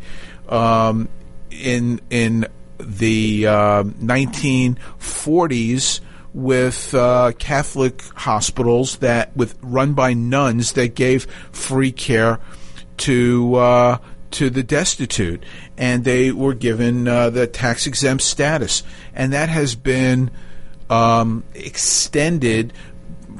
um, 0.49 1.07
in 1.49 2.01
in 2.09 2.47
the 2.79 3.47
uh, 3.47 3.83
1940s 3.83 6.01
with 6.33 6.93
uh, 6.93 7.31
Catholic 7.39 8.01
hospitals 8.15 8.97
that 8.97 9.35
with 9.37 9.57
run 9.61 9.93
by 9.93 10.13
nuns 10.13 10.73
that 10.73 10.95
gave 10.95 11.23
free 11.53 11.93
care 11.93 12.41
to 12.97 13.55
uh, 13.55 13.97
to 14.31 14.49
the 14.49 14.63
destitute, 14.63 15.41
and 15.77 16.03
they 16.03 16.31
were 16.31 16.53
given 16.53 17.07
uh, 17.07 17.29
the 17.29 17.47
tax 17.47 17.87
exempt 17.87 18.21
status, 18.21 18.83
and 19.13 19.31
that 19.31 19.47
has 19.47 19.75
been 19.75 20.29
um, 20.89 21.45
extended 21.53 22.73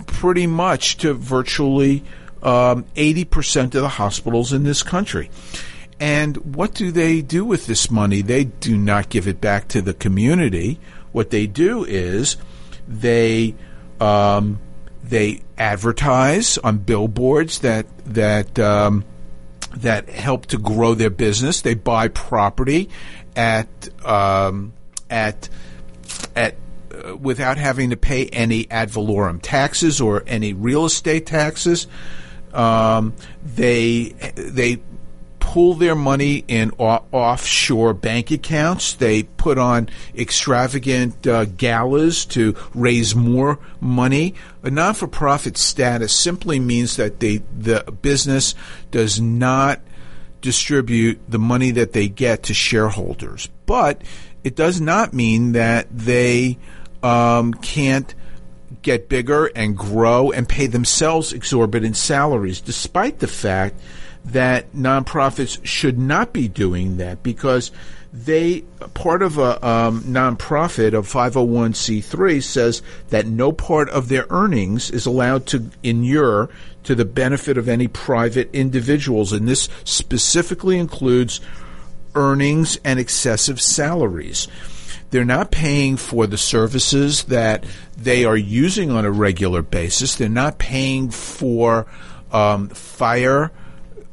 pretty 0.08 0.48
much 0.48 0.98
to 0.98 1.14
virtually 1.14 2.04
um, 2.46 2.86
80% 2.96 3.64
of 3.66 3.72
the 3.72 3.90
hospitals 3.90 4.54
in 4.54 4.64
this 4.64 4.84
country. 4.84 5.30
And 6.00 6.56
what 6.56 6.74
do 6.74 6.92
they 6.92 7.22
do 7.22 7.44
with 7.44 7.66
this 7.68 7.90
money? 7.90 8.22
They 8.22 8.46
do 8.46 8.78
not 8.78 9.10
give 9.10 9.28
it 9.28 9.42
back 9.42 9.68
to 9.70 9.82
the 9.82 9.94
community. 9.94 10.80
What 11.12 11.32
they 11.32 11.48
do 11.48 11.84
is 11.84 12.38
they 12.88 13.56
um, 14.00 14.60
they 15.04 15.42
advertise 15.58 16.58
on 16.60 16.80
billboards 16.80 17.60
that 17.60 17.86
that 18.06 18.60
um, 18.60 19.06
that 19.78 20.10
help 20.10 20.48
to 20.48 20.58
grow 20.58 20.94
their 20.94 21.10
business. 21.10 21.62
They 21.62 21.76
buy 21.76 22.10
property 22.10 22.90
at 23.38 23.70
um, 24.06 24.74
at 25.10 25.48
at 26.36 26.56
uh, 26.92 27.16
without 27.16 27.58
having 27.58 27.92
to 27.92 27.98
pay 27.98 28.28
any 28.28 28.70
ad 28.70 28.90
valorem 28.90 29.40
taxes 29.40 30.02
or 30.02 30.24
any 30.28 30.52
real 30.52 30.86
estate 30.86 31.26
taxes. 31.26 31.88
Um, 32.56 33.14
they 33.44 34.16
they 34.36 34.80
pool 35.56 35.76
their 35.76 35.96
money 35.96 36.44
in 36.48 36.72
offshore 36.72 37.94
bank 37.94 38.32
accounts. 38.32 38.96
They 38.96 39.24
put 39.24 39.58
on 39.58 39.88
extravagant 40.14 41.26
uh, 41.26 41.46
galas 41.46 42.26
to 42.26 42.56
raise 42.74 43.16
more 43.16 43.60
money. 43.80 44.34
A 44.64 44.70
non 44.70 44.96
for 44.96 45.08
profit 45.08 45.56
status 45.56 46.14
simply 46.14 46.60
means 46.60 46.98
that 46.98 47.22
they, 47.22 47.38
the 47.58 47.84
business 48.02 48.56
does 48.92 49.22
not 49.22 49.80
distribute 50.42 51.22
the 51.30 51.40
money 51.40 51.72
that 51.72 51.94
they 51.94 52.10
get 52.10 52.44
to 52.44 52.54
shareholders. 52.54 53.48
But 53.66 54.02
it 54.44 54.56
does 54.56 54.82
not 54.82 55.14
mean 55.14 55.54
that 55.54 55.88
they 55.90 56.58
um, 57.02 57.54
can't 57.54 58.14
get 58.86 59.10
bigger 59.10 59.48
and 59.48 59.76
grow 59.76 60.32
and 60.32 60.48
pay 60.48 60.68
themselves 60.68 61.34
exorbitant 61.34 61.98
salaries, 61.98 62.62
despite 62.62 63.18
the 63.18 63.28
fact 63.28 63.76
that 64.24 64.72
nonprofits 64.74 65.60
should 65.66 65.98
not 65.98 66.32
be 66.32 66.48
doing 66.48 66.98
that 66.98 67.24
because 67.24 67.72
they 68.14 68.62
part 68.94 69.24
of 69.24 69.40
a 69.40 69.68
um, 69.68 70.02
nonprofit 70.04 70.94
of 70.94 71.12
501c3 71.12 72.42
says 72.42 72.82
that 73.10 73.26
no 73.26 73.52
part 73.52 73.90
of 73.90 74.08
their 74.08 74.26
earnings 74.30 74.90
is 74.92 75.06
allowed 75.06 75.48
to 75.48 75.70
inure 75.84 76.50
to 76.84 76.96
the 76.96 77.06
benefit 77.06 77.58
of 77.58 77.68
any 77.68 77.88
private 77.88 78.50
individuals 78.54 79.34
and 79.34 79.48
this 79.48 79.68
specifically 79.84 80.78
includes 80.78 81.42
earnings 82.16 82.80
and 82.86 83.00
excessive 83.00 83.60
salaries 83.60 84.48
they're 85.16 85.24
not 85.24 85.50
paying 85.50 85.96
for 85.96 86.28
the 86.28 86.38
services 86.38 87.24
that 87.24 87.64
they 87.96 88.26
are 88.26 88.36
using 88.36 88.92
on 88.92 89.06
a 89.06 89.12
regular 89.12 89.62
basis. 89.62 90.16
They're 90.18 90.28
not 90.28 90.58
paying 90.58 91.10
for 91.10 91.86
um, 92.34 92.68
fire 92.68 93.50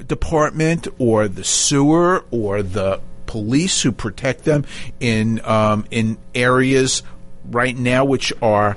department 0.07 0.86
or 1.00 1.26
the 1.26 1.42
sewer 1.42 2.24
or 2.30 2.62
the 2.62 3.00
police 3.26 3.82
who 3.82 3.90
protect 3.90 4.44
them 4.44 4.64
in 5.00 5.44
um, 5.44 5.86
in 5.90 6.18
areas 6.36 7.03
right 7.46 7.76
now 7.76 8.05
which 8.05 8.32
are 8.40 8.76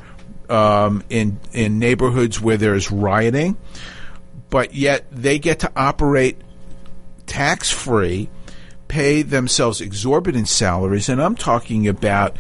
um, 0.50 1.04
in 1.12 1.40
in 1.54 1.78
neighborhoods 1.78 2.42
where 2.42 2.58
there's 2.58 2.90
rioting, 2.90 3.56
but 4.50 4.74
yet 4.74 5.06
they 5.12 5.38
get 5.38 5.60
to 5.60 5.72
operate 5.76 6.42
tax 7.28 7.70
free, 7.70 8.32
pay 8.88 9.22
themselves 9.22 9.82
exorbitant 9.82 10.48
salaries, 10.48 11.10
and 11.10 11.22
I'm 11.22 11.36
talking 11.36 11.88
about 11.88 12.38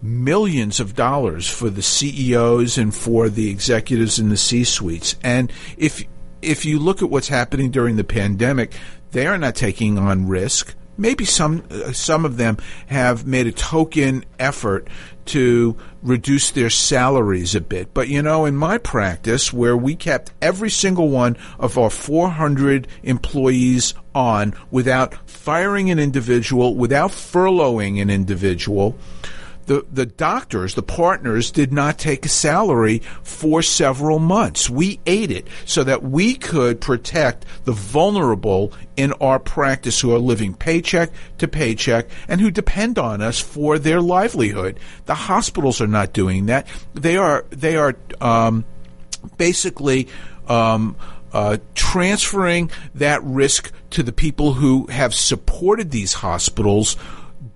millions 0.00 0.80
of 0.80 0.94
dollars 0.94 1.48
for 1.48 1.70
the 1.70 1.82
CEOs 1.82 2.78
and 2.78 2.94
for 2.94 3.28
the 3.28 3.50
executives 3.50 4.18
in 4.18 4.28
the 4.28 4.36
C 4.36 4.64
suites. 4.64 5.16
And 5.22 5.52
if 5.76 6.04
if 6.40 6.64
you 6.64 6.78
look 6.78 7.02
at 7.02 7.10
what's 7.10 7.28
happening 7.28 7.70
during 7.70 7.96
the 7.96 8.04
pandemic, 8.04 8.72
they 9.10 9.26
are 9.26 9.38
not 9.38 9.56
taking 9.56 9.98
on 9.98 10.28
risk. 10.28 10.74
Maybe 10.98 11.24
some 11.24 11.62
uh, 11.70 11.92
some 11.92 12.24
of 12.24 12.36
them 12.36 12.58
have 12.88 13.26
made 13.26 13.46
a 13.46 13.52
token 13.52 14.24
effort 14.38 14.88
to 15.26 15.76
reduce 16.02 16.50
their 16.50 16.70
salaries 16.70 17.54
a 17.54 17.60
bit. 17.60 17.94
But 17.94 18.08
you 18.08 18.20
know, 18.20 18.44
in 18.44 18.56
my 18.56 18.78
practice, 18.78 19.52
where 19.52 19.76
we 19.76 19.94
kept 19.94 20.32
every 20.42 20.70
single 20.70 21.08
one 21.08 21.36
of 21.58 21.78
our 21.78 21.90
400 21.90 22.88
employees 23.02 23.94
on 24.14 24.54
without 24.70 25.14
firing 25.28 25.90
an 25.90 25.98
individual, 25.98 26.74
without 26.74 27.10
furloughing 27.10 28.02
an 28.02 28.10
individual, 28.10 28.96
the, 29.68 29.86
the 29.92 30.06
doctors, 30.06 30.74
the 30.74 30.82
partners, 30.82 31.50
did 31.50 31.72
not 31.72 31.98
take 31.98 32.24
a 32.26 32.28
salary 32.28 33.00
for 33.22 33.62
several 33.62 34.18
months. 34.18 34.68
We 34.68 34.98
ate 35.06 35.30
it 35.30 35.46
so 35.66 35.84
that 35.84 36.02
we 36.02 36.34
could 36.34 36.80
protect 36.80 37.44
the 37.64 37.72
vulnerable 37.72 38.72
in 38.96 39.12
our 39.14 39.38
practice 39.38 40.00
who 40.00 40.12
are 40.14 40.18
living 40.18 40.54
paycheck 40.54 41.10
to 41.36 41.46
paycheck 41.46 42.08
and 42.26 42.40
who 42.40 42.50
depend 42.50 42.98
on 42.98 43.20
us 43.20 43.38
for 43.38 43.78
their 43.78 44.00
livelihood. 44.00 44.80
The 45.04 45.14
hospitals 45.14 45.80
are 45.80 45.86
not 45.86 46.12
doing 46.12 46.46
that. 46.46 46.66
They 46.94 47.16
are 47.16 47.44
they 47.50 47.76
are 47.76 47.94
um, 48.20 48.64
basically. 49.36 50.08
Um, 50.48 50.96
uh, 51.30 51.58
transferring 51.74 52.70
that 52.94 53.22
risk 53.22 53.70
to 53.90 54.02
the 54.02 54.14
people 54.14 54.54
who 54.54 54.86
have 54.86 55.14
supported 55.14 55.90
these 55.90 56.14
hospitals 56.14 56.96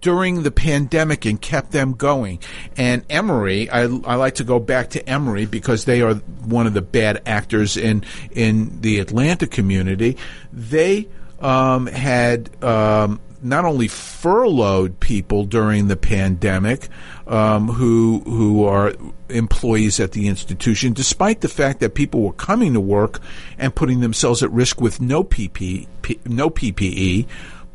during 0.03 0.43
the 0.43 0.51
pandemic 0.51 1.25
and 1.25 1.41
kept 1.41 1.71
them 1.71 1.93
going. 1.93 2.41
And 2.77 3.05
Emory, 3.09 3.71
I, 3.71 3.85
I 3.85 4.17
like 4.17 4.35
to 4.35 4.45
go 4.45 4.59
back 4.59 4.91
to 4.91 5.09
Emory 5.09 5.47
because 5.47 5.87
they 5.87 6.03
are 6.03 6.15
one 6.45 6.67
of 6.67 6.75
the 6.75 6.83
bad 6.83 7.23
actors 7.25 7.79
in 7.79 8.05
in 8.33 8.83
the 8.83 8.99
Atlanta 8.99 9.47
community. 9.47 10.19
They 10.53 11.09
um, 11.41 11.87
had 11.87 12.63
um, 12.63 13.21
not 13.43 13.65
only 13.65 13.89
furloughed 13.89 15.01
people 15.01 15.45
during 15.45 15.89
the 15.89 15.97
pandemic 15.97 16.89
um, 17.27 17.69
who 17.69 18.21
who 18.25 18.65
are 18.65 18.95
employees 19.29 20.01
at 20.01 20.13
the 20.13 20.29
institution, 20.29 20.93
despite 20.93 21.41
the 21.41 21.49
fact 21.49 21.81
that 21.81 21.95
people 21.95 22.23
were 22.23 22.33
coming 22.33 22.75
to 22.75 22.81
work 22.81 23.21
and 23.59 23.75
putting 23.75 24.01
themselves 24.01 24.43
at 24.43 24.51
risk 24.51 24.81
with 24.81 25.01
no 25.01 25.23
no 25.23 26.51
PPE. 26.51 27.27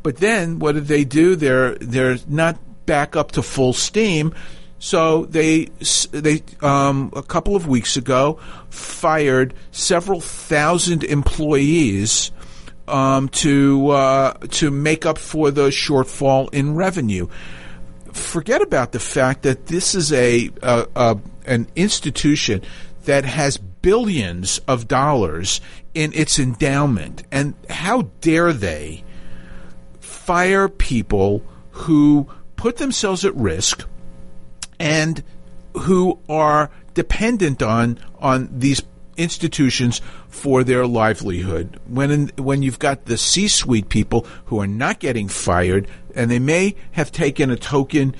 But 0.02 0.18
then, 0.18 0.58
what 0.58 0.74
did 0.74 0.86
they 0.86 1.04
do? 1.04 1.36
They're 1.36 1.74
they're 1.76 2.18
not 2.26 2.58
back 2.86 3.16
up 3.16 3.32
to 3.32 3.42
full 3.42 3.72
steam. 3.72 4.34
So 4.78 5.24
they 5.26 5.66
they 6.12 6.42
um, 6.62 7.12
a 7.14 7.22
couple 7.22 7.56
of 7.56 7.66
weeks 7.66 7.96
ago 7.96 8.38
fired 8.70 9.54
several 9.72 10.20
thousand 10.20 11.02
employees 11.04 12.30
um, 12.86 13.28
to 13.28 13.90
uh, 13.90 14.32
to 14.50 14.70
make 14.70 15.04
up 15.04 15.18
for 15.18 15.50
the 15.50 15.68
shortfall 15.68 16.52
in 16.52 16.74
revenue. 16.74 17.28
Forget 18.12 18.62
about 18.62 18.92
the 18.92 19.00
fact 19.00 19.42
that 19.42 19.66
this 19.66 19.94
is 19.94 20.12
a, 20.12 20.50
a, 20.62 20.86
a 20.96 21.18
an 21.44 21.66
institution 21.76 22.62
that 23.04 23.24
has 23.24 23.56
billions 23.58 24.58
of 24.68 24.88
dollars 24.88 25.60
in 25.94 26.12
its 26.14 26.38
endowment, 26.38 27.24
and 27.30 27.54
how 27.68 28.02
dare 28.20 28.52
they 28.52 29.02
fire 30.28 30.68
people 30.68 31.42
who 31.70 32.28
put 32.56 32.76
themselves 32.76 33.24
at 33.24 33.34
risk 33.34 33.88
and 34.78 35.24
who 35.72 36.18
are 36.28 36.70
dependent 36.92 37.62
on 37.62 37.98
on 38.18 38.46
these 38.52 38.82
institutions 39.16 40.02
for 40.28 40.62
their 40.64 40.86
livelihood. 40.86 41.80
When 41.86 42.10
in, 42.10 42.28
when 42.36 42.62
you've 42.62 42.78
got 42.78 43.06
the 43.06 43.16
C-suite 43.16 43.88
people 43.88 44.26
who 44.44 44.60
are 44.60 44.66
not 44.66 45.00
getting 45.00 45.28
fired, 45.28 45.88
and 46.14 46.30
they 46.30 46.38
may 46.38 46.74
have 46.92 47.10
taken 47.10 47.50
a 47.50 47.56
token 47.56 48.14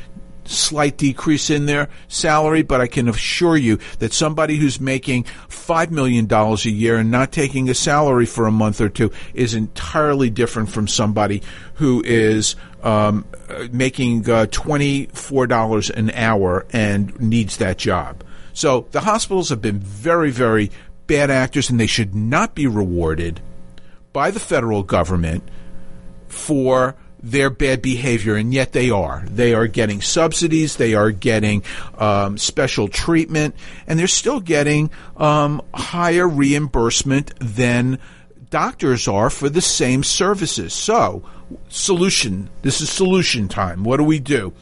slight 0.49 0.97
decrease 0.97 1.51
in 1.51 1.67
their 1.67 1.89
salary, 2.09 2.63
but 2.63 2.81
I 2.81 2.87
can 2.87 3.09
assure 3.09 3.57
you 3.57 3.79
that 3.99 4.13
somebody 4.13 4.57
who's 4.57 4.81
making 4.81 5.25
$5 5.49 5.91
million 5.91 6.33
a 6.33 6.57
year 6.69 6.97
and 6.97 7.11
not 7.11 7.33
taking 7.33 7.69
a 7.69 7.75
salary 7.75 8.27
for 8.27 8.47
a 8.47 8.53
month 8.53 8.81
or 8.81 8.89
two 8.89 9.13
is 9.35 9.55
entirely 9.55 10.31
different 10.31 10.71
from 10.71 10.89
somebody 10.89 11.43
who 11.75 12.03
is 12.05 12.57
um, 12.83 13.25
making 13.71 14.29
uh, 14.31 14.47
$24 14.47 15.91
an 15.91 16.11
hour 16.11 16.67
and 16.73 17.19
needs 17.21 17.59
that 17.59 17.79
job. 17.79 18.25
So 18.53 18.89
the 18.91 19.01
hospitals 19.01 19.51
have 19.51 19.63
been 19.63 19.79
very, 19.79 20.31
very 20.31 20.71
bad 21.07 21.31
actors 21.31 21.71
and 21.71 21.79
they 21.79 21.87
should 21.87 22.15
not 22.15 22.55
be 22.55 22.67
rewarded 22.67 23.41
by 24.13 24.31
the 24.31 24.41
federal 24.41 24.83
government 24.83 25.45
for 26.27 26.97
their 27.23 27.51
bad 27.51 27.83
behavior, 27.83 28.37
and 28.37 28.55
yet 28.55 28.73
they 28.73 28.91
are. 28.91 29.25
They 29.29 29.55
are 29.55 29.67
getting 29.67 30.01
subsidies, 30.01 30.77
they 30.77 30.95
are 30.95 31.11
getting 31.11 31.65
um, 31.99 32.39
special 32.39 32.89
treatment, 32.89 33.55
and 33.87 33.99
they're 33.99 34.07
still 34.07 34.41
getting 34.41 34.91
um, 35.17 35.63
higher 35.75 36.29
reimbursement 36.29 37.33
than 37.41 37.99
doctors 38.51 39.09
are 39.09 39.31
for 39.31 39.49
the 39.49 39.61
same 39.61 40.03
services. 40.03 40.73
So, 40.73 41.23
solution 41.69 42.51
this 42.63 42.81
is 42.81 42.91
solution 42.91 43.49
time. 43.49 43.85
What 43.85 43.97
do 43.97 44.05
we 44.05 44.19
do? 44.19 44.53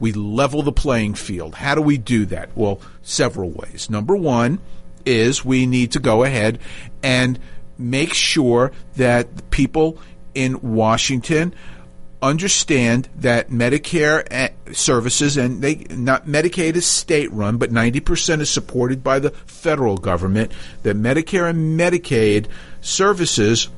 We 0.00 0.12
level 0.12 0.62
the 0.62 0.72
playing 0.72 1.14
field. 1.14 1.54
How 1.54 1.74
do 1.74 1.82
we 1.82 1.96
do 1.96 2.26
that? 2.26 2.50
Well, 2.56 2.80
several 3.02 3.50
ways. 3.50 3.88
Number 3.88 4.16
one 4.16 4.58
is 5.06 5.44
we 5.44 5.66
need 5.66 5.92
to 5.92 6.00
go 6.00 6.24
ahead 6.24 6.58
and 7.02 7.38
make 7.78 8.12
sure 8.12 8.72
that 8.96 9.50
people 9.50 9.98
in 10.34 10.60
Washington 10.60 11.54
understand 12.22 13.08
that 13.16 13.50
Medicare 13.50 14.26
eh, 14.30 14.50
services 14.72 15.36
and 15.36 15.60
they 15.60 15.74
not 15.90 16.26
Medicaid 16.26 16.76
is 16.76 16.86
state 16.86 17.30
run, 17.32 17.58
but 17.58 17.70
90% 17.70 18.40
is 18.40 18.48
supported 18.48 19.02
by 19.02 19.18
the 19.18 19.30
federal 19.30 19.98
government. 19.98 20.52
That 20.84 20.96
Medicare 20.96 21.50
and 21.50 21.78
Medicaid 21.78 22.46
services 22.80 23.68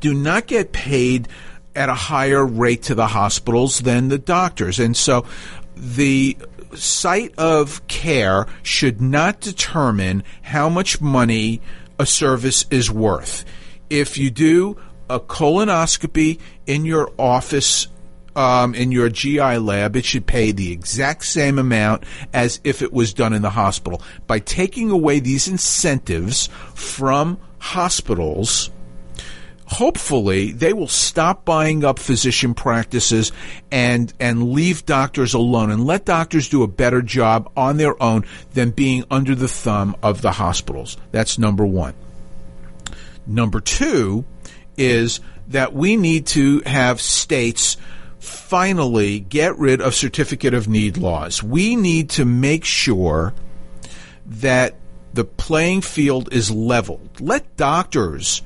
do 0.00 0.14
not 0.14 0.46
get 0.46 0.72
paid 0.72 1.28
at 1.74 1.88
a 1.88 1.94
higher 1.94 2.44
rate 2.44 2.84
to 2.84 2.94
the 2.94 3.08
hospitals 3.08 3.80
than 3.80 4.08
the 4.08 4.18
doctors. 4.18 4.78
And 4.78 4.96
so 4.96 5.26
the 5.74 6.36
site 6.74 7.34
of 7.38 7.86
care 7.88 8.46
should 8.62 9.00
not 9.00 9.40
determine 9.40 10.22
how 10.42 10.68
much 10.68 11.00
money 11.00 11.60
a 11.98 12.06
service 12.06 12.64
is 12.70 12.90
worth. 12.90 13.44
If 13.90 14.16
you 14.16 14.30
do 14.30 14.78
a 15.08 15.20
colonoscopy 15.20 16.38
in 16.66 16.84
your 16.84 17.12
office 17.18 17.88
um, 18.34 18.74
in 18.74 18.92
your 18.92 19.08
GI 19.08 19.58
lab, 19.58 19.96
it 19.96 20.04
should 20.04 20.26
pay 20.26 20.52
the 20.52 20.72
exact 20.72 21.24
same 21.24 21.58
amount 21.58 22.04
as 22.32 22.60
if 22.64 22.82
it 22.82 22.92
was 22.92 23.12
done 23.12 23.32
in 23.32 23.42
the 23.42 23.50
hospital. 23.50 24.02
By 24.26 24.38
taking 24.38 24.90
away 24.90 25.20
these 25.20 25.48
incentives 25.48 26.48
from 26.74 27.38
hospitals, 27.58 28.70
hopefully 29.66 30.52
they 30.52 30.72
will 30.72 30.88
stop 30.88 31.44
buying 31.44 31.84
up 31.84 31.98
physician 31.98 32.54
practices 32.54 33.32
and 33.70 34.12
and 34.20 34.52
leave 34.52 34.84
doctors 34.84 35.34
alone 35.34 35.70
and 35.70 35.86
let 35.86 36.04
doctors 36.04 36.48
do 36.48 36.62
a 36.62 36.68
better 36.68 37.00
job 37.00 37.50
on 37.56 37.76
their 37.76 38.00
own 38.02 38.24
than 38.52 38.70
being 38.70 39.04
under 39.10 39.34
the 39.34 39.48
thumb 39.48 39.96
of 40.02 40.22
the 40.22 40.32
hospitals. 40.32 40.96
That's 41.10 41.38
number 41.38 41.64
1. 41.64 41.94
Number 43.26 43.60
2 43.60 44.24
is 44.76 45.20
that 45.48 45.72
we 45.72 45.96
need 45.96 46.26
to 46.26 46.60
have 46.66 47.00
states 47.00 47.76
finally 48.18 49.18
get 49.18 49.58
rid 49.58 49.80
of 49.80 49.94
certificate 49.94 50.54
of 50.54 50.68
need 50.68 50.96
laws. 50.96 51.42
We 51.42 51.74
need 51.74 52.10
to 52.10 52.24
make 52.24 52.64
sure 52.64 53.34
that 54.26 54.76
the 55.12 55.24
playing 55.24 55.80
field 55.82 56.32
is 56.32 56.50
leveled. 56.50 57.20
Let 57.20 57.56
doctors 57.56 58.42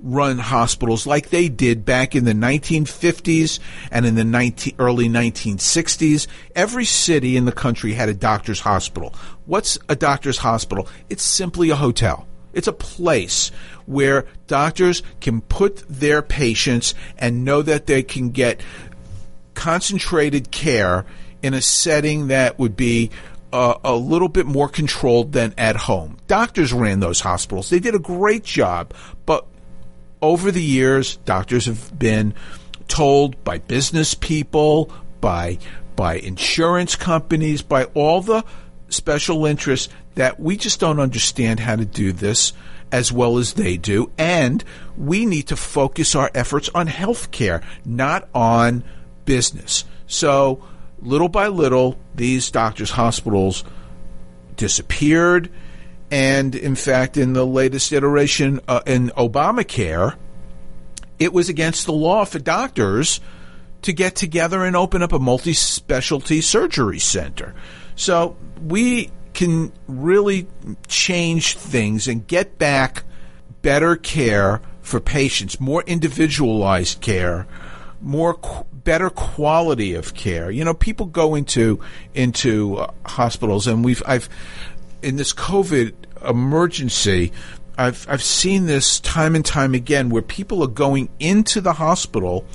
run 0.00 0.38
hospitals 0.38 1.06
like 1.06 1.30
they 1.30 1.48
did 1.48 1.84
back 1.84 2.14
in 2.14 2.24
the 2.24 2.32
1950s 2.32 3.58
and 3.90 4.06
in 4.06 4.14
the 4.14 4.24
19, 4.24 4.74
early 4.78 5.08
1960s. 5.08 6.26
Every 6.54 6.84
city 6.84 7.36
in 7.36 7.44
the 7.44 7.52
country 7.52 7.94
had 7.94 8.08
a 8.08 8.14
doctor's 8.14 8.60
hospital. 8.60 9.14
What's 9.46 9.78
a 9.88 9.96
doctor's 9.96 10.38
hospital? 10.38 10.88
It's 11.08 11.24
simply 11.24 11.70
a 11.70 11.76
hotel. 11.76 12.26
It's 12.52 12.68
a 12.68 12.72
place 12.72 13.50
where 13.86 14.26
doctors 14.46 15.02
can 15.20 15.40
put 15.40 15.84
their 15.88 16.22
patients 16.22 16.94
and 17.16 17.44
know 17.44 17.62
that 17.62 17.86
they 17.86 18.02
can 18.02 18.30
get 18.30 18.60
concentrated 19.54 20.50
care 20.50 21.06
in 21.42 21.54
a 21.54 21.62
setting 21.62 22.28
that 22.28 22.58
would 22.58 22.76
be 22.76 23.10
uh, 23.52 23.74
a 23.84 23.94
little 23.94 24.28
bit 24.28 24.46
more 24.46 24.68
controlled 24.68 25.32
than 25.32 25.54
at 25.56 25.76
home. 25.76 26.18
Doctors 26.26 26.72
ran 26.72 27.00
those 27.00 27.20
hospitals. 27.20 27.70
They 27.70 27.78
did 27.78 27.94
a 27.94 28.00
great 28.00 28.44
job, 28.44 28.92
but 29.24 29.46
over 30.20 30.50
the 30.50 30.62
years, 30.62 31.16
doctors 31.18 31.66
have 31.66 31.96
been 31.98 32.34
told 32.88 33.42
by 33.44 33.58
business 33.58 34.14
people, 34.14 34.90
by 35.20 35.58
by 35.94 36.16
insurance 36.16 36.94
companies, 36.94 37.62
by 37.62 37.84
all 37.94 38.20
the 38.20 38.44
special 38.88 39.46
interests 39.46 39.92
that 40.14 40.38
we 40.38 40.56
just 40.56 40.78
don't 40.78 41.00
understand 41.00 41.60
how 41.60 41.76
to 41.76 41.84
do 41.84 42.12
this 42.12 42.52
as 42.92 43.12
well 43.12 43.38
as 43.38 43.54
they 43.54 43.76
do, 43.76 44.10
and 44.16 44.62
we 44.96 45.26
need 45.26 45.48
to 45.48 45.56
focus 45.56 46.14
our 46.14 46.30
efforts 46.34 46.68
on 46.74 46.86
health 46.86 47.30
care, 47.30 47.62
not 47.84 48.28
on 48.34 48.84
business. 49.24 49.84
So, 50.06 50.62
little 51.00 51.28
by 51.28 51.48
little, 51.48 51.98
these 52.14 52.50
doctors' 52.50 52.90
hospitals 52.90 53.64
disappeared. 54.56 55.50
And 56.10 56.54
in 56.54 56.76
fact, 56.76 57.16
in 57.16 57.32
the 57.32 57.46
latest 57.46 57.92
iteration 57.92 58.60
uh, 58.68 58.80
in 58.86 59.08
Obamacare, 59.10 60.16
it 61.18 61.32
was 61.32 61.48
against 61.48 61.86
the 61.86 61.92
law 61.92 62.24
for 62.24 62.38
doctors 62.38 63.20
to 63.82 63.92
get 63.92 64.16
together 64.16 64.64
and 64.64 64.76
open 64.76 65.02
up 65.02 65.12
a 65.12 65.18
multi 65.18 65.52
specialty 65.52 66.40
surgery 66.40 66.98
center. 66.98 67.54
So 67.96 68.36
we 68.60 69.10
can 69.36 69.70
really 69.86 70.48
change 70.88 71.56
things 71.56 72.08
and 72.08 72.26
get 72.26 72.58
back 72.58 73.04
better 73.60 73.94
care 73.94 74.62
for 74.80 74.98
patients, 74.98 75.60
more 75.60 75.82
individualized 75.86 77.02
care, 77.02 77.46
more 78.00 78.38
better 78.72 79.10
quality 79.10 79.94
of 79.94 80.14
care. 80.14 80.50
You 80.50 80.64
know, 80.64 80.72
people 80.72 81.06
go 81.06 81.34
into 81.34 81.80
into 82.14 82.76
uh, 82.78 82.92
hospitals, 83.04 83.66
and 83.66 83.84
we've 83.84 84.02
I've 84.06 84.30
in 85.02 85.16
this 85.16 85.34
COVID 85.34 85.92
emergency. 86.26 87.30
I've 87.76 88.06
I've 88.08 88.22
seen 88.22 88.64
this 88.64 89.00
time 89.00 89.34
and 89.34 89.44
time 89.44 89.74
again 89.74 90.08
where 90.08 90.22
people 90.22 90.62
are 90.62 90.68
going 90.68 91.10
into 91.20 91.60
the 91.60 91.74
hospital 91.74 92.46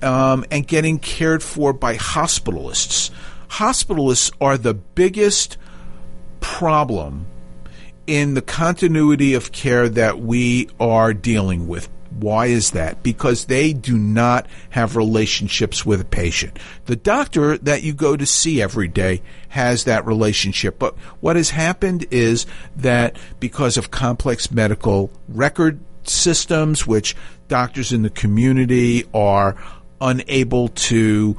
um, 0.00 0.46
and 0.50 0.66
getting 0.66 0.98
cared 0.98 1.42
for 1.42 1.74
by 1.74 1.96
hospitalists. 1.96 3.10
Hospitalists 3.50 4.32
are 4.40 4.56
the 4.56 4.72
biggest 4.72 5.58
problem 6.44 7.26
in 8.06 8.34
the 8.34 8.42
continuity 8.42 9.32
of 9.32 9.50
care 9.50 9.88
that 9.88 10.20
we 10.20 10.68
are 10.78 11.14
dealing 11.14 11.66
with 11.66 11.88
Why 12.20 12.46
is 12.46 12.70
that? 12.72 13.02
Because 13.02 13.46
they 13.46 13.72
do 13.72 13.98
not 13.98 14.46
have 14.70 14.94
relationships 14.94 15.84
with 15.84 16.00
a 16.00 16.04
patient. 16.04 16.58
The 16.86 16.96
doctor 16.96 17.58
that 17.58 17.82
you 17.82 17.92
go 17.92 18.16
to 18.16 18.24
see 18.26 18.62
every 18.62 18.86
day 18.88 19.22
has 19.48 19.84
that 19.84 20.06
relationship. 20.06 20.78
But 20.78 20.96
what 21.20 21.34
has 21.36 21.50
happened 21.50 22.06
is 22.10 22.46
that 22.76 23.16
because 23.40 23.76
of 23.76 23.90
complex 23.90 24.52
medical 24.52 25.10
record 25.28 25.80
systems, 26.04 26.86
which 26.86 27.16
doctors 27.48 27.92
in 27.92 28.02
the 28.02 28.10
community 28.10 29.04
are 29.12 29.56
unable 30.00 30.68
to 30.68 31.36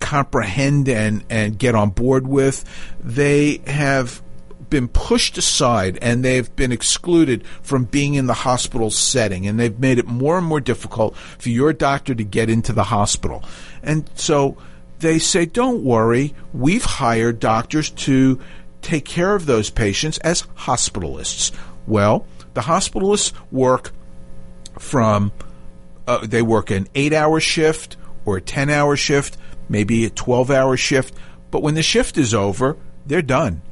comprehend 0.00 0.88
and, 0.88 1.24
and 1.28 1.58
get 1.58 1.74
on 1.74 1.90
board 1.90 2.26
with, 2.26 2.64
they 3.00 3.60
have 3.66 4.22
been 4.70 4.88
pushed 4.88 5.38
aside 5.38 5.98
and 6.02 6.24
they've 6.24 6.54
been 6.56 6.72
excluded 6.72 7.46
from 7.62 7.84
being 7.84 8.14
in 8.14 8.26
the 8.26 8.34
hospital 8.34 8.90
setting 8.90 9.46
and 9.46 9.58
they've 9.58 9.78
made 9.78 9.98
it 9.98 10.06
more 10.06 10.38
and 10.38 10.46
more 10.46 10.60
difficult 10.60 11.16
for 11.16 11.48
your 11.48 11.72
doctor 11.72 12.14
to 12.14 12.24
get 12.24 12.50
into 12.50 12.72
the 12.72 12.84
hospital. 12.84 13.44
And 13.82 14.08
so 14.14 14.56
they 14.98 15.18
say, 15.18 15.46
don't 15.46 15.82
worry, 15.82 16.34
we've 16.52 16.84
hired 16.84 17.38
doctors 17.40 17.90
to 17.90 18.40
take 18.82 19.04
care 19.04 19.34
of 19.34 19.46
those 19.46 19.70
patients 19.70 20.18
as 20.18 20.42
hospitalists. 20.56 21.52
Well, 21.86 22.26
the 22.54 22.62
hospitalists 22.62 23.32
work 23.50 23.92
from, 24.78 25.32
uh, 26.06 26.26
they 26.26 26.42
work 26.42 26.70
an 26.70 26.88
eight 26.94 27.12
hour 27.12 27.40
shift 27.40 27.96
or 28.24 28.38
a 28.38 28.40
10 28.40 28.70
hour 28.70 28.96
shift, 28.96 29.36
maybe 29.68 30.04
a 30.04 30.10
12 30.10 30.50
hour 30.50 30.76
shift, 30.76 31.14
but 31.50 31.62
when 31.62 31.74
the 31.74 31.82
shift 31.82 32.18
is 32.18 32.34
over, 32.34 32.76
they're 33.06 33.22
done. 33.22 33.62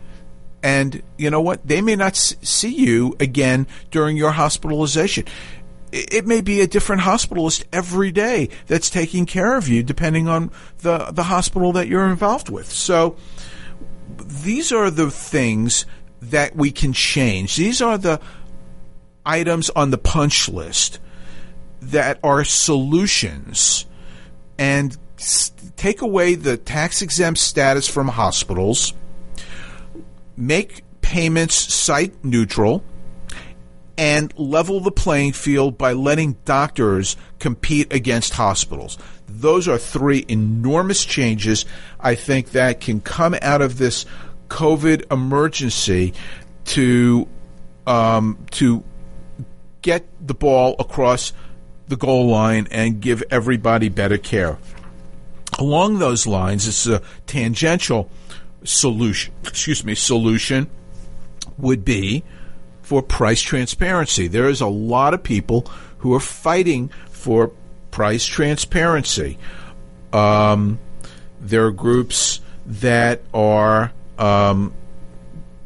And 0.65 1.03
you 1.19 1.29
know 1.29 1.43
what? 1.43 1.69
They 1.69 1.83
may 1.83 1.95
not 1.95 2.17
see 2.17 2.75
you 2.75 3.15
again 3.21 3.67
during 3.91 4.17
your 4.17 4.31
hospitalization. 4.31 5.27
It 5.93 6.27
may 6.27 6.41
be 6.41 6.63
a 6.63 6.67
different 6.67 7.03
hospitalist 7.03 7.65
every 7.71 8.11
day 8.11 8.49
that's 8.67 8.89
taking 8.89 9.27
care 9.27 9.59
of 9.59 9.69
you, 9.69 9.83
depending 9.83 10.27
on 10.27 10.51
the, 10.79 11.11
the 11.13 11.25
hospital 11.25 11.73
that 11.73 11.87
you're 11.87 12.09
involved 12.09 12.49
with. 12.49 12.73
So 12.73 13.17
these 14.17 14.73
are 14.73 14.91
the 14.91 15.11
things 15.11 15.85
that 16.23 16.57
we 16.57 16.71
can 16.71 16.95
change. 16.95 17.57
These 17.57 17.83
are 17.83 17.99
the 17.99 18.19
items 19.27 19.69
on 19.69 19.91
the 19.91 19.99
punch 19.99 20.49
list 20.49 20.99
that 21.83 22.19
are 22.25 22.43
solutions 22.43 23.85
and 24.59 24.97
take 25.77 26.01
away 26.01 26.37
the 26.37 26.57
tax 26.57 27.03
exempt 27.03 27.39
status 27.39 27.87
from 27.87 28.09
hospitals 28.09 28.95
make 30.37 30.85
payments 31.01 31.55
site 31.55 32.25
neutral, 32.25 32.83
and 33.97 34.37
level 34.39 34.81
the 34.81 34.91
playing 34.91 35.33
field 35.33 35.79
by 35.79 35.93
letting 35.93 36.33
doctors 36.45 37.17
compete 37.39 37.93
against 37.93 38.35
hospitals. 38.35 38.99
Those 39.29 39.69
are 39.69 39.79
three 39.79 40.25
enormous 40.29 41.05
changes 41.05 41.65
I 42.01 42.15
think 42.15 42.51
that 42.51 42.81
can 42.81 43.01
come 43.01 43.37
out 43.41 43.63
of 43.63 43.79
this 43.79 44.07
COVID 44.49 45.13
emergency 45.13 46.15
to 46.67 47.29
um, 47.87 48.39
to 48.53 48.83
get 49.83 50.07
the 50.27 50.35
ball 50.35 50.75
across 50.79 51.33
the 51.89 51.97
goal 51.97 52.29
line 52.29 52.67
and 52.71 53.01
give 53.01 53.23
everybody 53.31 53.89
better 53.89 54.17
care. 54.17 54.59
Along 55.59 55.99
those 55.99 56.27
lines, 56.27 56.67
it's 56.67 56.87
a 56.87 57.03
tangential 57.27 58.11
solution, 58.65 59.33
excuse 59.45 59.85
me, 59.85 59.95
solution 59.95 60.69
would 61.59 61.85
be 61.85 62.25
for 62.83 63.03
price 63.03 63.41
transparency. 63.41 64.27
There 64.27 64.49
is 64.49 64.61
a 64.61 64.67
lot 64.67 65.15
of 65.15 65.23
people 65.23 65.67
who 65.99 66.15
are 66.15 66.21
fighting 66.21 66.91
for 67.11 67.53
price 67.91 68.27
transparency. 68.27 69.39
Um, 70.13 70.79
there 71.41 71.67
are 71.67 71.71
groups 71.71 72.41
that 72.67 73.23
are 73.33 73.93
um, 74.19 74.75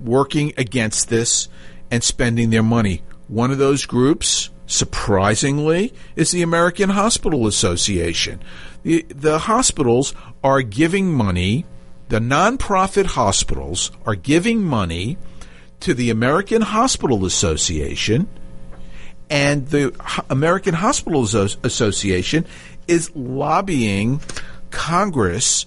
working 0.03 0.53
against 0.57 1.09
this 1.09 1.49
and 1.91 2.03
spending 2.03 2.51
their 2.51 2.63
money. 2.63 3.03
One 3.29 3.51
of 3.51 3.59
those 3.59 3.87
groups, 3.87 4.51
surprisingly, 4.67 5.93
is 6.17 6.31
the 6.31 6.43
American 6.43 6.91
Hospital 6.91 7.47
Association. 7.47 8.41
The, 8.83 9.03
the 9.09 9.41
hospitals 9.41 10.15
are 10.43 10.63
giving 10.63 11.13
money 11.13 11.65
the 12.09 12.19
nonprofit 12.19 13.07
hospitals 13.07 13.91
are 14.07 14.15
giving 14.15 14.63
money 14.63 15.19
to 15.81 15.95
the 15.95 16.11
American 16.11 16.63
Hospital 16.63 17.25
Association, 17.25 18.29
and 19.31 19.69
the 19.69 19.95
American 20.31 20.75
Hospital 20.75 21.23
Association 21.23 22.47
is 22.87 23.15
lobbying 23.15 24.21
Congress 24.71 25.67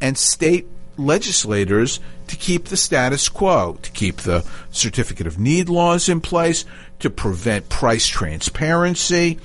and 0.00 0.16
state 0.16 0.66
legislators 0.96 1.98
to 2.26 2.36
keep 2.36 2.66
the 2.66 2.76
status 2.76 3.28
quo, 3.28 3.78
to 3.82 3.90
keep 3.90 4.18
the 4.18 4.44
certificate 4.70 5.26
of 5.26 5.38
need 5.38 5.68
laws 5.68 6.08
in 6.08 6.20
place, 6.20 6.64
to 6.98 7.08
prevent 7.10 7.68
price 7.68 8.06
transparency. 8.06 9.38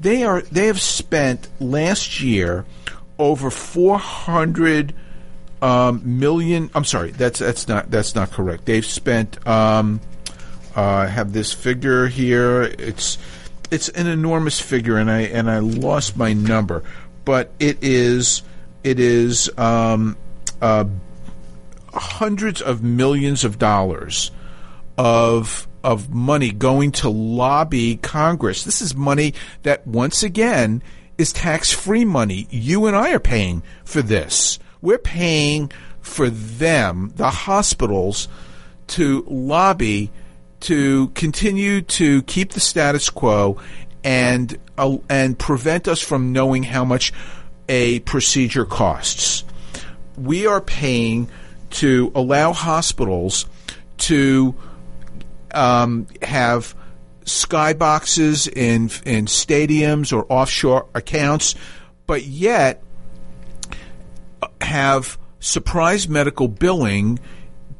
They 0.00 0.22
are 0.22 0.42
they 0.42 0.68
have 0.68 0.80
spent 0.80 1.48
last 1.58 2.20
year 2.20 2.64
over 3.18 3.50
400 3.50 4.94
um, 5.62 6.02
million. 6.18 6.70
I'm 6.74 6.84
sorry, 6.84 7.10
that's 7.12 7.38
that's 7.38 7.68
not 7.68 7.90
that's 7.90 8.14
not 8.14 8.30
correct. 8.30 8.64
They've 8.66 8.84
spent. 8.84 9.46
Um, 9.46 10.00
uh, 10.74 11.06
have 11.06 11.32
this 11.32 11.52
figure 11.52 12.06
here. 12.06 12.62
It's 12.62 13.18
it's 13.70 13.88
an 13.90 14.06
enormous 14.06 14.60
figure, 14.60 14.96
and 14.96 15.10
I 15.10 15.22
and 15.22 15.50
I 15.50 15.58
lost 15.58 16.16
my 16.16 16.32
number, 16.32 16.82
but 17.24 17.50
it 17.58 17.78
is 17.82 18.42
it 18.82 18.98
is 18.98 19.50
um, 19.58 20.16
uh, 20.60 20.84
hundreds 21.92 22.62
of 22.62 22.82
millions 22.82 23.44
of 23.44 23.58
dollars 23.58 24.30
of 24.96 25.66
of 25.82 26.10
money 26.10 26.50
going 26.50 26.92
to 26.92 27.08
lobby 27.08 27.96
Congress. 27.96 28.64
This 28.64 28.82
is 28.82 28.94
money 28.94 29.34
that 29.62 29.86
once 29.86 30.22
again 30.22 30.82
is 31.16 31.32
tax 31.32 31.72
free 31.72 32.04
money. 32.04 32.46
You 32.50 32.86
and 32.86 32.96
I 32.96 33.12
are 33.12 33.20
paying 33.20 33.62
for 33.84 34.02
this. 34.02 34.58
We're 34.82 34.98
paying 34.98 35.70
for 36.00 36.30
them, 36.30 37.12
the 37.16 37.30
hospitals, 37.30 38.28
to 38.88 39.24
lobby 39.28 40.10
to 40.60 41.08
continue 41.08 41.80
to 41.80 42.22
keep 42.22 42.52
the 42.52 42.60
status 42.60 43.08
quo 43.08 43.58
and 44.04 44.56
uh, 44.78 44.96
and 45.08 45.38
prevent 45.38 45.88
us 45.88 46.00
from 46.00 46.32
knowing 46.32 46.62
how 46.62 46.84
much 46.84 47.12
a 47.68 48.00
procedure 48.00 48.64
costs. 48.64 49.44
We 50.16 50.46
are 50.46 50.60
paying 50.60 51.28
to 51.70 52.10
allow 52.14 52.52
hospitals 52.52 53.46
to 53.98 54.54
um, 55.52 56.06
have 56.22 56.74
skyboxes 57.24 58.48
in 58.48 58.90
in 59.04 59.26
stadiums 59.26 60.12
or 60.12 60.26
offshore 60.30 60.86
accounts, 60.94 61.54
but 62.06 62.24
yet 62.24 62.82
have 64.60 65.18
surprise 65.40 66.08
medical 66.08 66.48
billing 66.48 67.18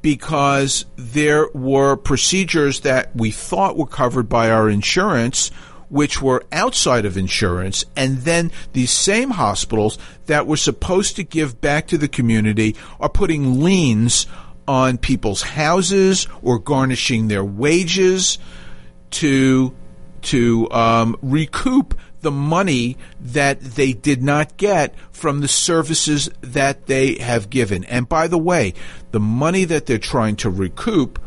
because 0.02 0.86
there 0.96 1.48
were 1.52 1.96
procedures 1.96 2.80
that 2.80 3.14
we 3.14 3.30
thought 3.30 3.76
were 3.76 3.86
covered 3.86 4.28
by 4.28 4.50
our 4.50 4.70
insurance 4.70 5.50
which 5.90 6.22
were 6.22 6.44
outside 6.52 7.04
of 7.04 7.16
insurance, 7.16 7.84
and 7.96 8.18
then 8.18 8.50
these 8.72 8.92
same 8.92 9.30
hospitals 9.30 9.98
that 10.26 10.46
were 10.46 10.56
supposed 10.56 11.16
to 11.16 11.24
give 11.24 11.60
back 11.60 11.88
to 11.88 11.98
the 11.98 12.08
community 12.08 12.76
are 13.00 13.08
putting 13.08 13.60
liens 13.60 14.26
on 14.66 14.96
people's 14.96 15.42
houses 15.42 16.28
or 16.42 16.58
garnishing 16.58 17.28
their 17.28 17.44
wages 17.44 18.38
to 19.10 19.74
to 20.22 20.70
um, 20.70 21.16
recoup 21.22 21.98
the 22.20 22.30
money 22.30 22.96
that 23.20 23.60
they 23.60 23.92
did 23.92 24.22
not 24.22 24.56
get 24.56 24.94
from 25.12 25.40
the 25.40 25.48
services 25.48 26.30
that 26.40 26.86
they 26.86 27.14
have 27.16 27.50
given. 27.50 27.84
And 27.84 28.08
by 28.08 28.28
the 28.28 28.38
way, 28.38 28.74
the 29.10 29.20
money 29.20 29.64
that 29.64 29.86
they're 29.86 29.98
trying 29.98 30.36
to 30.36 30.50
recoup 30.50 31.18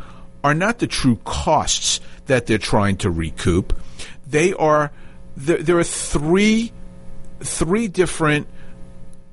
are 0.44 0.54
not 0.54 0.80
the 0.80 0.88
true 0.88 1.20
costs 1.24 2.00
that 2.26 2.46
they're 2.46 2.58
trying 2.58 2.98
to 2.98 3.10
recoup. 3.10 3.74
They 4.28 4.54
are 4.54 4.92
there, 5.36 5.80
are 5.80 5.84
three 5.84 6.72
three 7.40 7.88
different 7.88 8.48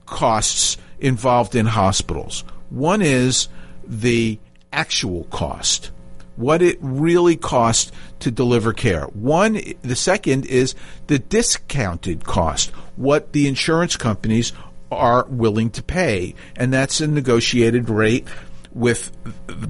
costs 0.06 0.76
involved 0.98 1.54
in 1.54 1.66
hospitals. 1.66 2.44
One 2.70 3.02
is 3.02 3.48
the 3.86 4.38
actual 4.72 5.24
cost 5.24 5.90
what 6.40 6.62
it 6.62 6.78
really 6.80 7.36
costs 7.36 7.92
to 8.20 8.30
deliver 8.30 8.72
care. 8.72 9.04
One, 9.06 9.60
the 9.82 9.96
second 9.96 10.46
is 10.46 10.74
the 11.06 11.18
discounted 11.18 12.24
cost, 12.24 12.70
what 12.96 13.32
the 13.32 13.46
insurance 13.46 13.96
companies 13.96 14.52
are 14.90 15.26
willing 15.28 15.70
to 15.70 15.82
pay, 15.82 16.34
and 16.56 16.72
that's 16.72 17.00
a 17.00 17.06
negotiated 17.06 17.88
rate 17.88 18.26
with 18.72 19.10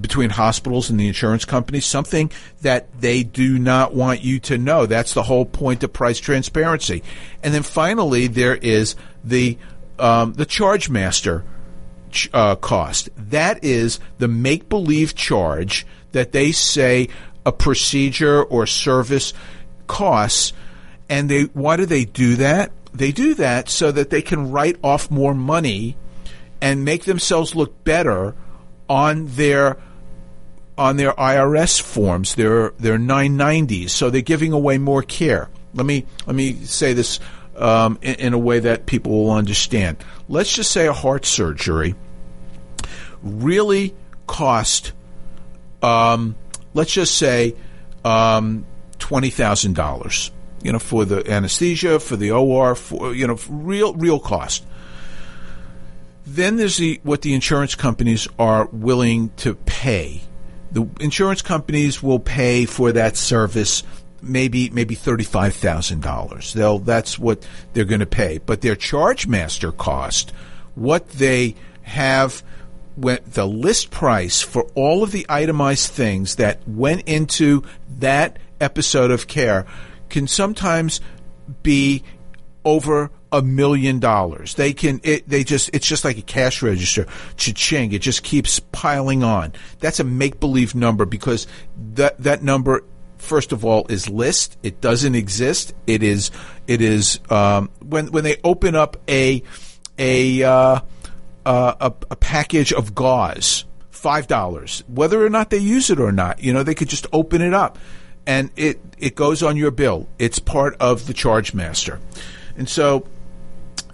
between 0.01 0.31
hospitals 0.31 0.91
and 0.91 1.01
the 1.01 1.09
insurance 1.09 1.45
companies, 1.45 1.87
something 1.87 2.31
that 2.62 3.01
they 3.01 3.23
do 3.23 3.59
not 3.59 3.95
want 3.95 4.23
you 4.23 4.39
to 4.41 4.59
know. 4.59 4.87
That's 4.87 5.14
the 5.14 5.23
whole 5.23 5.47
point 5.47 5.83
of 5.83 5.93
price 5.93 6.18
transparency. 6.18 7.03
And 7.43 7.55
then 7.55 7.62
finally, 7.62 8.27
there 8.27 8.57
is 8.57 8.97
the 9.25 9.59
um, 9.99 10.35
the 10.35 10.47
charge 10.47 10.89
master 10.89 11.45
uh, 12.33 12.57
cost. 12.57 13.09
That 13.16 13.64
is 13.64 14.01
the 14.18 14.29
make 14.29 14.68
believe 14.68 15.14
charge 15.14 15.87
that 16.12 16.32
they 16.32 16.52
say 16.52 17.08
a 17.44 17.52
procedure 17.52 18.42
or 18.42 18.66
service 18.66 19.32
costs. 19.86 20.52
And 21.08 21.28
they 21.28 21.42
why 21.44 21.76
do 21.76 21.86
they 21.86 22.04
do 22.04 22.36
that? 22.36 22.72
They 22.92 23.12
do 23.12 23.34
that 23.34 23.68
so 23.68 23.92
that 23.92 24.11
they 24.11 24.22
can 24.22 24.50
write 24.50 24.76
off 24.82 25.11
more 25.11 25.34
money 25.34 25.96
and 26.61 26.84
make 26.84 27.04
themselves 27.04 27.54
look 27.54 27.84
better 27.84 28.34
on 28.88 29.26
their 29.26 29.76
on 30.76 30.96
their 30.96 31.12
IRS 31.12 31.80
forms, 31.80 32.34
their 32.34 32.70
their 32.78 32.98
990s. 32.98 33.90
So 33.90 34.11
they're 34.11 34.22
giving 34.22 34.52
away 34.52 34.78
more 34.78 35.02
care. 35.02 35.50
Let 35.74 35.86
me 35.86 36.06
let 36.26 36.34
me 36.34 36.54
say 36.64 36.92
this 36.92 37.20
um, 37.56 37.98
in, 38.02 38.14
in, 38.16 38.32
a 38.32 38.38
way 38.38 38.61
that 38.61 38.86
people 38.86 39.12
will 39.12 39.32
understand. 39.32 39.98
Let's 40.28 40.52
just 40.52 40.70
say 40.70 40.86
a 40.86 40.92
heart 40.92 41.26
surgery 41.26 41.94
really 43.22 43.94
cost, 44.26 44.92
um, 45.83 46.37
let's 46.74 46.93
just 46.93 47.16
say, 47.16 47.55
um, 48.05 48.66
twenty 48.99 49.31
thousand 49.31 49.74
dollars. 49.74 50.31
You 50.62 50.72
know, 50.72 50.78
for 50.78 51.07
the 51.07 51.28
anesthesia, 51.31 52.01
for 52.01 52.16
the 52.16 52.33
OR, 52.33 52.74
for 52.74 53.14
you 53.14 53.26
know, 53.26 53.39
real 53.49 53.95
real 53.95 54.20
cost. 54.20 54.64
Then 56.26 56.57
there's 56.57 56.76
the 56.76 57.01
what 57.03 57.22
the 57.22 57.35
insurance 57.35 57.74
companies 57.74 58.28
are 58.39 58.66
willing 58.66 59.31
to 59.39 59.55
pay. 59.55 60.22
The 60.70 60.89
insurance 61.01 61.43
companies 61.43 62.03
will 62.03 62.20
pay 62.20 62.66
for 62.66 62.93
that 62.93 63.16
service 63.16 63.83
maybe 64.22 64.70
maybe 64.70 64.95
thirty 64.95 65.24
five 65.24 65.55
thousand 65.55 66.03
dollars. 66.03 66.53
They'll 66.53 66.78
that's 66.78 67.18
what 67.18 67.47
they're 67.72 67.85
going 67.85 68.01
to 68.01 68.07
pay. 68.07 68.39
But 68.39 68.61
their 68.61 68.76
charge 68.76 69.26
master 69.26 69.72
cost, 69.72 70.33
what 70.74 71.09
they 71.11 71.55
have 71.83 72.43
the 73.01 73.46
list 73.46 73.90
price 73.90 74.40
for 74.42 74.64
all 74.74 75.03
of 75.03 75.12
the 75.12 75.26
itemized 75.28 75.90
things 75.90 76.36
that 76.36 76.66
went 76.68 77.09
into 77.09 77.62
that 77.98 78.38
episode 78.61 79.11
of 79.11 79.26
care 79.26 79.66
can 80.09 80.26
sometimes 80.26 81.01
be 81.62 82.03
over 82.64 83.11
a 83.32 83.42
million 83.42 84.01
dollars. 84.01 84.55
They 84.55 84.72
can, 84.72 85.01
it, 85.03 85.28
they 85.28 85.44
just, 85.44 85.70
it's 85.72 85.86
just 85.86 86.05
like 86.05 86.18
a 86.18 86.22
cash 86.22 86.62
register. 86.62 87.07
Cha-ching. 87.36 87.92
It 87.92 88.03
just 88.03 88.22
keeps 88.22 88.61
piling 88.72 89.22
on. 89.22 89.53
That's 89.78 90.01
a 90.01 90.05
make 90.05 90.40
believe 90.40 90.74
number 90.74 91.07
because 91.07 91.46
that, 91.94 92.18
that 92.18 92.42
number, 92.42 92.84
first 93.18 93.53
of 93.53 93.64
all, 93.64 93.86
is 93.88 94.09
list. 94.09 94.59
It 94.62 94.80
doesn't 94.80 95.14
exist. 95.14 95.74
It 95.86 96.03
is, 96.03 96.30
it 96.66 96.82
is, 96.82 97.20
um, 97.30 97.70
when, 97.80 98.11
when 98.11 98.24
they 98.24 98.38
open 98.42 98.74
up 98.74 98.96
a, 99.09 99.42
a, 99.98 100.42
uh, 100.42 100.80
uh, 101.47 101.74
a, 101.80 101.93
a 102.11 102.16
package 102.16 102.72
of 102.72 102.95
gauze, 102.95 103.64
five 103.91 104.26
dollars, 104.26 104.82
whether 104.88 105.24
or 105.24 105.30
not 105.30 105.51
they 105.51 105.59
use 105.59 105.91
it 105.91 106.01
or 106.01 106.12
not. 106.12 106.43
You 106.43 106.53
know, 106.53 106.62
they 106.62 106.74
could 106.74 106.88
just 106.88 107.07
open 107.12 107.43
it 107.43 107.55
up, 107.55 107.78
and 108.26 108.51
it 108.57 108.80
it 108.99 109.14
goes 109.14 109.43
on 109.43 109.57
your 109.57 109.70
bill. 109.70 110.09
It's 110.18 110.38
part 110.38 110.76
of 110.80 111.07
the 111.07 111.14
charge 111.14 111.55
master, 111.55 112.01
and 112.57 112.68
so 112.68 113.07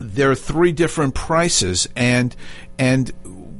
there 0.01 0.30
are 0.30 0.36
three 0.36 0.72
different 0.72 1.14
prices, 1.14 1.88
and 1.97 2.34
and 2.78 3.12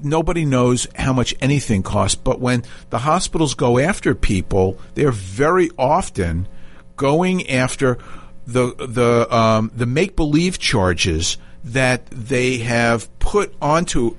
nobody 0.03 0.45
knows 0.45 0.87
how 0.95 1.13
much 1.13 1.35
anything 1.41 1.83
costs. 1.83 2.17
But 2.17 2.41
when 2.41 2.65
the 2.91 2.99
hospitals 2.99 3.55
go 3.55 3.79
after 3.79 4.15
people, 4.15 4.79
they're 4.95 5.13
very 5.13 5.71
often 5.79 6.49
going 6.97 7.49
after 7.51 7.99
the 8.47 8.75
the 8.75 9.35
um, 9.35 9.71
the 9.75 9.87
make 9.87 10.17
believe 10.17 10.59
charges 10.59 11.37
that 11.67 12.07
they 12.07 12.59
have 12.59 13.19
put 13.19 13.55
onto 13.61 14.17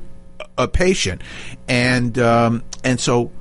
a 0.57 0.67
patient, 0.67 1.21
and 1.67 2.17
um, 2.19 2.63
and 2.83 2.99
so 2.99 3.31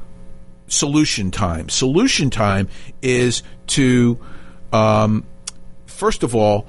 solution 0.68 1.30
time. 1.30 1.68
Solution 1.68 2.30
time 2.30 2.68
is 3.02 3.42
to 3.68 4.18
um, 4.72 5.26
first 5.86 6.22
of 6.22 6.34
all 6.34 6.66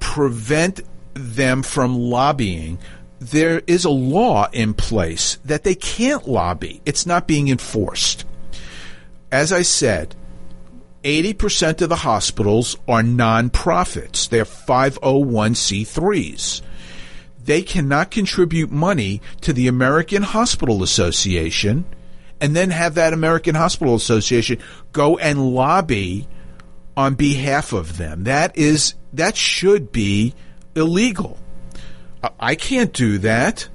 prevent 0.00 0.80
them 1.14 1.62
from 1.62 1.96
lobbying, 1.96 2.78
there 3.18 3.62
is 3.66 3.84
a 3.84 3.90
law 3.90 4.48
in 4.52 4.74
place 4.74 5.38
that 5.44 5.64
they 5.64 5.74
can't 5.74 6.28
lobby. 6.28 6.80
It's 6.86 7.06
not 7.06 7.26
being 7.26 7.48
enforced. 7.48 8.24
As 9.30 9.52
I 9.52 9.60
said, 9.62 10.14
80% 11.02 11.82
of 11.82 11.88
the 11.88 11.96
hospitals 11.96 12.76
are 12.86 13.02
nonprofits. 13.02 14.28
They're 14.28 14.44
501c3s. 14.44 16.62
They 17.48 17.62
cannot 17.62 18.10
contribute 18.10 18.70
money 18.70 19.22
to 19.40 19.54
the 19.54 19.68
American 19.68 20.22
Hospital 20.22 20.82
Association 20.82 21.86
and 22.42 22.54
then 22.54 22.68
have 22.68 22.96
that 22.96 23.14
American 23.14 23.54
Hospital 23.54 23.94
Association 23.94 24.58
go 24.92 25.16
and 25.16 25.54
lobby 25.54 26.28
on 26.94 27.14
behalf 27.14 27.72
of 27.72 27.96
them. 27.96 28.24
That 28.24 28.54
is 28.58 28.96
that 29.14 29.34
should 29.34 29.92
be 29.92 30.34
illegal. 30.76 31.38
I 32.38 32.54
can't 32.54 32.92
do 32.92 33.16
that. 33.16 33.66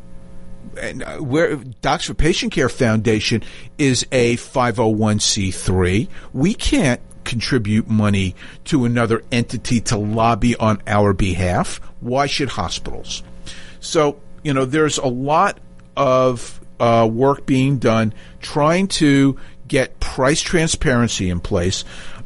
And 0.80 1.02
uh, 1.02 1.18
where 1.18 1.56
Docs 1.56 2.06
for 2.06 2.14
Patient 2.14 2.54
Care 2.54 2.70
Foundation 2.70 3.42
is 3.80 4.06
a 4.12 4.36
501c3, 4.36 6.10
we 6.32 6.54
can't 6.54 7.02
contribute 7.24 7.90
money 7.90 8.36
to 8.66 8.86
another 8.86 9.24
entity 9.32 9.82
to 9.82 9.98
lobby 9.98 10.56
on 10.58 10.80
our 10.86 11.12
behalf. 11.14 11.82
Why 12.02 12.28
should 12.28 12.50
hospitals? 12.50 13.24
So, 13.84 14.20
you 14.44 14.54
know, 14.54 14.66
there's 14.66 14.98
a 14.98 15.08
lot 15.08 15.60
of 15.96 16.60
uh, 16.80 17.08
work 17.12 17.46
being 17.46 17.78
done 17.78 18.14
trying 18.42 18.88
to 18.88 19.38
get 19.68 20.00
price 20.00 20.42
transparency 20.42 21.30
in 21.30 21.40
place. 21.40 21.84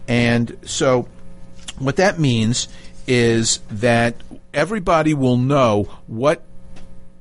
And 0.08 0.58
so, 0.66 1.08
what 1.80 1.98
that 1.98 2.20
means 2.20 2.68
is 3.08 3.60
that 3.70 4.16
everybody 4.54 5.14
will 5.14 5.38
know 5.38 5.90
what 6.08 6.44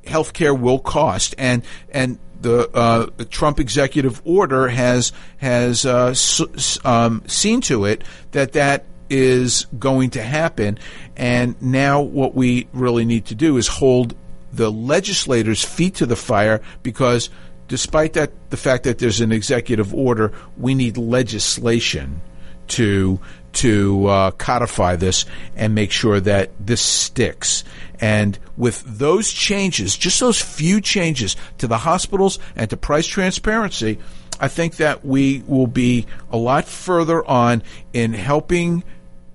healthcare 0.04 0.58
will 0.58 0.78
cost, 0.78 1.34
and 1.38 1.62
and 1.90 2.18
the 2.40 2.68
uh, 2.74 3.06
Trump 3.30 3.58
executive 3.58 4.20
order 4.24 4.68
has 4.68 5.12
has 5.38 5.84
uh, 5.84 6.08
s- 6.08 6.78
um, 6.84 7.22
seen 7.26 7.60
to 7.62 7.84
it 7.86 8.04
that 8.32 8.52
that 8.52 8.84
is 9.08 9.66
going 9.78 10.10
to 10.10 10.22
happen. 10.22 10.78
And 11.16 11.60
now, 11.60 12.02
what 12.02 12.34
we 12.34 12.68
really 12.72 13.04
need 13.04 13.26
to 13.26 13.34
do 13.34 13.56
is 13.56 13.66
hold 13.68 14.14
the 14.56 14.70
legislators' 14.70 15.64
feet 15.64 15.96
to 15.96 16.06
the 16.06 16.16
fire 16.16 16.60
because, 16.82 17.30
despite 17.68 18.14
that, 18.14 18.32
the 18.50 18.56
fact 18.56 18.84
that 18.84 18.98
there's 18.98 19.20
an 19.20 19.32
executive 19.32 19.94
order, 19.94 20.32
we 20.56 20.74
need 20.74 20.96
legislation 20.96 22.20
to 22.68 23.20
to 23.52 24.06
uh, 24.06 24.30
codify 24.32 24.96
this 24.96 25.24
and 25.56 25.74
make 25.74 25.90
sure 25.90 26.20
that 26.20 26.50
this 26.60 26.82
sticks. 26.82 27.64
And 28.00 28.38
with 28.58 28.82
those 28.84 29.32
changes, 29.32 29.96
just 29.96 30.20
those 30.20 30.40
few 30.40 30.82
changes 30.82 31.36
to 31.58 31.66
the 31.66 31.78
hospitals 31.78 32.38
and 32.54 32.68
to 32.68 32.76
price 32.76 33.06
transparency, 33.06 33.98
I 34.38 34.48
think 34.48 34.76
that 34.76 35.06
we 35.06 35.42
will 35.46 35.66
be 35.66 36.06
a 36.30 36.36
lot 36.36 36.66
further 36.66 37.24
on 37.26 37.62
in 37.94 38.12
helping 38.12 38.84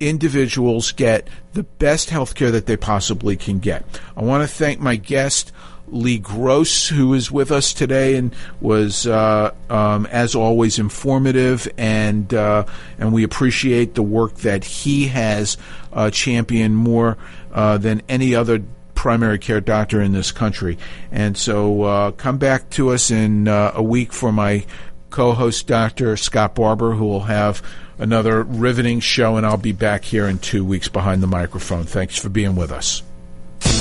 individuals 0.08 0.92
get 0.92 1.28
the 1.52 1.62
best 1.62 2.10
health 2.10 2.34
care 2.34 2.50
that 2.50 2.66
they 2.66 2.76
possibly 2.76 3.36
can 3.36 3.58
get. 3.58 3.84
I 4.16 4.22
want 4.22 4.48
to 4.48 4.54
thank 4.54 4.80
my 4.80 4.96
guest, 4.96 5.52
Lee 5.88 6.18
Gross, 6.18 6.88
who 6.88 7.14
is 7.14 7.30
with 7.30 7.50
us 7.50 7.72
today 7.72 8.16
and 8.16 8.34
was, 8.60 9.06
uh, 9.06 9.52
um, 9.68 10.06
as 10.06 10.34
always, 10.34 10.78
informative, 10.78 11.68
and 11.76 12.32
uh, 12.32 12.64
and 12.98 13.12
we 13.12 13.24
appreciate 13.24 13.94
the 13.94 14.02
work 14.02 14.36
that 14.36 14.64
he 14.64 15.08
has 15.08 15.56
uh, 15.92 16.10
championed 16.10 16.76
more 16.76 17.18
uh, 17.52 17.78
than 17.78 18.02
any 18.08 18.34
other 18.34 18.62
primary 18.94 19.38
care 19.38 19.60
doctor 19.60 20.00
in 20.00 20.12
this 20.12 20.32
country. 20.32 20.78
And 21.10 21.36
so, 21.36 21.82
uh, 21.82 22.10
come 22.12 22.38
back 22.38 22.70
to 22.70 22.90
us 22.90 23.10
in 23.10 23.48
uh, 23.48 23.72
a 23.74 23.82
week 23.82 24.12
for 24.12 24.32
my 24.32 24.64
co-host, 25.10 25.66
Dr. 25.66 26.16
Scott 26.16 26.54
Barber, 26.54 26.92
who 26.92 27.04
will 27.04 27.20
have 27.24 27.62
another 28.02 28.42
riveting 28.42 29.00
show, 29.00 29.36
and 29.36 29.46
I'll 29.46 29.56
be 29.56 29.72
back 29.72 30.04
here 30.04 30.26
in 30.26 30.38
two 30.38 30.64
weeks 30.64 30.88
behind 30.88 31.22
the 31.22 31.26
microphone. 31.26 31.84
Thanks 31.84 32.18
for 32.18 32.28
being 32.28 32.56
with 32.56 32.70
us. 32.70 33.02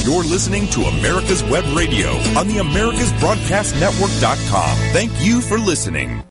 You're 0.03 0.23
listening 0.23 0.67
to 0.69 0.81
America's 0.81 1.43
Web 1.43 1.65
Radio 1.75 2.09
on 2.37 2.47
the 2.47 2.57
AmericasBroadcastNetwork.com. 2.57 4.77
Thank 4.93 5.11
you 5.23 5.41
for 5.41 5.57
listening. 5.57 6.19